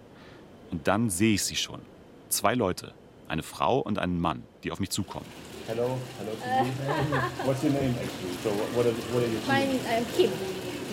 Und 0.71 0.87
dann 0.87 1.09
sehe 1.09 1.33
ich 1.35 1.43
sie 1.43 1.55
schon. 1.55 1.81
Zwei 2.29 2.55
Leute, 2.55 2.93
eine 3.27 3.43
Frau 3.43 3.79
und 3.79 3.99
einen 3.99 4.19
Mann, 4.19 4.43
die 4.63 4.71
auf 4.71 4.79
mich 4.79 4.89
zukommen. 4.91 5.25
Hello, 5.67 5.97
hello 6.19 6.31
to 6.31 6.65
you. 6.65 7.47
What's 7.47 7.63
your 7.63 7.71
name 7.71 7.95
actually? 7.97 8.37
So 8.43 8.51
what 8.75 8.85
are, 8.85 8.93
what 9.11 9.23
are 9.23 9.31
you? 9.31 9.39
My 9.47 9.65
name 9.65 9.79
is 9.79 10.15
Kim. 10.15 10.31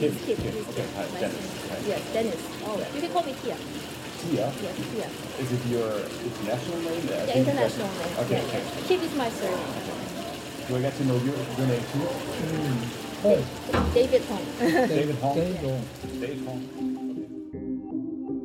Kim. 0.01 0.17
Kim. 0.25 0.37
Kim. 0.37 0.65
Okay, 0.71 0.85
hi, 0.97 1.21
Dennis. 1.21 1.62
Yes, 1.87 2.13
Dennis. 2.13 2.37
Oh, 2.65 2.79
you 2.95 3.01
can 3.01 3.11
call 3.11 3.25
me 3.25 3.35
Tia. 3.43 3.57
Tia? 4.23 4.53
Yes, 4.63 4.77
Tia. 4.93 5.09
Is 5.43 5.51
it 5.51 5.67
your 5.67 5.91
international 6.23 6.79
name? 6.79 7.03
I 7.11 7.27
think 7.27 7.49
international 7.49 7.89
name. 7.89 8.19
Okay, 8.21 8.39
yeah, 8.39 8.47
okay. 8.47 8.63
yeah. 8.63 8.87
Kim 8.87 9.01
is 9.01 9.15
my 9.17 9.29
surname. 9.31 9.59
Do 10.69 10.77
I 10.77 10.81
get 10.81 10.97
to 10.97 11.05
know 11.05 11.17
your, 11.17 11.35
your 11.59 11.67
name 11.67 11.83
too? 11.91 12.07
David 13.95 14.23
Hong. 14.31 14.45
David 14.61 15.17
Hong. 15.21 15.35
David 16.21 16.47
Hong. 16.47 16.63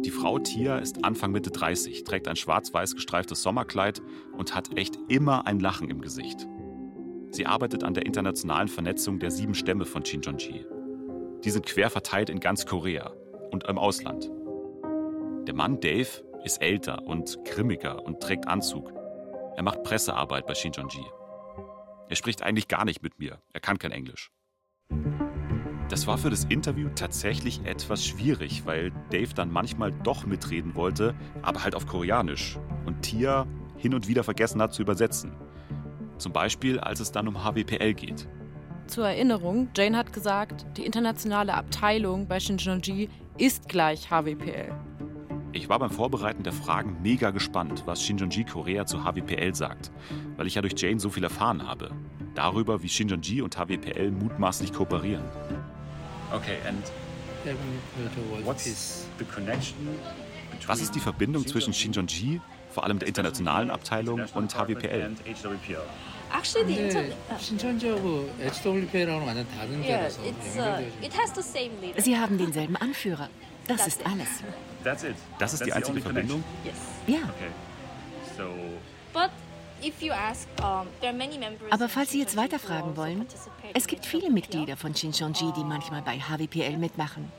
Die 0.04 0.12
Frau 0.12 0.40
Tia 0.40 0.80
ist 0.80 1.06
Anfang 1.06 1.32
Mitte 1.32 1.52
30, 1.52 2.06
trägt 2.06 2.28
ein 2.28 2.36
schwarz-weiß 2.36 2.96
gestreiftes 2.96 3.44
Sommerkleid 3.44 4.02
und 4.36 4.56
hat 4.56 4.76
echt 4.78 4.98
immer 5.10 5.46
ein 5.46 5.60
Lachen 5.60 5.90
im 5.90 6.02
Gesicht. 6.02 6.48
Sie 7.30 7.46
arbeitet 7.46 7.84
an 7.84 7.94
der 7.94 8.08
internationalen 8.08 8.68
Vernetzung 8.68 9.20
der 9.20 9.30
sieben 9.30 9.54
Stämme 9.54 9.86
von 9.86 10.04
Shincheonji. 10.04 10.66
Die 11.44 11.50
sind 11.52 11.68
quer 11.68 11.92
verteilt 11.92 12.32
in 12.32 12.40
ganz 12.40 12.66
Korea 12.66 13.14
und 13.52 13.66
im 13.66 13.78
Ausland. 13.78 14.32
Der 15.48 15.56
Mann 15.56 15.80
Dave 15.80 16.24
ist 16.44 16.62
älter 16.62 17.04
und 17.04 17.44
grimmiger 17.46 18.04
und 18.06 18.22
trägt 18.22 18.48
Anzug. 18.48 18.92
Er 19.56 19.64
macht 19.64 19.84
Pressearbeit 19.84 20.46
bei 20.46 20.56
Shincheonji. 20.56 21.06
Er 22.10 22.16
spricht 22.16 22.42
eigentlich 22.42 22.68
gar 22.68 22.86
nicht 22.86 23.04
mit 23.04 23.20
mir, 23.20 23.42
er 23.54 23.60
kann 23.60 23.80
kein 23.80 23.92
Englisch. 23.92 24.32
Das 25.90 26.06
war 26.06 26.18
für 26.18 26.30
das 26.30 26.44
Interview 26.44 26.90
tatsächlich 26.94 27.66
etwas 27.66 28.06
schwierig, 28.06 28.66
weil 28.66 28.92
Dave 29.10 29.34
dann 29.34 29.50
manchmal 29.50 29.94
doch 29.94 30.26
mitreden 30.26 30.76
wollte, 30.76 31.16
aber 31.42 31.64
halt 31.64 31.76
auf 31.76 31.88
Koreanisch 31.88 32.60
und 32.86 33.02
Tia 33.04 33.48
hin 33.78 33.94
und 33.94 34.08
wieder 34.08 34.24
vergessen 34.26 34.62
hat 34.62 34.74
zu 34.74 34.82
übersetzen. 34.82 35.32
Zum 36.18 36.34
Beispiel, 36.34 36.80
als 36.80 37.00
es 37.00 37.12
dann 37.12 37.28
um 37.28 37.44
HWPL 37.44 37.94
geht. 37.94 38.28
Zur 38.88 39.08
Erinnerung, 39.08 39.70
Jane 39.76 39.98
hat 39.98 40.14
gesagt, 40.14 40.66
die 40.78 40.86
internationale 40.86 41.54
Abteilung 41.54 42.28
bei 42.28 42.40
Shincheonji 42.40 43.10
ist 43.38 43.70
gleich 43.70 44.10
HWPL. 44.10 44.74
Ich 45.54 45.70
war 45.70 45.80
beim 45.80 45.92
Vorbereiten 45.92 46.44
der 46.44 46.54
Fragen 46.54 46.98
mega 47.02 47.32
gespannt, 47.32 47.84
was 47.86 48.04
Shincheonji 48.04 48.44
Korea 48.44 48.86
zu 48.86 49.04
HWPL 49.04 49.56
sagt, 49.56 49.92
weil 50.36 50.48
ich 50.48 50.56
ja 50.56 50.62
durch 50.62 50.74
Jane 50.78 51.00
so 51.00 51.10
viel 51.10 51.24
erfahren 51.24 51.68
habe. 51.68 51.92
Darüber, 52.36 52.84
wie 52.84 52.90
Shincheonji 52.90 53.42
und 53.42 53.58
HWPL 53.58 54.12
mutmaßlich 54.12 54.74
kooperieren. 54.74 55.24
Okay, 56.32 56.58
and 56.68 56.84
what's 58.44 59.08
the 59.18 59.26
connection 59.26 59.76
Was 60.66 60.82
ist 60.82 60.96
die 60.96 61.00
Verbindung 61.00 61.46
zwischen 61.48 61.74
Shincheonji, 61.74 62.42
vor 62.70 62.84
allem 62.84 63.00
der 63.00 63.08
internationalen 63.08 63.70
Abteilung, 63.70 64.24
und 64.34 64.56
HWPL? 64.56 65.16
and 66.27 66.33
HWPL? 66.33 66.33
Actually, 66.33 66.65
the 66.67 66.75
근데 66.75 66.85
internet. 66.85 67.39
신천지하고 67.39 68.31
HWPL하고는 68.41 69.27
완전 69.27 69.47
다른 69.49 69.83
Yeah, 69.83 70.09
데라서 70.09 70.23
it's 70.23 70.57
uh, 70.57 70.59
연결되어 70.59 71.03
it 71.05 71.15
has 71.15 71.33
the 71.35 71.43
same 71.43 71.73
leader. 71.81 72.01
Sie 72.03 72.17
haben 72.17 72.39
denselben 72.39 72.77
Anführer. 72.77 73.29
Das 73.69 73.87
ist 73.87 74.05
alles. 74.07 74.29
That's 74.85 75.05
it. 75.05 75.15
Das 75.39 75.53
ist 75.55 75.65
die 75.65 75.71
That's 75.71 75.87
the 75.87 75.93
einzige 75.93 75.93
only 75.93 76.03
Verbindung? 76.03 76.45
Yes. 76.65 76.75
Ja. 77.07 77.19
Okay. 77.29 77.51
So, 78.37 78.49
But 79.13 79.31
if 79.85 80.01
you 80.03 80.13
ask, 80.13 80.49
um, 80.63 80.89
there 81.01 81.11
are 81.13 81.17
many 81.17 81.39
members. 81.39 81.71
Aber 81.71 81.85
in 81.85 81.91
falls 81.91 82.11
Sie 82.11 82.19
jetzt 82.21 82.33
Shincheonji 82.33 82.37
who 82.37 82.43
weiterfragen 82.59 82.89
also 82.91 82.97
wollen, 83.03 83.19
participate 83.19 83.75
es 83.75 83.85
in 83.85 83.89
gibt 83.89 84.07
viele 84.07 84.31
Mitglieder 84.31 84.73
HWPL. 84.75 84.77
von 84.81 84.95
Shincheonji, 84.97 85.53
die 85.57 85.65
manchmal 85.65 86.03
bei 86.03 86.19
HWPL 86.19 86.77
mitmachen. 86.79 87.31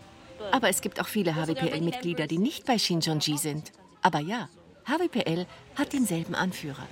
Aber 0.52 0.70
es 0.70 0.82
gibt 0.82 1.00
auch 1.02 1.08
viele 1.08 1.34
HWPL-Mitglieder, 1.36 2.28
die 2.28 2.38
nicht 2.38 2.66
bei 2.66 2.78
Shincheonji 2.78 3.38
sind. 3.38 3.72
Aber 4.02 4.20
ja, 4.20 4.50
HWPL 4.89 5.47
hat 5.75 5.93
denselben 5.93 6.35
Anführer. 6.35 6.89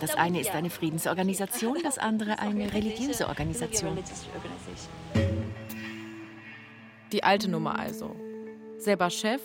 Das 0.00 0.14
eine 0.14 0.40
ist 0.40 0.50
eine 0.50 0.68
Friedensorganisation, 0.68 1.78
das 1.82 1.96
andere 1.96 2.38
eine 2.38 2.74
religiöse 2.74 3.26
Organisation. 3.26 3.98
Die 7.12 7.24
alte 7.24 7.50
Nummer 7.50 7.78
also. 7.78 8.14
Selber 8.76 9.08
Chef, 9.08 9.40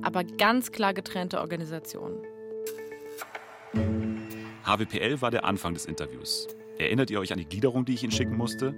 aber 0.00 0.24
ganz 0.24 0.72
klar 0.72 0.94
getrennte 0.94 1.40
Organisation. 1.40 2.16
HWPL 4.64 5.20
war 5.20 5.30
der 5.30 5.44
Anfang 5.44 5.74
des 5.74 5.84
Interviews. 5.84 6.48
Erinnert 6.78 7.10
ihr 7.10 7.20
euch 7.20 7.32
an 7.32 7.38
die 7.38 7.44
Gliederung, 7.44 7.84
die 7.84 7.92
ich 7.92 8.02
Ihnen 8.02 8.12
schicken 8.12 8.36
musste? 8.36 8.74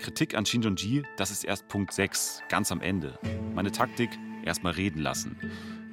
Kritik 0.00 0.34
an 0.34 0.44
Shinjonji, 0.44 1.02
das 1.16 1.30
ist 1.30 1.44
erst 1.44 1.66
Punkt 1.68 1.94
6, 1.94 2.42
ganz 2.50 2.70
am 2.70 2.82
Ende. 2.82 3.18
Meine 3.54 3.72
Taktik, 3.72 4.10
erstmal 4.44 4.72
reden 4.72 5.00
lassen. 5.00 5.36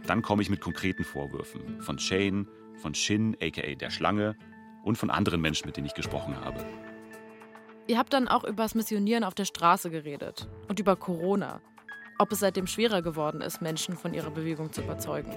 Dann 0.05 0.21
komme 0.21 0.41
ich 0.41 0.49
mit 0.49 0.61
konkreten 0.61 1.03
Vorwürfen. 1.03 1.81
Von 1.81 1.99
Shane, 1.99 2.47
von 2.75 2.93
Shin, 2.93 3.35
aka 3.41 3.75
der 3.75 3.89
Schlange, 3.89 4.35
und 4.83 4.97
von 4.97 5.09
anderen 5.09 5.41
Menschen, 5.41 5.67
mit 5.67 5.75
denen 5.75 5.87
ich 5.87 5.93
gesprochen 5.93 6.39
habe. 6.39 6.65
Ihr 7.87 7.97
habt 7.97 8.13
dann 8.13 8.27
auch 8.27 8.43
über 8.43 8.63
das 8.63 8.75
Missionieren 8.75 9.23
auf 9.23 9.33
der 9.33 9.45
Straße 9.45 9.89
geredet 9.89 10.47
und 10.67 10.79
über 10.79 10.95
Corona. 10.95 11.61
Ob 12.19 12.31
es 12.31 12.39
seitdem 12.39 12.67
schwerer 12.67 13.01
geworden 13.01 13.41
ist, 13.41 13.61
Menschen 13.61 13.95
von 13.95 14.13
ihrer 14.13 14.31
Bewegung 14.31 14.71
zu 14.71 14.81
überzeugen, 14.81 15.31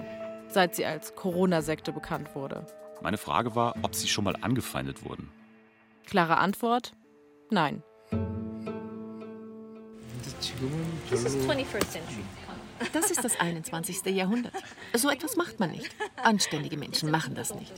seit 0.47 0.75
sie 0.75 0.85
als 0.85 1.15
Corona-Sekte 1.15 1.91
bekannt 1.91 2.33
wurde. 2.33 2.65
Meine 3.01 3.17
Frage 3.17 3.55
war, 3.55 3.75
ob 3.83 3.95
sie 3.95 4.07
schon 4.07 4.23
mal 4.23 4.35
angefeindet 4.41 5.03
wurden. 5.05 5.29
Klare 6.05 6.37
Antwort: 6.37 6.93
Nein. 7.49 7.83
This 11.09 11.25
is 11.25 11.35
21st 11.47 11.89
century. 11.89 12.23
Das 12.93 13.11
ist 13.11 13.23
das 13.23 13.39
21. 13.39 14.05
Jahrhundert. 14.05 14.53
So 14.93 15.09
etwas 15.09 15.35
macht 15.35 15.59
man 15.59 15.71
nicht. 15.71 15.95
Anständige 16.23 16.77
Menschen 16.77 17.11
machen 17.11 17.35
das 17.35 17.53
nicht. 17.55 17.73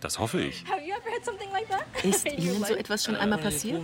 Das 0.00 0.18
hoffe 0.18 0.40
ich. 0.40 0.64
Ist 2.02 2.26
Ihnen 2.38 2.64
so 2.64 2.74
etwas 2.74 3.04
schon 3.04 3.16
einmal 3.16 3.38
passiert? 3.38 3.82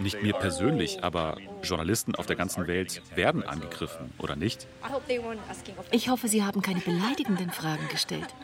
Nicht 0.00 0.22
mir 0.22 0.32
persönlich, 0.32 1.04
aber 1.04 1.36
Journalisten 1.62 2.14
auf 2.14 2.26
der 2.26 2.36
ganzen 2.36 2.66
Welt 2.66 3.02
werden 3.14 3.42
angegriffen, 3.44 4.12
oder 4.18 4.36
nicht? 4.36 4.66
Ich 5.90 6.08
hoffe, 6.08 6.28
Sie 6.28 6.42
haben 6.42 6.62
keine 6.62 6.80
beleidigenden 6.80 7.50
Fragen 7.50 7.86
gestellt. 7.88 8.34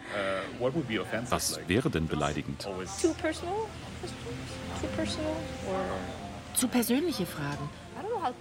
Was 1.30 1.60
wäre 1.68 1.90
denn 1.90 2.06
beleidigend? 2.06 2.68
Zu 6.54 6.68
persönliche 6.68 7.26
Fragen. 7.26 7.68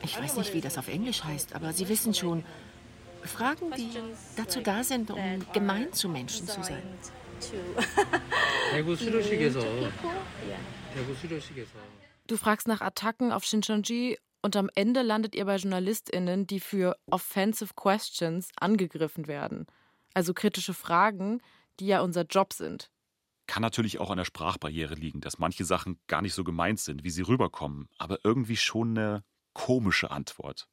Ich 0.04 0.20
weiß 0.20 0.38
nicht, 0.38 0.54
wie 0.54 0.62
das 0.62 0.78
auf 0.78 0.88
Englisch 0.88 1.24
heißt, 1.24 1.56
aber 1.56 1.74
Sie 1.74 1.88
wissen 1.88 2.14
schon, 2.14 2.44
Fragen, 3.24 3.72
die 3.76 3.90
dazu 4.36 4.62
da 4.62 4.84
sind, 4.84 5.12
um 5.12 5.46
gemein 5.54 5.92
zu 5.94 6.10
Menschen 6.10 6.48
zu 6.48 6.64
sein. 6.64 6.84
Du 12.28 12.38
fragst 12.38 12.68
nach 12.68 12.82
Attacken 12.82 13.32
auf 13.32 13.44
Shincheonji 13.44 14.18
und 14.42 14.56
am 14.56 14.70
Ende 14.76 15.02
landet 15.02 15.36
ihr 15.36 15.46
bei 15.46 15.56
JournalistInnen, 15.56 16.48
die 16.48 16.60
für 16.60 16.98
offensive 17.10 17.74
questions 17.76 18.50
angegriffen 18.60 19.28
werden. 19.28 19.68
Also 20.14 20.34
kritische 20.34 20.74
Fragen, 20.74 21.42
die 21.80 21.88
ja 21.88 22.02
unser 22.02 22.24
Job 22.24 22.54
sind. 22.54 22.90
Kann 23.48 23.62
natürlich 23.62 24.00
auch 24.00 24.12
an 24.12 24.18
der 24.18 24.26
Sprachbarriere 24.26 24.94
liegen, 24.94 25.22
dass 25.22 25.40
manche 25.40 25.64
Sachen 25.64 26.00
gar 26.08 26.22
nicht 26.22 26.34
so 26.34 26.44
gemeint 26.44 26.80
sind, 26.80 27.04
wie 27.04 27.10
sie 27.10 27.22
rüberkommen, 27.22 27.88
aber 27.98 28.20
irgendwie 28.24 28.58
schon 28.58 28.98
eine 28.98 29.24
komische 29.54 30.12
Antwort. 30.12 30.68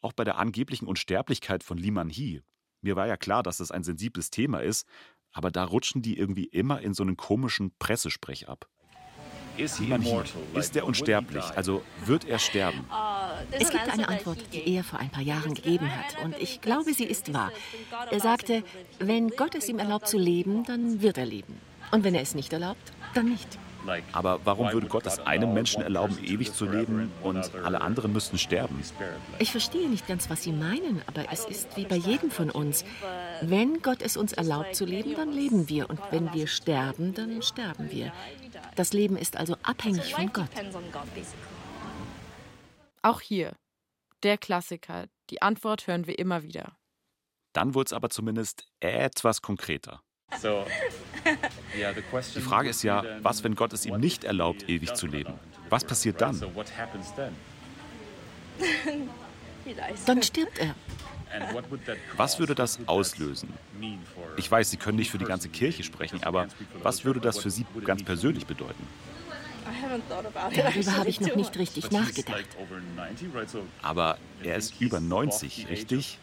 Auch 0.00 0.12
bei 0.12 0.24
der 0.24 0.38
angeblichen 0.38 0.86
Unsterblichkeit 0.86 1.62
von 1.62 1.78
Lee 1.78 1.92
Man-hee. 1.92 2.42
Mir 2.82 2.96
war 2.96 3.06
ja 3.06 3.16
klar, 3.16 3.42
dass 3.42 3.58
das 3.58 3.70
ein 3.70 3.84
sensibles 3.84 4.30
Thema 4.30 4.60
ist, 4.60 4.86
aber 5.32 5.50
da 5.50 5.64
rutschen 5.64 6.02
die 6.02 6.18
irgendwie 6.18 6.44
immer 6.44 6.80
in 6.80 6.94
so 6.94 7.02
einen 7.02 7.16
komischen 7.16 7.72
Pressesprech 7.78 8.48
ab. 8.48 8.68
Is 9.56 9.78
Lee 9.78 9.86
he 9.86 9.90
Man-hee, 9.90 10.10
immortal? 10.10 10.42
Like, 10.52 10.64
ist 10.64 10.76
er 10.76 10.84
unsterblich? 10.84 11.44
Also 11.56 11.82
wird 12.04 12.24
er 12.24 12.38
sterben? 12.38 12.84
Es 13.52 13.70
gibt 13.70 13.88
eine 13.88 14.08
Antwort, 14.08 14.38
die 14.52 14.74
er 14.74 14.84
vor 14.84 14.98
ein 14.98 15.10
paar 15.10 15.22
Jahren 15.22 15.54
gegeben 15.54 15.90
hat, 15.90 16.22
und 16.24 16.36
ich 16.38 16.60
glaube, 16.60 16.92
sie 16.92 17.04
ist 17.04 17.32
wahr. 17.32 17.52
Er 18.10 18.20
sagte, 18.20 18.64
wenn 18.98 19.30
Gott 19.30 19.54
es 19.54 19.68
ihm 19.68 19.78
erlaubt 19.78 20.08
zu 20.08 20.18
leben, 20.18 20.64
dann 20.64 21.02
wird 21.02 21.18
er 21.18 21.26
leben. 21.26 21.67
Und 21.90 22.04
wenn 22.04 22.14
er 22.14 22.22
es 22.22 22.34
nicht 22.34 22.52
erlaubt, 22.52 22.92
dann 23.14 23.28
nicht. 23.28 23.58
Aber 24.12 24.40
warum 24.44 24.72
würde 24.72 24.86
Gott 24.86 25.06
es 25.06 25.18
einem 25.20 25.54
Menschen 25.54 25.82
erlauben, 25.82 26.18
ewig 26.22 26.52
zu 26.52 26.66
leben 26.66 27.10
und 27.22 27.54
alle 27.54 27.80
anderen 27.80 28.12
müssten 28.12 28.38
sterben? 28.38 28.82
Ich 29.38 29.50
verstehe 29.50 29.88
nicht 29.88 30.06
ganz, 30.06 30.28
was 30.28 30.42
Sie 30.42 30.52
meinen, 30.52 31.02
aber 31.06 31.32
es 31.32 31.44
ist 31.44 31.76
wie 31.76 31.86
bei 31.86 31.96
jedem 31.96 32.30
von 32.30 32.50
uns. 32.50 32.84
Wenn 33.40 33.80
Gott 33.80 34.02
es 34.02 34.16
uns 34.16 34.32
erlaubt 34.32 34.74
zu 34.74 34.84
leben, 34.84 35.14
dann 35.14 35.32
leben 35.32 35.68
wir. 35.68 35.88
Und 35.88 36.00
wenn 36.10 36.32
wir 36.32 36.46
sterben, 36.48 37.14
dann 37.14 37.40
sterben 37.42 37.90
wir. 37.90 38.12
Das 38.74 38.92
Leben 38.92 39.16
ist 39.16 39.36
also 39.36 39.56
abhängig 39.62 40.14
von 40.14 40.32
Gott. 40.32 40.50
Auch 43.02 43.20
hier, 43.20 43.52
der 44.22 44.38
Klassiker. 44.38 45.06
Die 45.30 45.40
Antwort 45.40 45.86
hören 45.86 46.06
wir 46.06 46.18
immer 46.18 46.42
wieder. 46.42 46.76
Dann 47.52 47.74
wurde 47.74 47.86
es 47.86 47.92
aber 47.92 48.10
zumindest 48.10 48.66
etwas 48.80 49.40
konkreter. 49.40 50.02
Die 52.34 52.40
Frage 52.40 52.70
ist 52.70 52.82
ja, 52.82 53.04
was, 53.22 53.44
wenn 53.44 53.54
Gott 53.54 53.72
es 53.72 53.86
ihm 53.86 53.98
nicht 53.98 54.24
erlaubt, 54.24 54.68
ewig 54.68 54.94
zu 54.94 55.06
leben? 55.06 55.34
Was 55.68 55.84
passiert 55.84 56.20
dann? 56.20 56.40
Dann 60.06 60.22
stirbt 60.22 60.58
er. 60.58 60.74
Was 62.16 62.38
würde 62.38 62.54
das 62.54 62.78
auslösen? 62.86 63.52
Ich 64.36 64.50
weiß, 64.50 64.70
Sie 64.70 64.76
können 64.76 64.96
nicht 64.96 65.10
für 65.10 65.18
die 65.18 65.26
ganze 65.26 65.48
Kirche 65.48 65.82
sprechen, 65.82 66.22
aber 66.22 66.48
was 66.82 67.04
würde 67.04 67.20
das 67.20 67.38
für 67.38 67.50
Sie 67.50 67.66
ganz 67.84 68.02
persönlich 68.02 68.46
bedeuten? 68.46 68.86
Darüber 70.08 70.96
habe 70.96 71.08
ich 71.08 71.20
noch 71.20 71.36
nicht 71.36 71.58
richtig 71.58 71.90
nachgedacht. 71.90 72.46
Aber 73.82 74.18
er 74.42 74.56
ist 74.56 74.80
über 74.80 75.00
90, 75.00 75.68
richtig? 75.68 76.18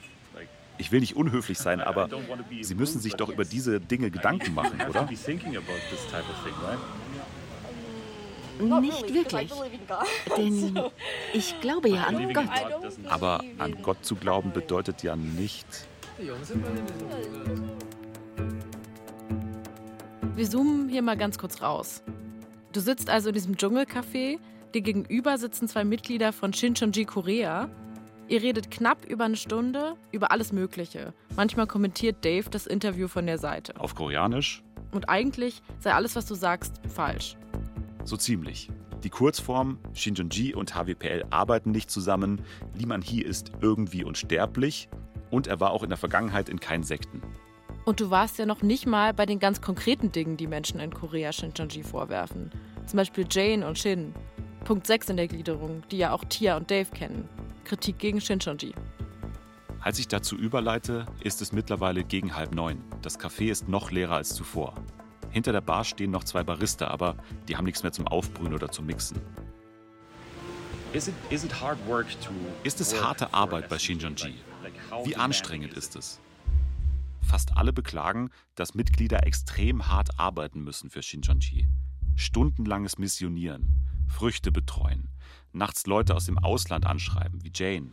Ich 0.78 0.92
will 0.92 1.00
nicht 1.00 1.16
unhöflich 1.16 1.58
sein, 1.58 1.82
aber 1.82 2.10
Sie 2.62 2.76
müssen 2.76 3.00
sich 3.00 3.14
doch 3.14 3.30
über 3.30 3.46
diese 3.46 3.80
Dinge 3.80 4.12
Gedanken 4.12 4.54
machen, 4.54 4.82
oder? 4.90 5.08
Nicht 8.80 9.14
wirklich. 9.14 9.52
Denn 10.38 10.80
ich 11.34 11.60
glaube 11.62 11.90
ja 11.90 12.04
an 12.06 12.34
Gott. 12.34 12.50
Aber 13.10 13.42
an 13.58 13.82
Gott 13.82 14.04
zu 14.06 14.16
glauben 14.16 14.52
bedeutet 14.52 15.04
ja 15.04 15.16
nicht. 15.16 15.68
Wir 20.36 20.50
zoomen 20.50 20.90
hier 20.90 21.02
mal 21.02 21.18
ganz 21.18 21.38
kurz 21.38 21.62
raus. 21.62 22.02
Du 22.74 22.80
sitzt 22.80 23.10
also 23.10 23.30
in 23.30 23.34
diesem 23.34 23.56
Dschungelcafé. 23.56 24.40
Dir 24.74 24.82
gegenüber 24.82 25.38
sitzen 25.38 25.68
zwei 25.68 25.86
Mitglieder 25.86 26.34
von 26.34 26.52
Shincheonji 26.54 27.06
Korea. 27.06 27.70
Ihr 28.28 28.42
redet 28.42 28.72
knapp 28.72 29.06
über 29.06 29.26
eine 29.26 29.36
Stunde 29.36 29.96
über 30.12 30.32
alles 30.32 30.52
Mögliche. 30.52 31.14
Manchmal 31.36 31.68
kommentiert 31.68 32.26
Dave 32.26 32.50
das 32.50 32.66
Interview 32.66 33.08
von 33.08 33.28
der 33.28 33.38
Seite. 33.38 33.80
Auf 33.80 33.94
Koreanisch? 33.94 34.64
Und 34.92 35.10
eigentlich 35.10 35.62
sei 35.80 35.94
alles, 35.94 36.16
was 36.16 36.26
du 36.26 36.34
sagst, 36.34 36.82
falsch. 36.88 37.38
So 38.04 38.18
ziemlich. 38.18 38.70
Die 39.04 39.12
Kurzform 39.12 39.78
Shincheonji 39.94 40.56
und 40.56 40.74
HWPL 40.74 41.26
arbeiten 41.30 41.70
nicht 41.70 41.92
zusammen. 41.92 42.42
Lee 42.74 42.88
Man-hee 42.88 43.22
ist 43.22 43.52
irgendwie 43.62 44.04
unsterblich 44.04 44.90
und 45.30 45.46
er 45.46 45.60
war 45.60 45.70
auch 45.70 45.84
in 45.84 45.90
der 45.90 45.98
Vergangenheit 45.98 46.50
in 46.50 46.60
keinen 46.60 46.84
Sekten. 46.84 47.22
Und 47.84 48.00
du 48.00 48.10
warst 48.10 48.40
ja 48.40 48.48
noch 48.48 48.64
nicht 48.64 48.88
mal 48.88 49.14
bei 49.14 49.28
den 49.28 49.38
ganz 49.38 49.62
konkreten 49.62 50.12
Dingen, 50.12 50.38
die 50.38 50.48
Menschen 50.48 50.80
in 50.80 50.92
Korea 50.92 51.32
Shincheonji 51.32 51.84
vorwerfen. 51.84 52.50
Zum 52.88 52.98
Beispiel 52.98 53.28
Jane 53.30 53.68
und 53.68 53.78
Shin. 53.78 54.16
Punkt 54.64 54.88
6 54.88 55.10
in 55.10 55.18
der 55.18 55.28
Gliederung, 55.28 55.84
die 55.92 56.00
ja 56.00 56.12
auch 56.12 56.24
Tia 56.26 56.58
und 56.58 56.72
Dave 56.72 56.90
kennen. 56.90 57.30
Kritik 57.66 58.00
gegen 58.00 58.22
Shincheonji. 58.22 58.74
Als 59.82 60.00
ich 60.00 60.08
dazu 60.08 60.36
überleite, 60.38 61.06
ist 61.22 61.42
es 61.42 61.52
mittlerweile 61.52 62.04
gegen 62.04 62.36
halb 62.36 62.56
neun. 62.56 62.82
Das 63.02 63.20
Café 63.20 63.52
ist 63.52 63.68
noch 63.68 63.92
leerer 63.92 64.16
als 64.16 64.34
zuvor. 64.34 64.74
Hinter 65.32 65.52
der 65.52 65.62
Bar 65.62 65.84
stehen 65.84 66.12
noch 66.12 66.24
zwei 66.24 66.44
Barista, 66.44 66.88
aber 66.88 67.18
die 67.48 67.58
haben 67.58 67.66
nichts 67.66 67.84
mehr 67.84 67.92
zum 67.92 68.08
Aufbrühen 68.08 68.54
oder 68.54 68.72
zum 68.72 68.86
Mixen. 68.86 69.20
Ist 70.94 71.12
es 72.80 73.04
harte 73.04 73.34
Arbeit 73.34 73.68
bei 73.68 73.78
Shincheonji? 73.78 74.36
Wie 75.04 75.18
anstrengend 75.18 75.74
ist 75.74 75.98
es? 75.98 76.22
Fast 77.22 77.58
alle 77.58 77.74
beklagen, 77.74 78.30
dass 78.56 78.76
Mitglieder 78.76 79.28
extrem 79.28 79.88
hart 79.88 80.20
arbeiten 80.20 80.64
müssen 80.64 80.90
für 80.90 81.04
Shincheonji. 81.04 81.68
Stundenlanges 82.16 82.98
Missionieren, 82.98 83.86
Früchte 84.08 84.54
betreuen, 84.54 85.10
nachts 85.55 85.87
Leute 85.87 86.15
aus 86.15 86.27
dem 86.27 86.39
Ausland 86.39 86.87
anschreiben, 86.87 87.43
wie 87.43 87.51
Jane. 87.55 87.91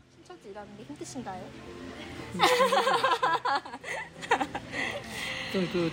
그 5.72 5.92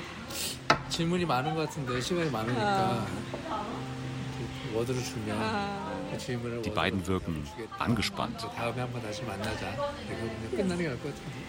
질문이 0.88 1.24
많은 1.24 1.54
것 1.54 1.68
같은데 1.68 2.00
시간이 2.00 2.30
많으니까 2.30 3.06
워드를 4.74 5.02
주면 5.02 6.10
그 6.10 6.18
질문을 6.18 6.62
Die 6.62 6.74
beiden 6.74 7.00
wirken 7.06 7.44
angespannt. 7.78 8.38
다음에 8.56 8.80
한번 8.80 9.02
다시 9.02 9.22
만나자. 9.22 9.94
이렇게 10.08 10.56
끝나는 10.56 10.78
게 10.78 10.88
나을 10.88 11.00
것 11.00 11.14
같은데. 11.14 11.44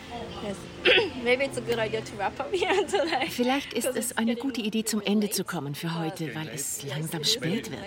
Vielleicht 3.29 3.73
ist 3.73 3.95
es 3.95 4.17
eine 4.17 4.35
gute 4.35 4.61
Idee, 4.61 4.83
zum 4.83 5.01
Ende 5.01 5.29
zu 5.29 5.43
kommen 5.43 5.73
für 5.75 5.95
heute, 5.97 6.33
weil 6.35 6.49
es 6.49 6.83
langsam 6.83 7.23
spät 7.23 7.71
wird. 7.71 7.81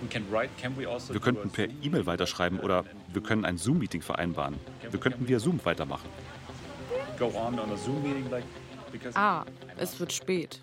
Wir 0.00 1.20
könnten 1.20 1.50
per 1.50 1.66
E-Mail 1.82 2.06
weiterschreiben 2.06 2.60
oder 2.60 2.84
wir 3.12 3.22
können 3.22 3.44
ein 3.44 3.56
Zoom-Meeting 3.56 4.02
vereinbaren. 4.02 4.54
Wir 4.90 5.00
könnten 5.00 5.28
via 5.28 5.38
Zoom 5.38 5.60
weitermachen. 5.64 6.08
Ah, 9.14 9.44
es 9.76 9.98
wird 9.98 10.12
spät. 10.12 10.62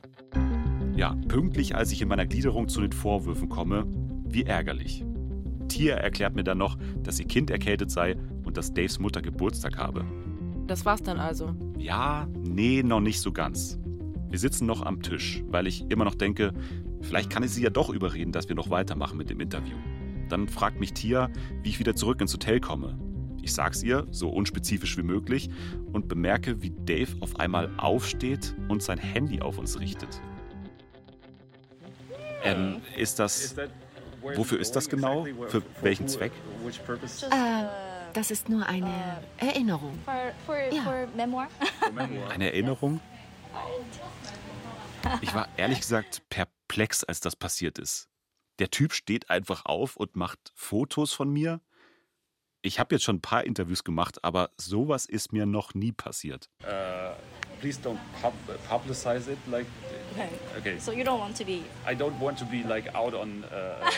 Ja, 0.95 1.15
pünktlich, 1.27 1.75
als 1.75 1.91
ich 1.91 2.01
in 2.01 2.07
meiner 2.07 2.25
Gliederung 2.25 2.67
zu 2.67 2.81
den 2.81 2.91
Vorwürfen 2.91 3.49
komme, 3.49 3.85
wie 4.25 4.43
ärgerlich. 4.43 5.03
Tia 5.67 5.95
erklärt 5.95 6.35
mir 6.35 6.43
dann 6.43 6.57
noch, 6.57 6.77
dass 7.01 7.19
ihr 7.19 7.27
Kind 7.27 7.49
erkältet 7.49 7.91
sei 7.91 8.17
und 8.43 8.57
dass 8.57 8.73
Daves 8.73 8.99
Mutter 8.99 9.21
Geburtstag 9.21 9.77
habe. 9.77 10.05
Das 10.67 10.85
war's 10.85 11.01
dann 11.01 11.19
also. 11.19 11.55
Ja, 11.77 12.27
nee, 12.37 12.83
noch 12.83 12.99
nicht 12.99 13.21
so 13.21 13.31
ganz. 13.31 13.79
Wir 14.29 14.39
sitzen 14.39 14.65
noch 14.65 14.85
am 14.85 15.01
Tisch, 15.01 15.43
weil 15.47 15.67
ich 15.67 15.89
immer 15.89 16.05
noch 16.05 16.15
denke, 16.15 16.53
vielleicht 17.01 17.29
kann 17.29 17.43
ich 17.43 17.51
sie 17.51 17.63
ja 17.63 17.69
doch 17.69 17.89
überreden, 17.89 18.31
dass 18.31 18.49
wir 18.49 18.55
noch 18.55 18.69
weitermachen 18.69 19.17
mit 19.17 19.29
dem 19.29 19.39
Interview. 19.39 19.77
Dann 20.29 20.47
fragt 20.47 20.79
mich 20.79 20.93
Tia, 20.93 21.29
wie 21.61 21.69
ich 21.69 21.79
wieder 21.79 21.95
zurück 21.95 22.21
ins 22.21 22.33
Hotel 22.33 22.59
komme. 22.59 22.97
Ich 23.41 23.53
sag's 23.53 23.81
ihr, 23.83 24.07
so 24.11 24.29
unspezifisch 24.29 24.97
wie 24.97 25.03
möglich, 25.03 25.49
und 25.91 26.07
bemerke, 26.07 26.61
wie 26.61 26.69
Dave 26.69 27.11
auf 27.21 27.39
einmal 27.39 27.69
aufsteht 27.77 28.55
und 28.69 28.83
sein 28.83 28.97
Handy 28.99 29.41
auf 29.41 29.57
uns 29.57 29.79
richtet. 29.79 30.21
Ähm, 32.43 32.81
ist 32.97 33.19
das. 33.19 33.55
Wofür 34.35 34.59
ist 34.59 34.75
das 34.75 34.87
genau? 34.87 35.25
Für 35.47 35.63
welchen 35.81 36.07
Zweck? 36.07 36.31
Äh, 37.31 37.65
das 38.13 38.29
ist 38.29 38.49
nur 38.49 38.65
eine 38.67 39.17
Erinnerung. 39.37 39.97
Ja. 40.71 40.93
Eine 42.29 42.45
Erinnerung? 42.51 42.99
Ich 45.21 45.33
war 45.33 45.47
ehrlich 45.57 45.79
gesagt 45.81 46.23
perplex, 46.29 47.03
als 47.03 47.19
das 47.19 47.35
passiert 47.35 47.77
ist. 47.77 48.09
Der 48.59 48.69
Typ 48.69 48.93
steht 48.93 49.29
einfach 49.29 49.65
auf 49.65 49.95
und 49.95 50.15
macht 50.15 50.51
Fotos 50.55 51.13
von 51.13 51.29
mir. 51.29 51.61
Ich 52.63 52.79
habe 52.79 52.93
jetzt 52.95 53.03
schon 53.03 53.15
ein 53.17 53.21
paar 53.21 53.43
Interviews 53.43 53.83
gemacht, 53.83 54.23
aber 54.23 54.51
sowas 54.57 55.05
ist 55.07 55.33
mir 55.33 55.45
noch 55.45 55.73
nie 55.73 55.91
passiert. 55.91 56.47
Uh, 56.63 56.67
please 57.59 57.79
don't 57.81 57.97
pub 58.21 58.33
publicize 58.69 59.31
it 59.31 59.39
like 59.49 59.65
Okay. 60.13 60.27
okay. 60.57 60.79
So 60.79 60.91
you 60.91 61.03
don't 61.03 61.19
want 61.19 61.37
to 61.37 61.45
be. 61.45 61.61
I 61.89 61.95
don't 61.95 62.19
want 62.19 62.37
to 62.39 62.45
be 62.45 62.63
like 62.67 62.93
out 62.93 63.13
on 63.13 63.43
uh, 63.45 63.47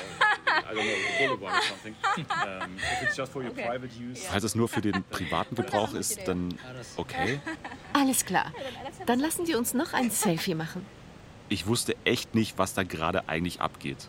I 0.47 0.74
don't 0.74 0.86
know 0.86 0.95
the 1.20 1.26
boulevard 1.28 1.55
or 1.55 1.61
something. 1.64 1.95
Um, 2.18 2.76
if 2.78 3.03
it's 3.03 3.16
just 3.18 3.32
for 3.34 3.41
your 3.41 3.51
Okay. 3.51 3.66
private 3.66 3.91
use. 3.99 4.22
Falls 4.28 4.43
es 4.43 4.55
nur 4.55 4.70
für 4.70 4.82
den 4.82 5.03
privaten 5.09 5.55
Gebrauch 5.55 5.93
ist, 5.93 6.26
dann 6.28 6.57
okay. 6.97 7.41
Alles 7.93 8.24
klar. 8.26 8.53
Dann 9.07 9.20
lassen 9.20 9.45
Sie 9.45 9.55
uns 9.55 9.74
noch 9.74 9.93
ein 9.93 10.09
Selfie 10.11 10.55
machen. 10.55 10.86
Ich 11.49 11.68
wusste 11.68 11.95
echt 12.05 12.34
nicht, 12.36 12.57
was 12.57 12.74
da 12.76 12.84
gerade 12.84 13.28
eigentlich 13.28 13.59
abgeht. 13.59 14.07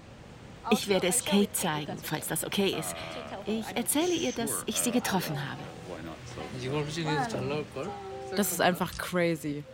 Ich 0.70 0.88
werde 0.88 1.08
es 1.08 1.24
Kate 1.24 1.52
zeigen, 1.52 1.98
falls 2.02 2.28
das 2.28 2.44
okay 2.44 2.74
ist. 2.78 2.94
Ich 3.46 3.76
erzähle 3.76 4.14
ihr, 4.14 4.32
dass 4.32 4.62
ich 4.66 4.80
sie 4.80 4.90
getroffen 4.90 5.36
habe. 5.38 5.60
Das 8.36 8.52
ist 8.52 8.60
einfach 8.60 8.96
crazy. 8.96 9.64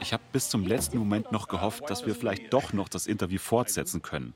Ich 0.00 0.12
habe 0.12 0.22
bis 0.32 0.48
zum 0.48 0.66
letzten 0.66 0.98
Moment 0.98 1.30
noch 1.30 1.48
gehofft, 1.48 1.88
dass 1.88 2.06
wir 2.06 2.14
vielleicht 2.14 2.52
doch 2.52 2.72
noch 2.72 2.88
das 2.88 3.06
Interview 3.06 3.38
fortsetzen 3.38 4.02
können. 4.02 4.34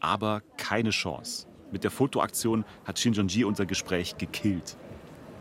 Aber 0.00 0.42
keine 0.56 0.90
Chance. 0.90 1.46
Mit 1.70 1.84
der 1.84 1.90
Fotoaktion 1.90 2.64
hat 2.84 2.98
Shinjonji 2.98 3.44
unser 3.44 3.66
Gespräch 3.66 4.18
gekillt. 4.18 4.76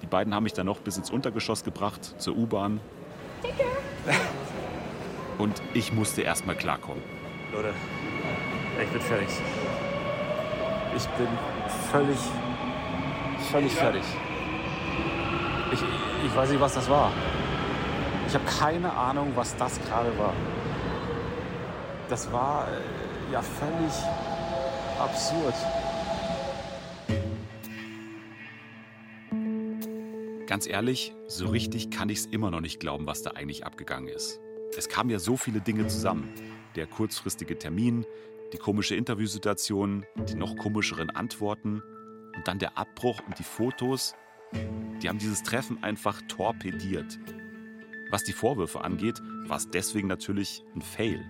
Die 0.02 0.08
beiden 0.08 0.34
haben 0.34 0.44
mich 0.44 0.54
dann 0.54 0.68
noch 0.68 0.80
bis 0.80 0.98
ins 0.98 1.10
Untergeschoss 1.10 1.64
gebracht, 1.64 2.16
zur 2.22 2.38
U-Bahn. 2.38 2.80
Und 5.38 5.62
ich 5.74 5.92
musste 5.92 6.22
erstmal 6.22 6.56
klarkommen. 6.56 7.04
Leute, 7.52 7.74
ich 8.82 8.90
bin 8.90 9.02
fertig. 9.02 9.30
Ich 10.96 11.06
bin 11.08 11.28
völlig 11.92 12.18
völlig 13.56 13.74
fertig. 13.74 14.04
Ich, 15.72 15.80
ich 16.26 16.36
weiß 16.36 16.50
nicht, 16.50 16.60
was 16.60 16.74
das 16.74 16.90
war. 16.90 17.10
Ich 18.28 18.34
habe 18.34 18.44
keine 18.44 18.92
Ahnung, 18.92 19.32
was 19.36 19.56
das 19.56 19.80
gerade 19.86 20.12
war. 20.18 20.34
das 22.10 22.30
war 22.34 22.68
äh, 22.68 23.32
ja 23.32 23.42
völlig 23.42 23.94
absurd. 25.00 25.54
Ganz 30.48 30.68
ehrlich, 30.68 31.16
so 31.28 31.48
richtig 31.48 31.92
kann 31.92 32.10
ich 32.10 32.20
es 32.20 32.26
immer 32.26 32.52
noch 32.52 32.62
nicht 32.62 32.82
glauben, 32.82 33.08
was 33.08 33.22
da 33.22 33.32
eigentlich 33.32 33.66
abgegangen 33.66 34.10
ist. 34.10 34.42
Es 34.78 34.90
kamen 34.90 35.10
ja 35.10 35.20
so 35.20 35.38
viele 35.38 35.62
Dinge 35.62 35.88
zusammen. 35.88 36.30
Der 36.76 36.88
kurzfristige 36.88 37.58
Termin, 37.58 38.06
die 38.52 38.58
komische 38.58 38.96
Interviewsituation, 38.96 40.06
die 40.28 40.36
noch 40.36 40.58
komischeren 40.58 41.10
Antworten 41.10 41.82
und 42.36 42.48
dann 42.48 42.60
der 42.60 42.78
Abbruch 42.78 43.22
und 43.26 43.40
die 43.40 43.44
Fotos. 43.44 44.16
Die 45.02 45.10
haben 45.10 45.20
dieses 45.20 45.44
Treffen 45.44 45.84
einfach 45.84 46.22
torpediert. 46.28 47.20
Was 48.12 48.24
die 48.24 48.34
Vorwürfe 48.34 48.84
angeht, 48.84 49.22
war 49.48 49.58
es 49.58 49.70
deswegen 49.70 50.08
natürlich 50.08 50.64
ein 50.76 50.82
Fail. 50.82 51.26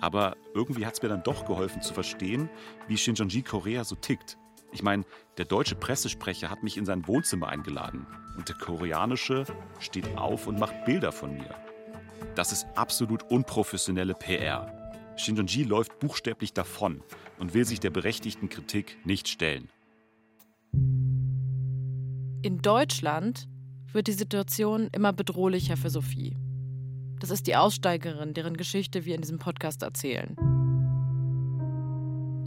Aber 0.00 0.36
irgendwie 0.54 0.86
hat 0.86 0.94
es 0.94 1.02
mir 1.02 1.08
dann 1.08 1.22
doch 1.22 1.44
geholfen 1.44 1.82
zu 1.82 1.92
verstehen, 1.92 2.48
wie 2.86 2.96
Shinjonji 2.96 3.42
Korea 3.42 3.84
so 3.84 3.96
tickt. 3.96 4.38
Ich 4.72 4.82
meine, 4.82 5.04
der 5.38 5.44
deutsche 5.44 5.74
Pressesprecher 5.74 6.50
hat 6.50 6.62
mich 6.62 6.76
in 6.76 6.84
sein 6.84 7.06
Wohnzimmer 7.06 7.48
eingeladen 7.48 8.06
und 8.36 8.48
der 8.48 8.56
koreanische 8.56 9.44
steht 9.80 10.16
auf 10.16 10.46
und 10.46 10.58
macht 10.58 10.84
Bilder 10.84 11.10
von 11.10 11.34
mir. 11.36 11.54
Das 12.34 12.52
ist 12.52 12.66
absolut 12.74 13.24
unprofessionelle 13.24 14.14
PR. 14.14 14.92
Shinjonji 15.16 15.64
läuft 15.64 15.98
buchstäblich 15.98 16.52
davon 16.52 17.02
und 17.38 17.54
will 17.54 17.64
sich 17.64 17.80
der 17.80 17.90
berechtigten 17.90 18.48
Kritik 18.48 18.98
nicht 19.04 19.28
stellen. 19.28 19.68
In 22.40 22.62
Deutschland 22.62 23.48
wird 23.92 24.06
die 24.06 24.12
Situation 24.12 24.88
immer 24.92 25.12
bedrohlicher 25.12 25.76
für 25.76 25.90
Sophie. 25.90 26.36
Das 27.18 27.30
ist 27.30 27.48
die 27.48 27.56
Aussteigerin, 27.56 28.32
deren 28.32 28.56
Geschichte 28.56 29.04
wir 29.04 29.16
in 29.16 29.22
diesem 29.22 29.40
Podcast 29.40 29.82
erzählen. 29.82 30.36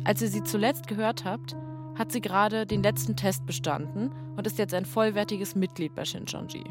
Als 0.06 0.22
ihr 0.22 0.30
sie 0.30 0.44
zuletzt 0.44 0.88
gehört 0.88 1.26
habt, 1.26 1.58
hat 1.96 2.14
sie 2.14 2.22
gerade 2.22 2.66
den 2.66 2.82
letzten 2.82 3.18
Test 3.18 3.46
bestanden 3.46 4.12
und 4.38 4.48
ist 4.48 4.58
jetzt 4.60 4.74
ein 4.74 4.86
vollwertiges 4.86 5.56
Mitglied 5.56 5.94
bei 5.94 6.06
Shincheonji. 6.06 6.64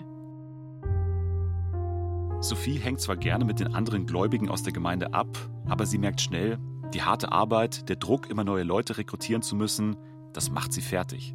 Sophie 2.41 2.79
hängt 2.79 3.03
zwar 3.03 3.19
gerne 3.19 3.45
mit 3.45 3.61
den 3.61 3.75
anderen 3.75 4.07
Gläubigen 4.07 4.49
aus 4.49 4.63
der 4.63 4.73
Gemeinde 4.73 5.13
ab, 5.13 5.29
aber 5.69 5.85
sie 5.85 5.99
merkt 5.99 6.23
schnell, 6.23 6.59
die 6.95 7.03
harte 7.03 7.31
Arbeit, 7.31 7.87
der 7.91 7.97
Druck, 7.97 8.31
immer 8.31 8.45
neue 8.45 8.63
Leute 8.63 8.97
rekrutieren 8.97 9.43
zu 9.43 9.57
müssen, 9.57 9.97
das 10.33 10.51
macht 10.51 10.73
sie 10.73 10.81
fertig. 10.81 11.35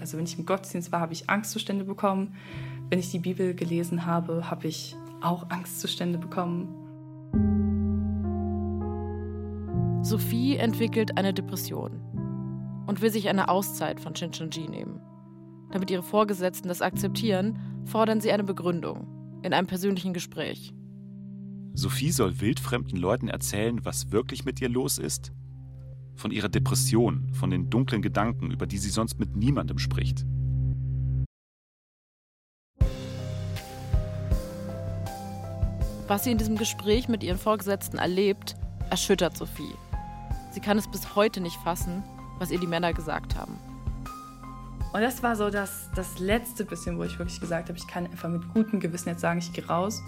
Also 0.00 0.16
wenn 0.18 0.24
ich 0.24 0.38
im 0.38 0.46
Gottesdienst 0.46 0.92
war, 0.92 1.00
habe 1.00 1.12
ich 1.12 1.28
Angstzustände 1.30 1.84
bekommen. 1.84 2.34
Wenn 2.90 2.98
ich 2.98 3.10
die 3.10 3.18
Bibel 3.18 3.54
gelesen 3.54 4.06
habe, 4.06 4.50
habe 4.50 4.66
ich 4.66 4.96
auch 5.20 5.50
Angstzustände 5.50 6.18
bekommen. 6.18 6.68
Sophie 10.02 10.56
entwickelt 10.56 11.16
eine 11.16 11.32
Depression 11.32 11.92
und 12.86 13.00
will 13.00 13.10
sich 13.10 13.28
eine 13.28 13.48
Auszeit 13.48 14.00
von 14.00 14.14
Shincheonji 14.14 14.68
nehmen. 14.68 15.00
Damit 15.70 15.90
ihre 15.90 16.02
Vorgesetzten 16.02 16.68
das 16.68 16.82
akzeptieren, 16.82 17.58
fordern 17.86 18.20
sie 18.20 18.30
eine 18.30 18.44
Begründung 18.44 19.40
in 19.42 19.52
einem 19.52 19.66
persönlichen 19.66 20.12
Gespräch. 20.12 20.74
Sophie 21.74 22.12
soll 22.12 22.40
wildfremden 22.40 22.98
Leuten 22.98 23.28
erzählen, 23.28 23.84
was 23.84 24.12
wirklich 24.12 24.44
mit 24.44 24.60
ihr 24.60 24.68
los 24.68 24.98
ist. 24.98 25.32
Von 26.16 26.30
ihrer 26.30 26.48
Depression, 26.48 27.32
von 27.32 27.50
den 27.50 27.70
dunklen 27.70 28.02
Gedanken, 28.02 28.50
über 28.50 28.66
die 28.66 28.78
sie 28.78 28.90
sonst 28.90 29.18
mit 29.18 29.36
niemandem 29.36 29.78
spricht. 29.78 30.24
Was 36.06 36.24
sie 36.24 36.32
in 36.32 36.38
diesem 36.38 36.56
Gespräch 36.56 37.08
mit 37.08 37.22
ihren 37.22 37.38
Vorgesetzten 37.38 37.96
erlebt, 37.96 38.56
erschüttert 38.90 39.36
Sophie. 39.36 39.74
Sie 40.52 40.60
kann 40.60 40.78
es 40.78 40.88
bis 40.88 41.16
heute 41.16 41.40
nicht 41.40 41.56
fassen, 41.56 42.02
was 42.38 42.50
ihr 42.50 42.60
die 42.60 42.66
Männer 42.66 42.92
gesagt 42.92 43.34
haben. 43.34 43.58
Und 44.92 45.00
das 45.00 45.22
war 45.24 45.34
so 45.34 45.50
das, 45.50 45.90
das 45.96 46.20
letzte 46.20 46.64
bisschen, 46.64 46.98
wo 46.98 47.02
ich 47.02 47.18
wirklich 47.18 47.40
gesagt 47.40 47.68
habe, 47.68 47.76
ich 47.76 47.86
kann 47.88 48.06
einfach 48.06 48.28
mit 48.28 48.48
gutem 48.54 48.78
Gewissen 48.78 49.08
jetzt 49.08 49.22
sagen, 49.22 49.40
ich 49.40 49.52
gehe 49.52 49.66
raus. 49.66 50.00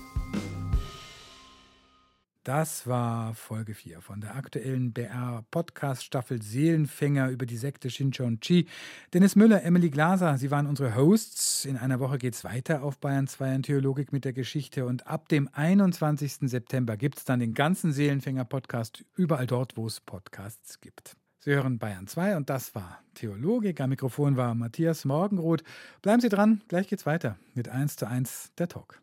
Das 2.47 2.87
war 2.87 3.35
Folge 3.35 3.75
4 3.75 4.01
von 4.01 4.21
der 4.21 4.37
aktuellen 4.37 4.93
BR-Podcast-Staffel 4.93 6.41
Seelenfänger 6.41 7.29
über 7.31 7.45
die 7.45 7.57
Sekte 7.57 7.91
Shincheonji. 7.91 8.69
Dennis 9.13 9.35
Müller, 9.35 9.65
Emily 9.65 9.91
Glaser, 9.91 10.39
Sie 10.39 10.53
waren 10.53 10.69
unsere 10.69 10.95
Hosts. 10.95 11.65
In 11.65 11.77
einer 11.77 11.99
Woche 11.99 12.19
geht 12.19 12.35
es 12.35 12.45
weiter 12.45 12.85
auf 12.85 13.01
Bayern 13.01 13.27
2 13.27 13.53
in 13.57 13.63
Theologik 13.65 14.13
mit 14.13 14.25
der 14.25 14.33
Geschichte. 14.33 14.87
Und 14.87 15.09
ab 15.09 15.29
dem 15.29 15.49
21. 15.53 16.49
September 16.49 16.97
gibt 16.97 17.19
es 17.19 17.25
dann 17.25 17.41
den 17.41 17.53
ganzen 17.53 17.93
Seelenfänger-Podcast 17.93 19.05
überall 19.17 19.49
dort, 19.49 19.77
wo 19.77 19.89
es 19.89 20.01
Podcasts 20.01 20.81
gibt. 20.81 21.17
Sie 21.41 21.51
hören 21.51 21.81
Bayern 21.81 22.07
2 22.07 22.37
und 22.37 22.49
das 22.49 22.77
war 22.77 23.03
Theologik. 23.15 23.81
Am 23.81 23.91
Mikrofon 23.91 24.37
war 24.37 24.55
Matthias 24.55 25.05
Morgenroth. 25.05 25.65
Bleiben 26.01 26.21
Sie 26.21 26.29
dran, 26.29 26.63
gleich 26.69 26.87
geht's 26.87 27.07
weiter 27.07 27.39
mit 27.55 27.69
1 27.69 27.97
zu 27.97 28.07
1 28.07 28.53
der 28.57 28.69
Talk. 28.69 29.03